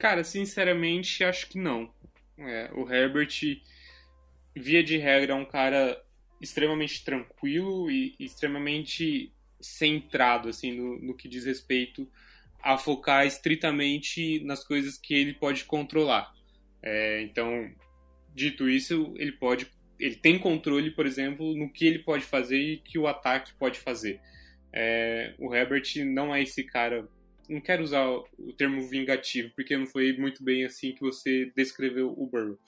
[0.02, 1.88] Cara, sinceramente, acho que não.
[2.36, 3.62] É, o Herbert,
[4.52, 5.96] via de regra, é um cara
[6.40, 12.10] extremamente tranquilo e extremamente centrado assim no, no que diz respeito
[12.60, 16.32] a focar estritamente nas coisas que ele pode controlar.
[16.82, 17.72] É, então,
[18.34, 19.68] dito isso, ele pode,
[20.00, 23.78] ele tem controle, por exemplo, no que ele pode fazer e que o ataque pode
[23.78, 24.20] fazer.
[24.72, 27.08] É, o Herbert não é esse cara.
[27.48, 32.12] Não quero usar o termo vingativo, porque não foi muito bem assim que você descreveu
[32.16, 32.58] o Burrow.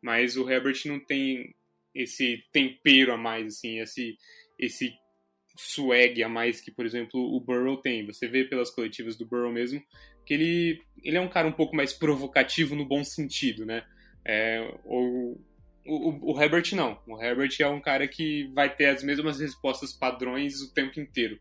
[0.00, 1.54] Mas o Herbert não tem
[1.94, 4.16] esse tempero a mais, assim, esse,
[4.58, 4.92] esse
[5.56, 8.06] swag a mais que, por exemplo, o Burrow tem.
[8.06, 9.82] Você vê pelas coletivas do Burrow mesmo
[10.24, 13.84] que ele, ele é um cara um pouco mais provocativo no bom sentido, né?
[14.24, 15.36] É, o,
[15.84, 17.00] o, o Herbert não.
[17.06, 21.38] O Herbert é um cara que vai ter as mesmas respostas padrões o tempo inteiro.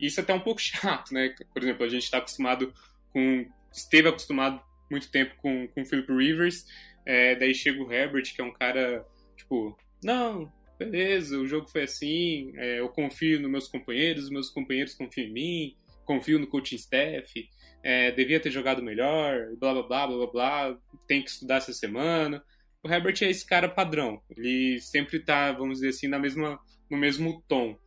[0.00, 1.34] Isso é até um pouco chato, né?
[1.52, 2.72] Por exemplo, a gente está acostumado
[3.12, 3.46] com.
[3.72, 4.60] esteve acostumado
[4.90, 6.64] muito tempo com, com o Philip Rivers,
[7.06, 9.04] é, daí chega o Herbert, que é um cara,
[9.36, 14.50] tipo, não, beleza, o jogo foi assim, é, eu confio nos meus companheiros, os meus
[14.50, 17.48] companheiros confiam em mim, confio no coaching staff,
[17.82, 22.42] é, devia ter jogado melhor, blá blá blá blá blá, tem que estudar essa semana.
[22.82, 26.58] O Herbert é esse cara padrão, ele sempre tá, vamos dizer assim, na mesma,
[26.90, 27.78] no mesmo tom,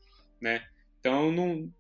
[0.42, 0.64] né?
[1.00, 1.72] Então, não,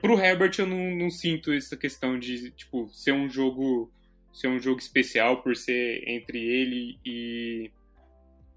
[0.00, 3.92] pro Herbert eu não, não sinto essa questão de, tipo, ser um jogo
[4.32, 7.70] ser um jogo especial por ser entre ele e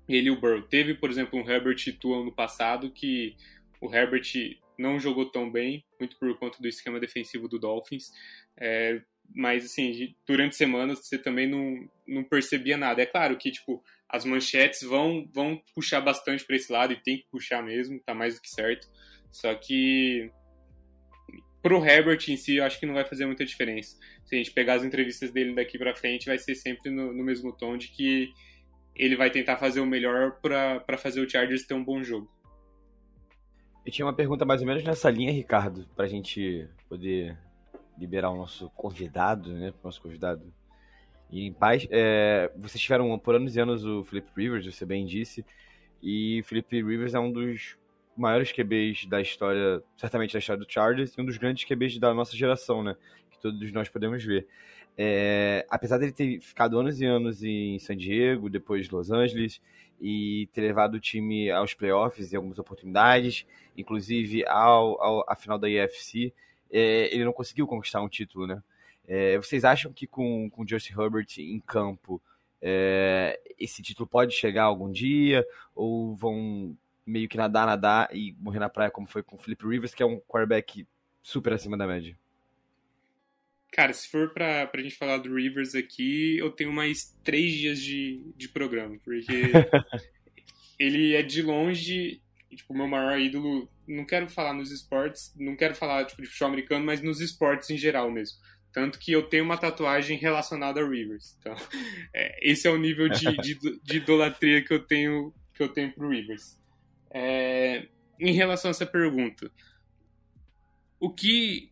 [0.07, 0.61] ele e o Burrow.
[0.61, 3.35] Teve, por exemplo, um Herbert e ano passado que
[3.81, 8.11] o Herbert não jogou tão bem, muito por conta do esquema defensivo do Dolphins.
[8.57, 9.01] É,
[9.34, 13.01] mas, assim, durante semanas você também não, não percebia nada.
[13.01, 17.17] É claro que, tipo, as manchetes vão, vão puxar bastante para esse lado e tem
[17.17, 18.88] que puxar mesmo, tá mais do que certo.
[19.31, 20.31] Só que
[21.65, 23.97] pro Herbert em si, eu acho que não vai fazer muita diferença.
[24.23, 27.23] Se a gente pegar as entrevistas dele daqui para frente, vai ser sempre no, no
[27.23, 28.31] mesmo tom de que
[28.95, 32.31] ele vai tentar fazer o melhor para fazer o Chargers ter um bom jogo.
[33.83, 37.35] Eu tinha uma pergunta mais ou menos nessa linha, Ricardo, para a gente poder
[37.97, 39.73] liberar o nosso convidado, né?
[39.81, 40.53] O nosso convidado
[41.31, 41.87] e em paz.
[41.89, 45.43] É, vocês tiveram por anos e anos o Felipe Rivers, você bem disse,
[45.99, 47.75] e Felipe Rivers é um dos
[48.15, 52.13] maiores QBs da história, certamente da história do Chargers, e um dos grandes QBs da
[52.13, 52.95] nossa geração, né?
[53.29, 54.47] Que todos nós podemos ver.
[54.97, 59.61] É, apesar dele ter ficado anos e anos em San Diego, depois Los Angeles,
[59.99, 63.45] e ter levado o time aos playoffs em algumas oportunidades,
[63.77, 66.33] inclusive ao, ao à final da IFC,
[66.71, 68.61] é, ele não conseguiu conquistar um título, né?
[69.07, 72.21] É, vocês acham que com, com Justin Herbert em campo,
[72.61, 75.45] é, esse título pode chegar algum dia?
[75.75, 76.75] Ou vão
[77.06, 80.02] meio que nadar, nadar e morrer na praia, como foi com o Philip Rivers, que
[80.02, 80.88] é um quarterback
[81.22, 82.18] super acima da média?
[83.72, 87.80] Cara, se for pra, pra gente falar do Rivers aqui, eu tenho mais três dias
[87.80, 89.52] de, de programa, porque
[90.80, 92.22] ele é de longe,
[92.56, 93.69] tipo, o meu maior ídolo.
[93.86, 97.69] Não quero falar nos esportes, não quero falar tipo, de futebol americano, mas nos esportes
[97.69, 98.38] em geral mesmo.
[98.72, 101.38] Tanto que eu tenho uma tatuagem relacionada ao Rivers.
[101.40, 101.56] Então,
[102.14, 105.94] é, esse é o nível de, de, de, idolatria que eu tenho que eu tenho
[105.94, 106.57] pro Rivers.
[107.11, 107.88] É,
[108.19, 109.52] em relação a essa pergunta,
[110.99, 111.72] o que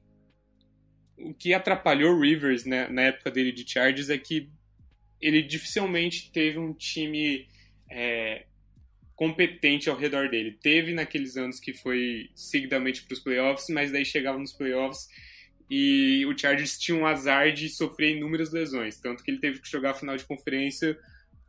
[1.18, 4.50] o que atrapalhou o Rivers né, na época dele de Chargers é que
[5.22, 7.48] ele dificilmente teve um time
[7.90, 8.46] é,
[9.16, 10.58] competente ao redor dele.
[10.62, 15.08] Teve naqueles anos que foi seguidamente para os playoffs, mas daí chegava nos playoffs
[15.70, 19.70] e o Chargers tinha um azar de sofrer inúmeras lesões, tanto que ele teve que
[19.70, 21.00] jogar a final de conferência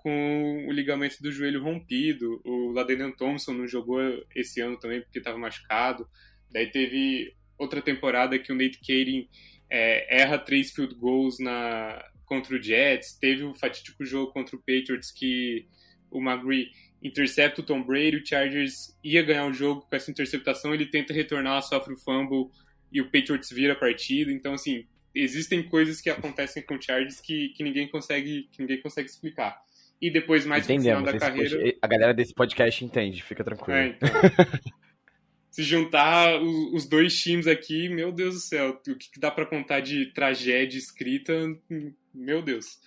[0.04, 2.38] com o ligamento do joelho rompido.
[2.44, 3.98] O Ladenian Thompson não jogou
[4.36, 6.06] esse ano também porque estava machucado.
[6.52, 9.26] Daí teve outra temporada que o Nate Kading
[9.70, 13.14] é, erra três field goals na, contra o Jets.
[13.18, 15.66] Teve o fatídico jogo contra o Patriots que
[16.10, 16.70] o McGree
[17.02, 21.14] intercepta o Tom Brady, o Chargers ia ganhar o jogo com essa interceptação, ele tenta
[21.14, 22.50] retornar, sofre o fumble
[22.92, 24.30] e o Patriots vira a partida.
[24.30, 28.82] Então, assim, existem coisas que acontecem com o Chargers que, que, ninguém, consegue, que ninguém
[28.82, 29.64] consegue explicar.
[30.00, 31.74] E depois, mais no final da carreira...
[31.80, 33.78] A galera desse podcast entende, fica tranquilo.
[33.78, 34.08] É, então...
[35.54, 39.46] se juntar os, os, dois times aqui, meu Deus do céu, o que dá para
[39.46, 41.32] contar de tragédia escrita,
[42.12, 42.80] meu Deus.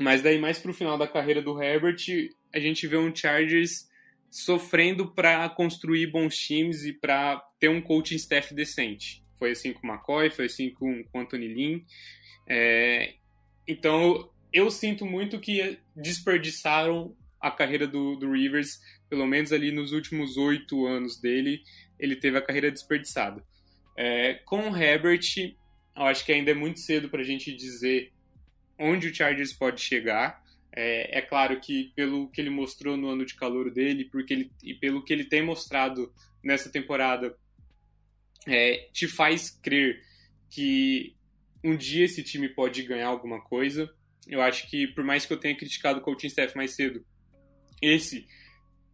[0.00, 1.98] Mas daí mais pro final da carreira do Herbert,
[2.54, 3.86] a gente vê um Chargers
[4.30, 9.22] sofrendo para construir bons times e para ter um coaching staff decente.
[9.38, 11.80] Foi assim com o McCoy, foi assim com o Anthony Lynn.
[12.48, 13.14] É,
[13.68, 19.92] então eu sinto muito que desperdiçaram a carreira do, do Rivers, pelo menos ali nos
[19.92, 21.62] últimos oito anos dele,
[21.98, 23.44] ele teve a carreira desperdiçada.
[23.96, 25.54] É, com o Herbert,
[25.96, 28.12] eu acho que ainda é muito cedo para a gente dizer
[28.78, 30.44] onde o Chargers pode chegar.
[30.72, 34.52] É, é, claro que pelo que ele mostrou no ano de calor dele porque ele,
[34.62, 36.12] e pelo que ele tem mostrado
[36.44, 37.34] nessa temporada,
[38.46, 40.02] é, te faz crer
[40.50, 41.16] que
[41.64, 43.90] um dia esse time pode ganhar alguma coisa.
[44.26, 47.04] Eu acho que, por mais que eu tenha criticado o coaching staff mais cedo,
[47.80, 48.26] esse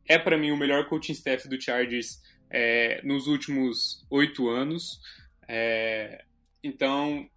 [0.06, 5.00] é para mim o melhor coaching staff do Chargers é, nos últimos oito anos.
[5.48, 6.24] É,
[6.62, 7.28] então,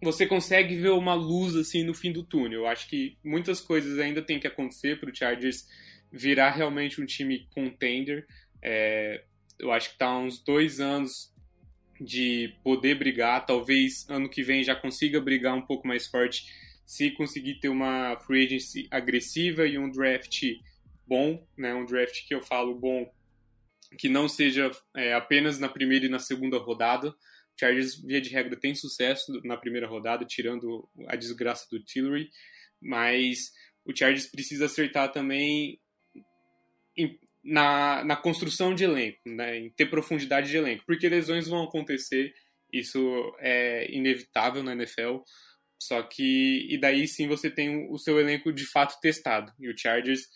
[0.00, 2.60] você consegue ver uma luz assim no fim do túnel.
[2.60, 5.66] Eu acho que muitas coisas ainda tem que acontecer para o Chargers
[6.12, 8.26] virar realmente um time contender.
[8.62, 9.24] É,
[9.58, 11.34] eu acho que está uns dois anos
[12.00, 13.44] de poder brigar.
[13.44, 16.44] Talvez ano que vem já consiga brigar um pouco mais forte
[16.86, 20.42] se conseguir ter uma free agency agressiva e um draft
[21.06, 21.74] bom, né?
[21.74, 23.10] Um draft que eu falo bom,
[23.98, 27.14] que não seja é, apenas na primeira e na segunda rodada,
[27.58, 32.30] Chargers, via de regra, tem sucesso na primeira rodada, tirando a desgraça do Tillery,
[32.80, 33.52] mas
[33.84, 35.80] o Chargers precisa acertar também
[36.96, 41.64] em, na, na construção de elenco, né, em ter profundidade de elenco, porque lesões vão
[41.64, 42.32] acontecer,
[42.72, 45.18] isso é inevitável na NFL,
[45.80, 49.78] só que, e daí sim você tem o seu elenco de fato testado, e o
[49.78, 50.28] Chargers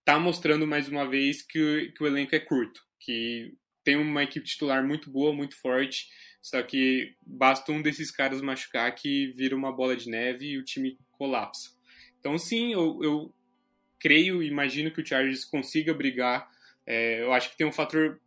[0.00, 3.52] está mostrando mais uma vez que, que o elenco é curto, que
[3.84, 6.06] tem uma equipe titular muito boa, muito forte,
[6.40, 10.64] só que basta um desses caras machucar que vira uma bola de neve e o
[10.64, 11.70] time colapsa.
[12.18, 13.34] Então, sim, eu, eu
[14.02, 16.50] creio, imagino que o Chargers consiga brigar.
[16.84, 18.20] É, eu acho que tem um fator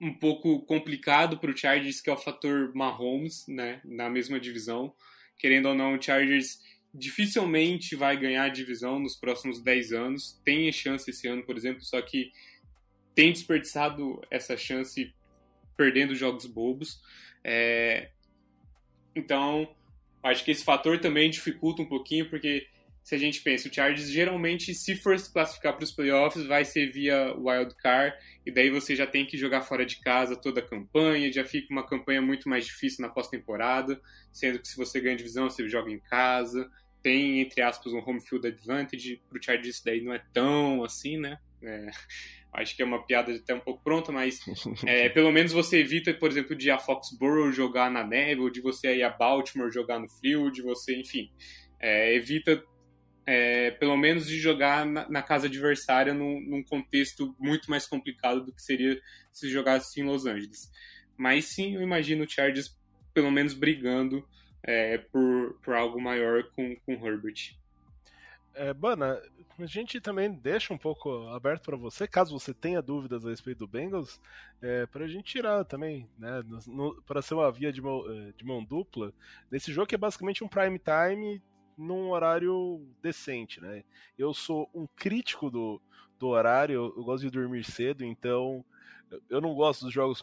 [0.00, 4.92] um pouco complicado para o Chargers, que é o fator Mahomes, né, na mesma divisão.
[5.38, 6.58] Querendo ou não, o Chargers
[6.92, 10.40] dificilmente vai ganhar a divisão nos próximos 10 anos.
[10.44, 12.32] Tem chance esse ano, por exemplo, só que
[13.14, 15.14] tem desperdiçado essa chance
[15.76, 17.00] perdendo jogos bobos.
[17.44, 18.10] É...
[19.14, 19.72] Então,
[20.24, 22.66] acho que esse fator também dificulta um pouquinho, porque
[23.02, 26.64] se a gente pensa, o Chargers geralmente, se for se classificar para os playoffs, vai
[26.64, 30.60] ser via wild card, e daí você já tem que jogar fora de casa toda
[30.60, 34.00] a campanha, já fica uma campanha muito mais difícil na pós-temporada,
[34.32, 36.70] sendo que se você ganha divisão, você joga em casa,
[37.02, 40.84] tem, entre aspas, um home field advantage, para o Chargers isso daí não é tão
[40.84, 41.38] assim, né?
[41.62, 41.90] É,
[42.52, 44.40] acho que é uma piada até um pouco pronta, mas
[44.86, 48.60] é, pelo menos você evita, por exemplo, de a Foxborough jogar na neve, ou de
[48.60, 51.30] você ir a Baltimore jogar no field, você, enfim,
[51.80, 52.62] é, evita
[53.32, 58.44] é, pelo menos de jogar na, na casa adversária num, num, contexto muito mais complicado
[58.44, 59.00] do que seria
[59.30, 60.68] se jogasse em Los Angeles.
[61.16, 62.76] Mas sim, eu imagino o Chargers
[63.14, 64.28] pelo menos brigando
[64.64, 67.54] é, por, por algo maior com, com Herbert.
[68.52, 69.22] É, Bana,
[69.60, 73.58] a gente também deixa um pouco aberto para você, caso você tenha dúvidas a respeito
[73.58, 74.20] do Bengals,
[74.60, 76.42] é, para a gente tirar também, né,
[77.06, 79.12] para ser uma via de mão, é, de mão dupla,
[79.48, 81.40] nesse jogo que é basicamente um prime time
[81.80, 83.82] num horário decente, né?
[84.18, 85.80] Eu sou um crítico do,
[86.18, 88.64] do horário, eu, gosto de dormir cedo, então
[89.28, 90.22] eu não gosto dos jogos,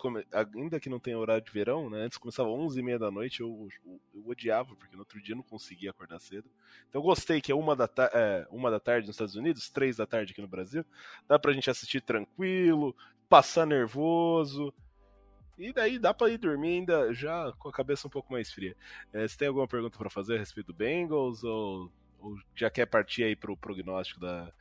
[0.56, 2.04] ainda que não tenha horário de verão, né?
[2.04, 5.34] Antes começava 11 e meia da noite, eu, eu, eu, odiava, porque no outro dia
[5.34, 6.50] eu não conseguia acordar cedo.
[6.88, 9.98] Então eu gostei que é uma da, é, uma da tarde nos Estados Unidos, três
[9.98, 10.86] da tarde aqui no Brasil.
[11.28, 12.96] Dá pra gente assistir tranquilo,
[13.28, 14.74] passar nervoso.
[15.58, 18.76] E daí dá pra ir dormir ainda já com a cabeça um pouco mais fria.
[19.12, 21.44] É, você tem alguma pergunta para fazer a respeito do Bengals?
[21.44, 24.52] Ou, ou já quer partir aí pro prognóstico da,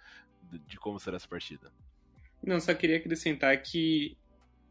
[0.66, 1.70] de como será essa partida?
[2.42, 4.16] Não, só queria acrescentar que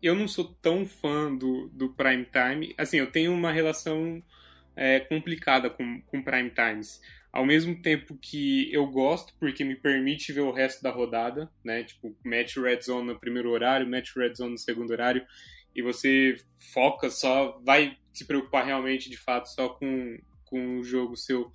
[0.01, 2.73] eu não sou tão fã do, do prime time.
[2.77, 4.23] Assim, eu tenho uma relação
[4.75, 7.01] é, complicada com, com prime times.
[7.31, 11.83] Ao mesmo tempo que eu gosto, porque me permite ver o resto da rodada, né?
[11.83, 15.25] Tipo, match red zone no primeiro horário, match red zone no segundo horário,
[15.75, 16.37] e você
[16.73, 21.51] foca só, vai se preocupar realmente, de fato, só com, com o jogo seu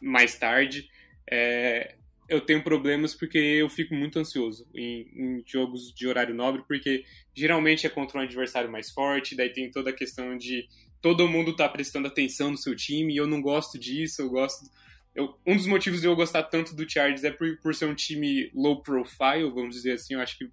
[0.00, 0.88] mais tarde.
[1.30, 1.94] É,
[2.28, 7.04] eu tenho problemas porque eu fico muito ansioso em, em, jogos de horário nobre, porque
[7.34, 10.66] geralmente é contra um adversário mais forte, daí tem toda a questão de
[11.00, 14.70] todo mundo tá prestando atenção no seu time, e eu não gosto disso, eu gosto.
[15.14, 17.94] Eu, um dos motivos de eu gostar tanto do Chargers é por, por ser um
[17.94, 20.14] time low profile, vamos dizer assim.
[20.14, 20.50] Eu acho que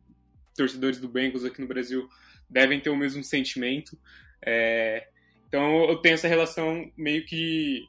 [0.55, 2.07] torcedores do Bengals aqui no Brasil
[2.51, 3.97] devem ter o mesmo sentimento.
[4.45, 5.07] É,
[5.47, 7.83] então eu tenho essa relação meio que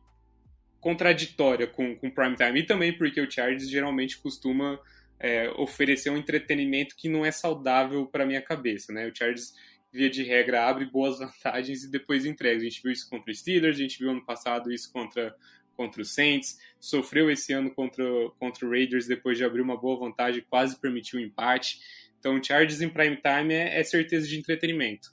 [0.82, 2.60] contraditória com, com prime time.
[2.60, 4.78] E também porque o Chargers geralmente costuma
[5.18, 9.06] é, oferecer um entretenimento que não é saudável para minha cabeça, né?
[9.06, 9.54] O Chargers,
[9.92, 12.56] via de regra, abre boas vantagens e depois entrega.
[12.56, 15.34] A gente viu isso contra o Steelers, a gente viu ano passado isso contra,
[15.76, 18.04] contra o Saints, sofreu esse ano contra,
[18.40, 21.78] contra o Raiders depois de abrir uma boa vantagem, quase permitiu o um empate.
[22.22, 25.10] Então, Chargers em prime time é, é certeza de entretenimento.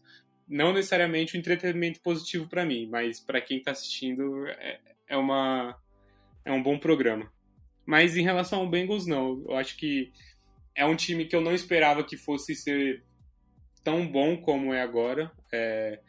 [0.47, 5.75] Não necessariamente um entretenimento positivo para mim, mas para quem está assistindo é, é, uma,
[6.45, 7.31] é um bom programa.
[7.83, 9.43] Mas em relação ao Bengals, não.
[9.47, 10.11] Eu acho que
[10.75, 13.03] é um time que eu não esperava que fosse ser
[13.83, 15.31] tão bom como é agora.
[15.51, 15.99] É,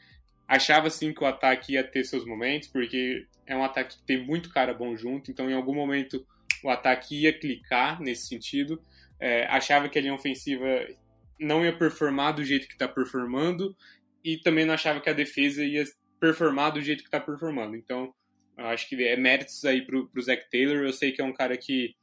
[0.46, 4.22] achava sim que o ataque ia ter seus momentos, porque é um ataque que tem
[4.22, 6.26] muito cara bom junto, então em algum momento
[6.62, 8.82] o ataque ia clicar nesse sentido.
[9.20, 10.66] É, achava que a linha ofensiva
[11.38, 13.76] não ia performar do jeito que está performando
[14.24, 15.84] e também não achava que a defesa ia
[16.18, 17.76] performar do jeito que está performando.
[17.76, 18.14] Então,
[18.56, 20.84] acho que é méritos aí pro, pro Zach Taylor.
[20.84, 21.94] Eu sei que é um cara que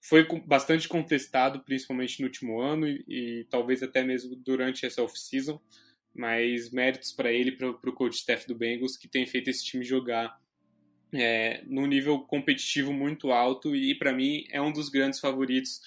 [0.00, 5.60] foi bastante contestado, principalmente no último ano e, e talvez até mesmo durante essa off-season.
[6.14, 9.84] Mas méritos para ele, para o coach staff do Bengals, que tem feito esse time
[9.84, 10.38] jogar
[11.12, 15.80] é, num nível competitivo muito alto e para mim é um dos grandes favoritos.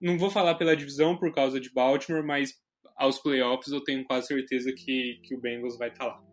[0.00, 2.54] Não vou falar pela divisão por causa de Baltimore, mas
[2.96, 6.26] aos playoffs eu tenho quase certeza que, que o Bengals vai estar tá lá.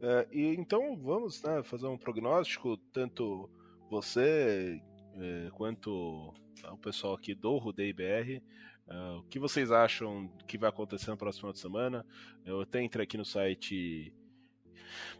[0.00, 3.50] É, e então vamos né, fazer um prognóstico, tanto
[3.90, 4.80] você
[5.18, 6.34] é, quanto
[6.70, 8.42] o pessoal aqui do Rudei BR.
[8.88, 12.06] Uh, o que vocês acham que vai acontecer final de semana?
[12.44, 14.14] Eu até entrei aqui no site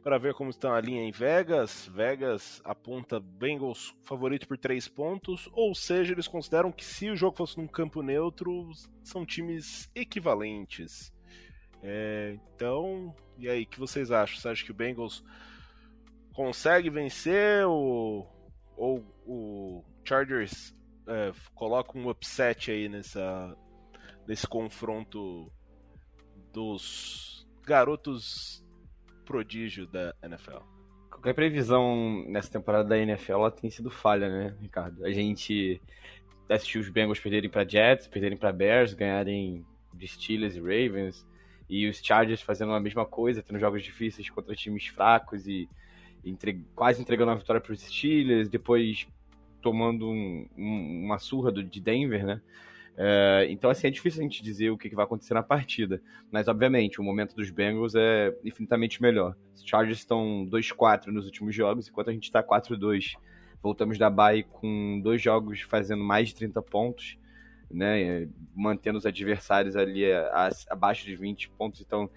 [0.03, 1.91] para ver como está a linha em Vegas.
[1.93, 7.37] Vegas aponta Bengals favorito por 3 pontos, ou seja, eles consideram que se o jogo
[7.37, 8.71] fosse num campo neutro,
[9.03, 11.13] são times equivalentes.
[11.83, 14.39] É, então, e aí, o que vocês acham?
[14.41, 15.23] Você acha que o Bengals
[16.33, 18.29] consegue vencer ou,
[18.77, 20.75] ou o Chargers
[21.07, 23.57] é, coloca um upset aí nessa,
[24.27, 25.51] nesse confronto
[26.53, 28.66] dos garotos
[29.27, 30.59] prodígio da NFL?
[31.11, 35.05] Qualquer previsão nessa temporada da NFL ela tem sido falha, né, Ricardo?
[35.05, 35.81] A gente
[36.49, 41.27] assistiu os Bengals perderem para Jets, perderem para Bears, ganharem de Steelers e Ravens
[41.69, 45.69] e os Chargers fazendo a mesma coisa, tendo jogos difíceis contra times fracos e,
[46.25, 49.07] entre, quase entregando uma vitória para os Steelers, depois
[49.61, 52.41] tomando um, um, uma surra do, de Denver, né?
[52.99, 56.01] É, então, assim, é difícil a gente dizer o que, vai acontecer na partida.
[56.31, 59.37] Mas, obviamente, o momento dos Bengals é infinitamente melhor.
[59.55, 63.13] Os Chargers estão 2-4 nos últimos jogos, enquanto a gente está 4-2.
[63.63, 67.19] Voltamos da bye com dois jogos fazendo mais de 30 pontos
[67.71, 71.81] né, mantendo os adversários ali a, a, abaixo de 20 pontos.
[71.81, 72.11] Então,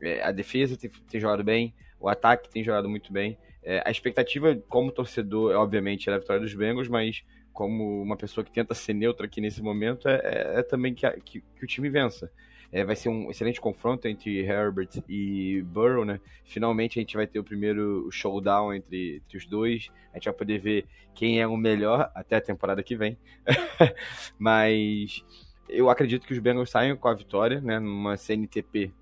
[0.00, 3.38] é, a defesa tem, tem, jogado bem, o ataque tem jogado muito bem.
[3.62, 7.24] É, a expectativa, como torcedor, obviamente, é a vitória dos Bengals, mas
[7.54, 11.06] como uma pessoa que tenta ser neutra aqui nesse momento, é, é, é também que,
[11.06, 12.30] a, que, que o time vença.
[12.72, 16.20] É, vai ser um excelente confronto entre Herbert e Burrow, né?
[16.42, 19.88] Finalmente a gente vai ter o primeiro showdown entre, entre os dois.
[20.12, 23.16] A gente vai poder ver quem é o melhor até a temporada que vem.
[24.36, 25.24] Mas
[25.68, 27.78] eu acredito que os Bengals saiam com a vitória, né?
[27.78, 28.92] Numa CNTP,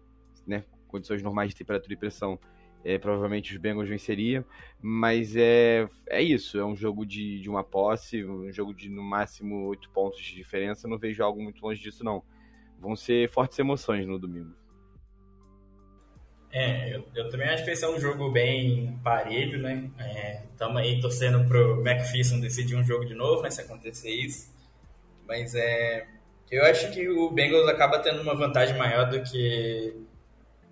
[0.47, 0.65] né?
[0.87, 2.39] Condições normais de temperatura e pressão.
[2.85, 4.45] É, provavelmente os Bengals venceriam,
[4.81, 9.03] mas é, é isso, é um jogo de, de uma posse, um jogo de no
[9.03, 12.25] máximo oito pontos de diferença, não vejo algo muito longe disso não
[12.83, 14.53] vão ser fortes emoções no domingo.
[16.51, 19.89] É, eu, eu, também acho que esse é um jogo bem parelho, né?
[20.53, 23.51] Estamos é, aí torcendo pro McPherson decidir um jogo de novo, né?
[23.51, 24.53] Se acontecer isso.
[25.27, 26.07] Mas é,
[26.51, 29.95] eu acho que o Bengals acaba tendo uma vantagem maior do que,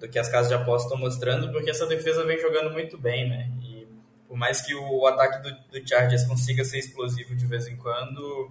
[0.01, 3.29] do que as casas de aposta estão mostrando, porque essa defesa vem jogando muito bem,
[3.29, 3.51] né?
[3.63, 3.87] E
[4.27, 8.51] por mais que o ataque do, do Chargers consiga ser explosivo de vez em quando,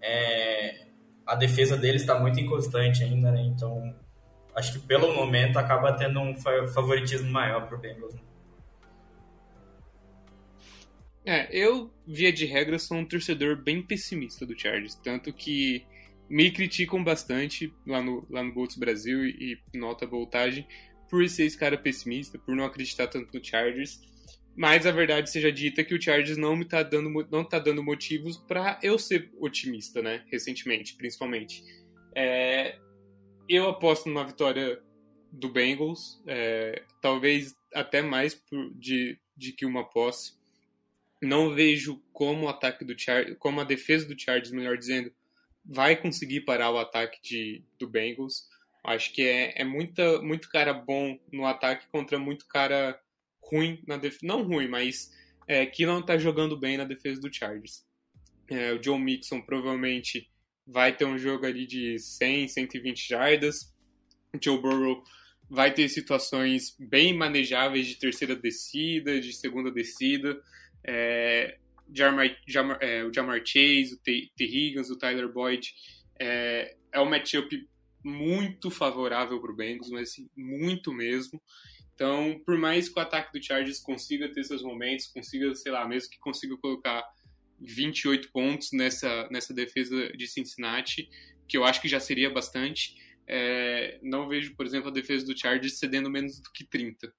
[0.00, 0.86] é,
[1.26, 3.42] a defesa deles está muito inconstante ainda, né?
[3.42, 3.94] Então
[4.54, 8.14] acho que pelo momento acaba tendo um favoritismo maior para o Bengals.
[8.14, 8.20] Né?
[11.26, 15.84] É, eu, via de regra, sou um torcedor bem pessimista do Chargers, tanto que
[16.28, 20.66] me criticam bastante lá no, lá no Bolts Brasil e, e no Alta Voltagem
[21.08, 24.00] por ser esse cara pessimista, por não acreditar tanto no Chargers.
[24.56, 27.82] Mas a verdade seja dita que o Chargers não me tá dando, não tá dando
[27.82, 30.24] motivos para eu ser otimista, né?
[30.30, 31.62] Recentemente, principalmente.
[32.14, 32.78] É,
[33.48, 34.80] eu aposto numa vitória
[35.30, 40.34] do Bengals, é, talvez até mais por, de, de que uma posse.
[41.22, 42.94] Não vejo como o ataque do
[43.38, 45.12] como a defesa do Chargers, melhor dizendo,
[45.68, 48.48] vai conseguir parar o ataque de, do Bengals.
[48.84, 52.98] Acho que é, é muita, muito cara bom no ataque contra muito cara
[53.42, 54.26] ruim na defesa.
[54.26, 55.10] Não ruim, mas
[55.48, 57.84] é, que não está jogando bem na defesa do Chargers.
[58.48, 60.30] É, o John Mixon provavelmente
[60.66, 63.74] vai ter um jogo ali de 100, 120 jardas.
[64.32, 65.02] O Joe Burrow
[65.48, 70.40] vai ter situações bem manejáveis de terceira descida, de segunda descida.
[70.84, 71.58] É,
[71.94, 74.30] Jamar, Jamar, é, o Jamar Chase, o T.
[74.36, 74.44] T.
[74.44, 75.72] Higgins, o Tyler Boyd.
[76.20, 77.48] É, é um matchup
[78.04, 81.42] muito favorável para o Bengals, mas assim, muito mesmo.
[81.94, 85.86] Então, por mais que o ataque do Chargers consiga ter seus momentos, consiga, sei lá,
[85.88, 87.02] mesmo que consiga colocar
[87.60, 91.08] 28 pontos nessa, nessa defesa de Cincinnati,
[91.48, 92.94] que eu acho que já seria bastante,
[93.26, 97.12] é, não vejo, por exemplo, a defesa do Chargers cedendo menos do que 30.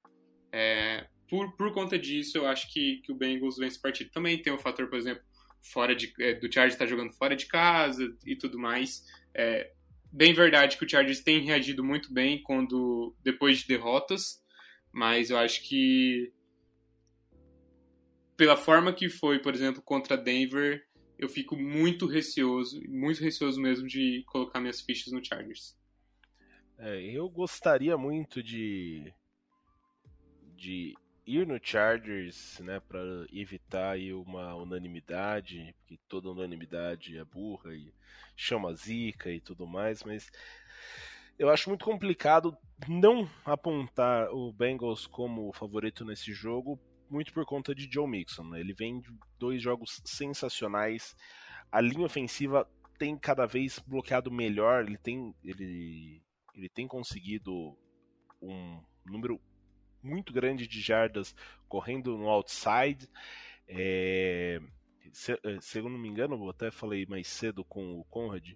[0.51, 4.11] É, por, por conta disso, eu acho que, que o Bengals vence partido.
[4.11, 5.23] Também tem o fator, por exemplo,
[5.61, 9.05] fora de, é, do Chargers estar tá jogando fora de casa e tudo mais.
[9.33, 9.71] É,
[10.11, 14.43] bem verdade que o Chargers tem reagido muito bem quando depois de derrotas,
[14.91, 16.31] mas eu acho que
[18.35, 20.85] pela forma que foi, por exemplo, contra Denver,
[21.17, 25.75] eu fico muito receoso, muito receoso mesmo de colocar minhas fichas no Chargers.
[26.77, 29.11] É, eu gostaria muito de
[30.55, 30.95] de
[31.27, 33.01] ir no Chargers, né, para
[33.33, 37.93] evitar aí uma unanimidade, porque toda unanimidade é burra e
[38.33, 40.31] chama zica e tudo mais, mas
[41.37, 46.79] eu acho muito complicado não apontar o Bengals como favorito nesse jogo,
[47.09, 48.45] muito por conta de Joe Mixon.
[48.45, 48.61] Né?
[48.61, 51.15] Ele vem de dois jogos sensacionais.
[51.71, 52.67] A linha ofensiva
[52.97, 54.85] tem cada vez bloqueado melhor.
[54.85, 56.21] Ele tem, ele,
[56.55, 57.77] ele tem conseguido
[58.41, 59.39] um número
[60.01, 61.35] muito grande de jardas
[61.67, 63.09] correndo no outside.
[63.67, 64.61] É,
[65.11, 68.53] se, é, se, eu não me engano, eu até falei mais cedo com o Conrad.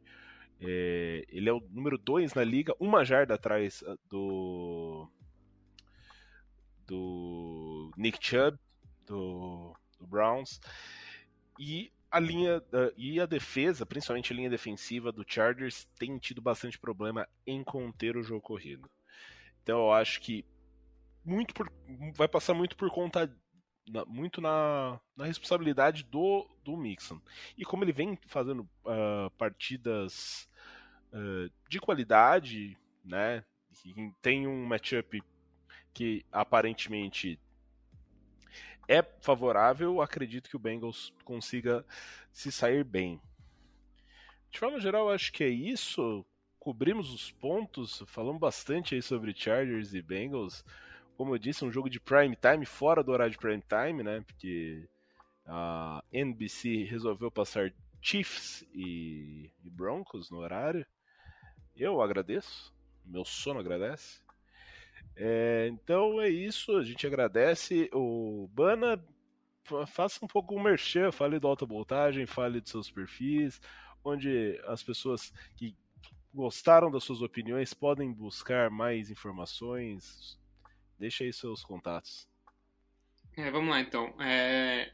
[0.60, 5.10] É, ele é o número 2 na liga, uma jarda atrás ah, do
[6.86, 8.60] do Nick Chubb
[9.08, 10.60] do, do Browns
[11.58, 12.62] e a linha
[12.98, 18.18] e a defesa, principalmente a linha defensiva do Chargers tem tido bastante problema em conter
[18.18, 18.90] o jogo corrido.
[19.64, 20.46] Então eu acho que
[21.24, 21.72] muito por,
[22.16, 23.32] vai passar muito por conta
[24.08, 27.20] muito na, na responsabilidade do, do Mixon.
[27.58, 30.48] E como ele vem fazendo uh, partidas
[31.12, 33.44] uh, de qualidade, né?
[34.22, 35.24] tem um matchup
[35.94, 37.40] que aparentemente
[38.88, 41.86] é favorável, acredito que o Bengals consiga
[42.32, 43.22] se sair bem.
[44.50, 46.26] De forma geral, acho que é isso.
[46.60, 50.64] Cobrimos os pontos, falamos bastante aí sobre Chargers e Bengals
[51.22, 54.22] como eu disse, um jogo de prime time, fora do horário de prime time, né?
[54.22, 54.90] Porque
[55.46, 57.72] a NBC resolveu passar
[58.02, 60.84] Chiefs e, e Broncos no horário.
[61.76, 62.74] Eu agradeço,
[63.06, 64.20] meu sono agradece.
[65.16, 67.88] É, então é isso, a gente agradece.
[67.94, 69.00] O Bana,
[69.86, 73.62] faça um pouco um merchan, fale do alta voltagem, fale de seus perfis,
[74.04, 75.78] onde as pessoas que
[76.34, 80.41] gostaram das suas opiniões podem buscar mais informações
[81.02, 82.28] Deixa aí seus contatos.
[83.36, 84.14] É, vamos lá então.
[84.22, 84.94] É...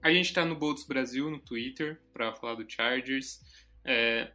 [0.00, 3.40] A gente está no Bolts Brasil no Twitter para falar do Chargers.
[3.84, 4.32] É...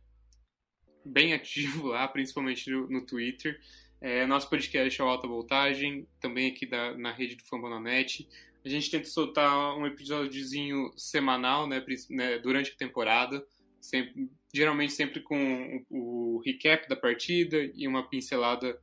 [1.06, 3.58] Bem ativo lá, principalmente no, no Twitter.
[4.02, 8.28] É, nosso podcast é o Alta Voltagem, também aqui da, na rede do Fambonanet.
[8.66, 13.46] A gente tenta soltar um episódiozinho semanal, né, né, durante a temporada,
[13.80, 18.78] sempre, geralmente sempre com o, o recap da partida e uma pincelada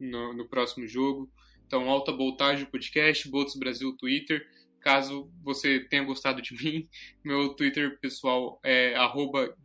[0.00, 1.30] no, no próximo jogo.
[1.72, 4.46] Então, Alta Voltagem Podcast, Botos Brasil Twitter.
[4.78, 6.86] Caso você tenha gostado de mim,
[7.24, 8.94] meu Twitter pessoal é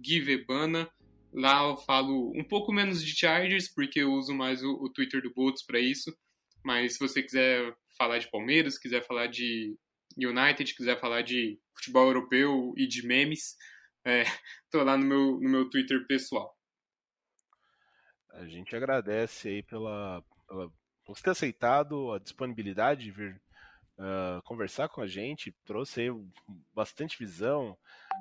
[0.01, 0.89] @givebana.
[1.34, 5.21] Lá eu falo um pouco menos de Chargers, porque eu uso mais o, o Twitter
[5.21, 6.17] do Botos para isso.
[6.63, 9.77] Mas se você quiser falar de Palmeiras, quiser falar de
[10.17, 13.57] United, quiser falar de futebol europeu e de memes,
[14.05, 14.23] é,
[14.71, 16.57] tô lá no meu, no meu Twitter pessoal.
[18.29, 20.71] A gente agradece aí pela, pela
[21.07, 23.41] você ter aceitado a disponibilidade de vir
[23.97, 26.11] uh, conversar com a gente, trouxe aí
[26.75, 27.77] bastante visão,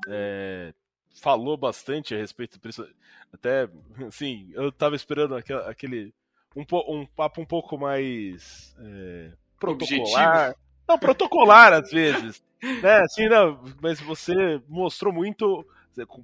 [0.09, 0.73] é,
[1.21, 2.89] falou bastante a respeito disso.
[3.33, 3.69] Até,
[4.07, 6.15] assim, eu tava esperando aquele, aquele
[6.55, 10.51] um, um papo um pouco mais é, protocolar.
[10.51, 10.67] Objetivo.
[10.89, 12.43] Não, protocolar às vezes.
[12.83, 15.67] né, assim, não, mas você mostrou muito,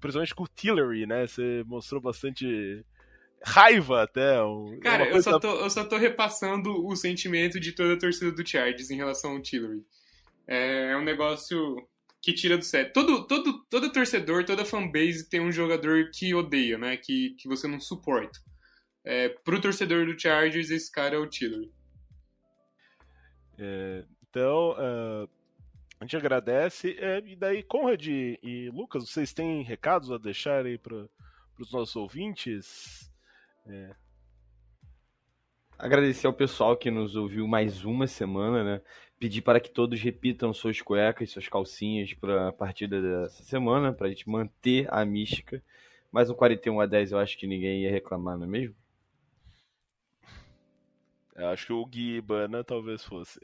[0.00, 1.26] principalmente com o Tillery, né?
[1.26, 2.84] Você mostrou bastante
[3.44, 4.42] raiva até.
[4.42, 5.16] Um, Cara, coisa...
[5.16, 8.90] eu, só tô, eu só tô repassando o sentimento de toda a torcida do Chargers
[8.90, 9.84] em relação ao Tillery.
[10.46, 11.76] É, é um negócio
[12.20, 12.92] que tira do sério.
[12.92, 16.96] Todo, todo, todo torcedor, toda fanbase tem um jogador que odeia, né?
[16.96, 18.38] Que, que você não suporta.
[19.04, 21.72] É, pro torcedor do Chargers, esse cara é o Tillery.
[23.58, 25.28] É, então, uh,
[25.98, 26.96] a gente agradece.
[26.98, 31.08] É, e daí, Conrad e, e, Lucas, vocês têm recados a deixar aí para
[31.58, 33.11] os nossos ouvintes?
[33.66, 33.94] É.
[35.78, 38.80] Agradecer ao pessoal que nos ouviu mais uma semana, né?
[39.18, 44.06] Pedir para que todos repitam suas cuecas, suas calcinhas para a partida dessa semana, para
[44.06, 45.62] a gente manter a mística.
[46.10, 48.76] Mais um 41 a 10 eu acho que ninguém ia reclamar, não é mesmo?
[51.34, 53.40] Eu acho que o Gui Ibana talvez fosse.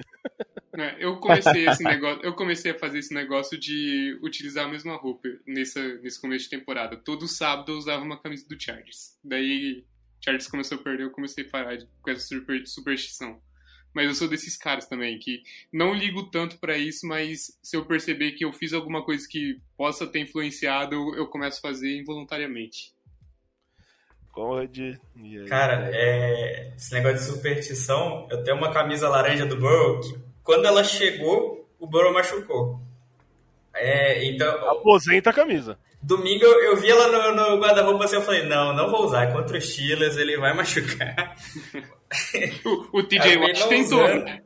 [0.75, 4.95] É, eu comecei esse negócio, eu comecei a fazer esse negócio de utilizar a mesma
[4.97, 6.97] roupa nessa, nesse começo de temporada.
[6.97, 9.19] Todo sábado eu usava uma camisa do Chargers.
[9.25, 9.85] Daí
[10.21, 13.41] Chargers começou a perder, eu comecei a parar com essa super, superstição.
[13.95, 15.43] Mas eu sou desses caras também, que
[15.73, 19.61] não ligo tanto para isso, mas se eu perceber que eu fiz alguma coisa que
[19.77, 22.93] possa ter influenciado, eu começo a fazer involuntariamente.
[24.31, 24.79] Conrad.
[25.49, 26.73] Cara, é...
[26.77, 31.69] esse negócio de superstição, eu tenho uma camisa laranja do Burrow que quando ela chegou,
[31.79, 32.81] o Burrow machucou.
[33.75, 34.71] É, então...
[34.71, 35.79] Aposenta a camisa.
[36.01, 39.33] Domingo eu, eu vi ela no, no guarda-roupa assim, eu falei, não, não vou usar.
[39.33, 41.37] Contra os Steelers ele vai machucar.
[42.65, 44.05] o, o TJ Watt tentou.
[44.05, 44.43] Usando.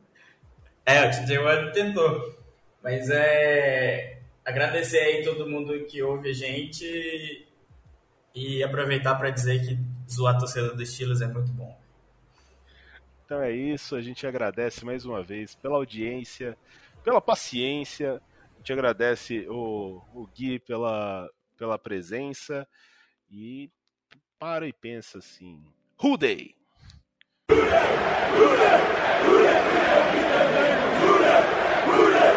[0.85, 2.35] É, o TJ Watt tentou.
[2.83, 4.19] Mas é.
[4.43, 7.47] Agradecer aí todo mundo que ouve a gente
[8.35, 9.77] e aproveitar para dizer que
[10.11, 11.79] zoar a torcida dos Steelers é muito bom.
[13.25, 16.57] Então é isso, a gente agradece mais uma vez pela audiência,
[17.05, 18.21] pela paciência.
[18.53, 22.67] A gente agradece o, o Gui pela, pela presença
[23.29, 23.69] e
[24.39, 25.63] para e pensa assim:
[26.03, 26.55] Who day?
[27.49, 27.63] Who day?
[28.35, 28.79] Who day?
[29.23, 29.59] Who day?
[30.99, 31.43] Who day?
[31.87, 32.32] Who day?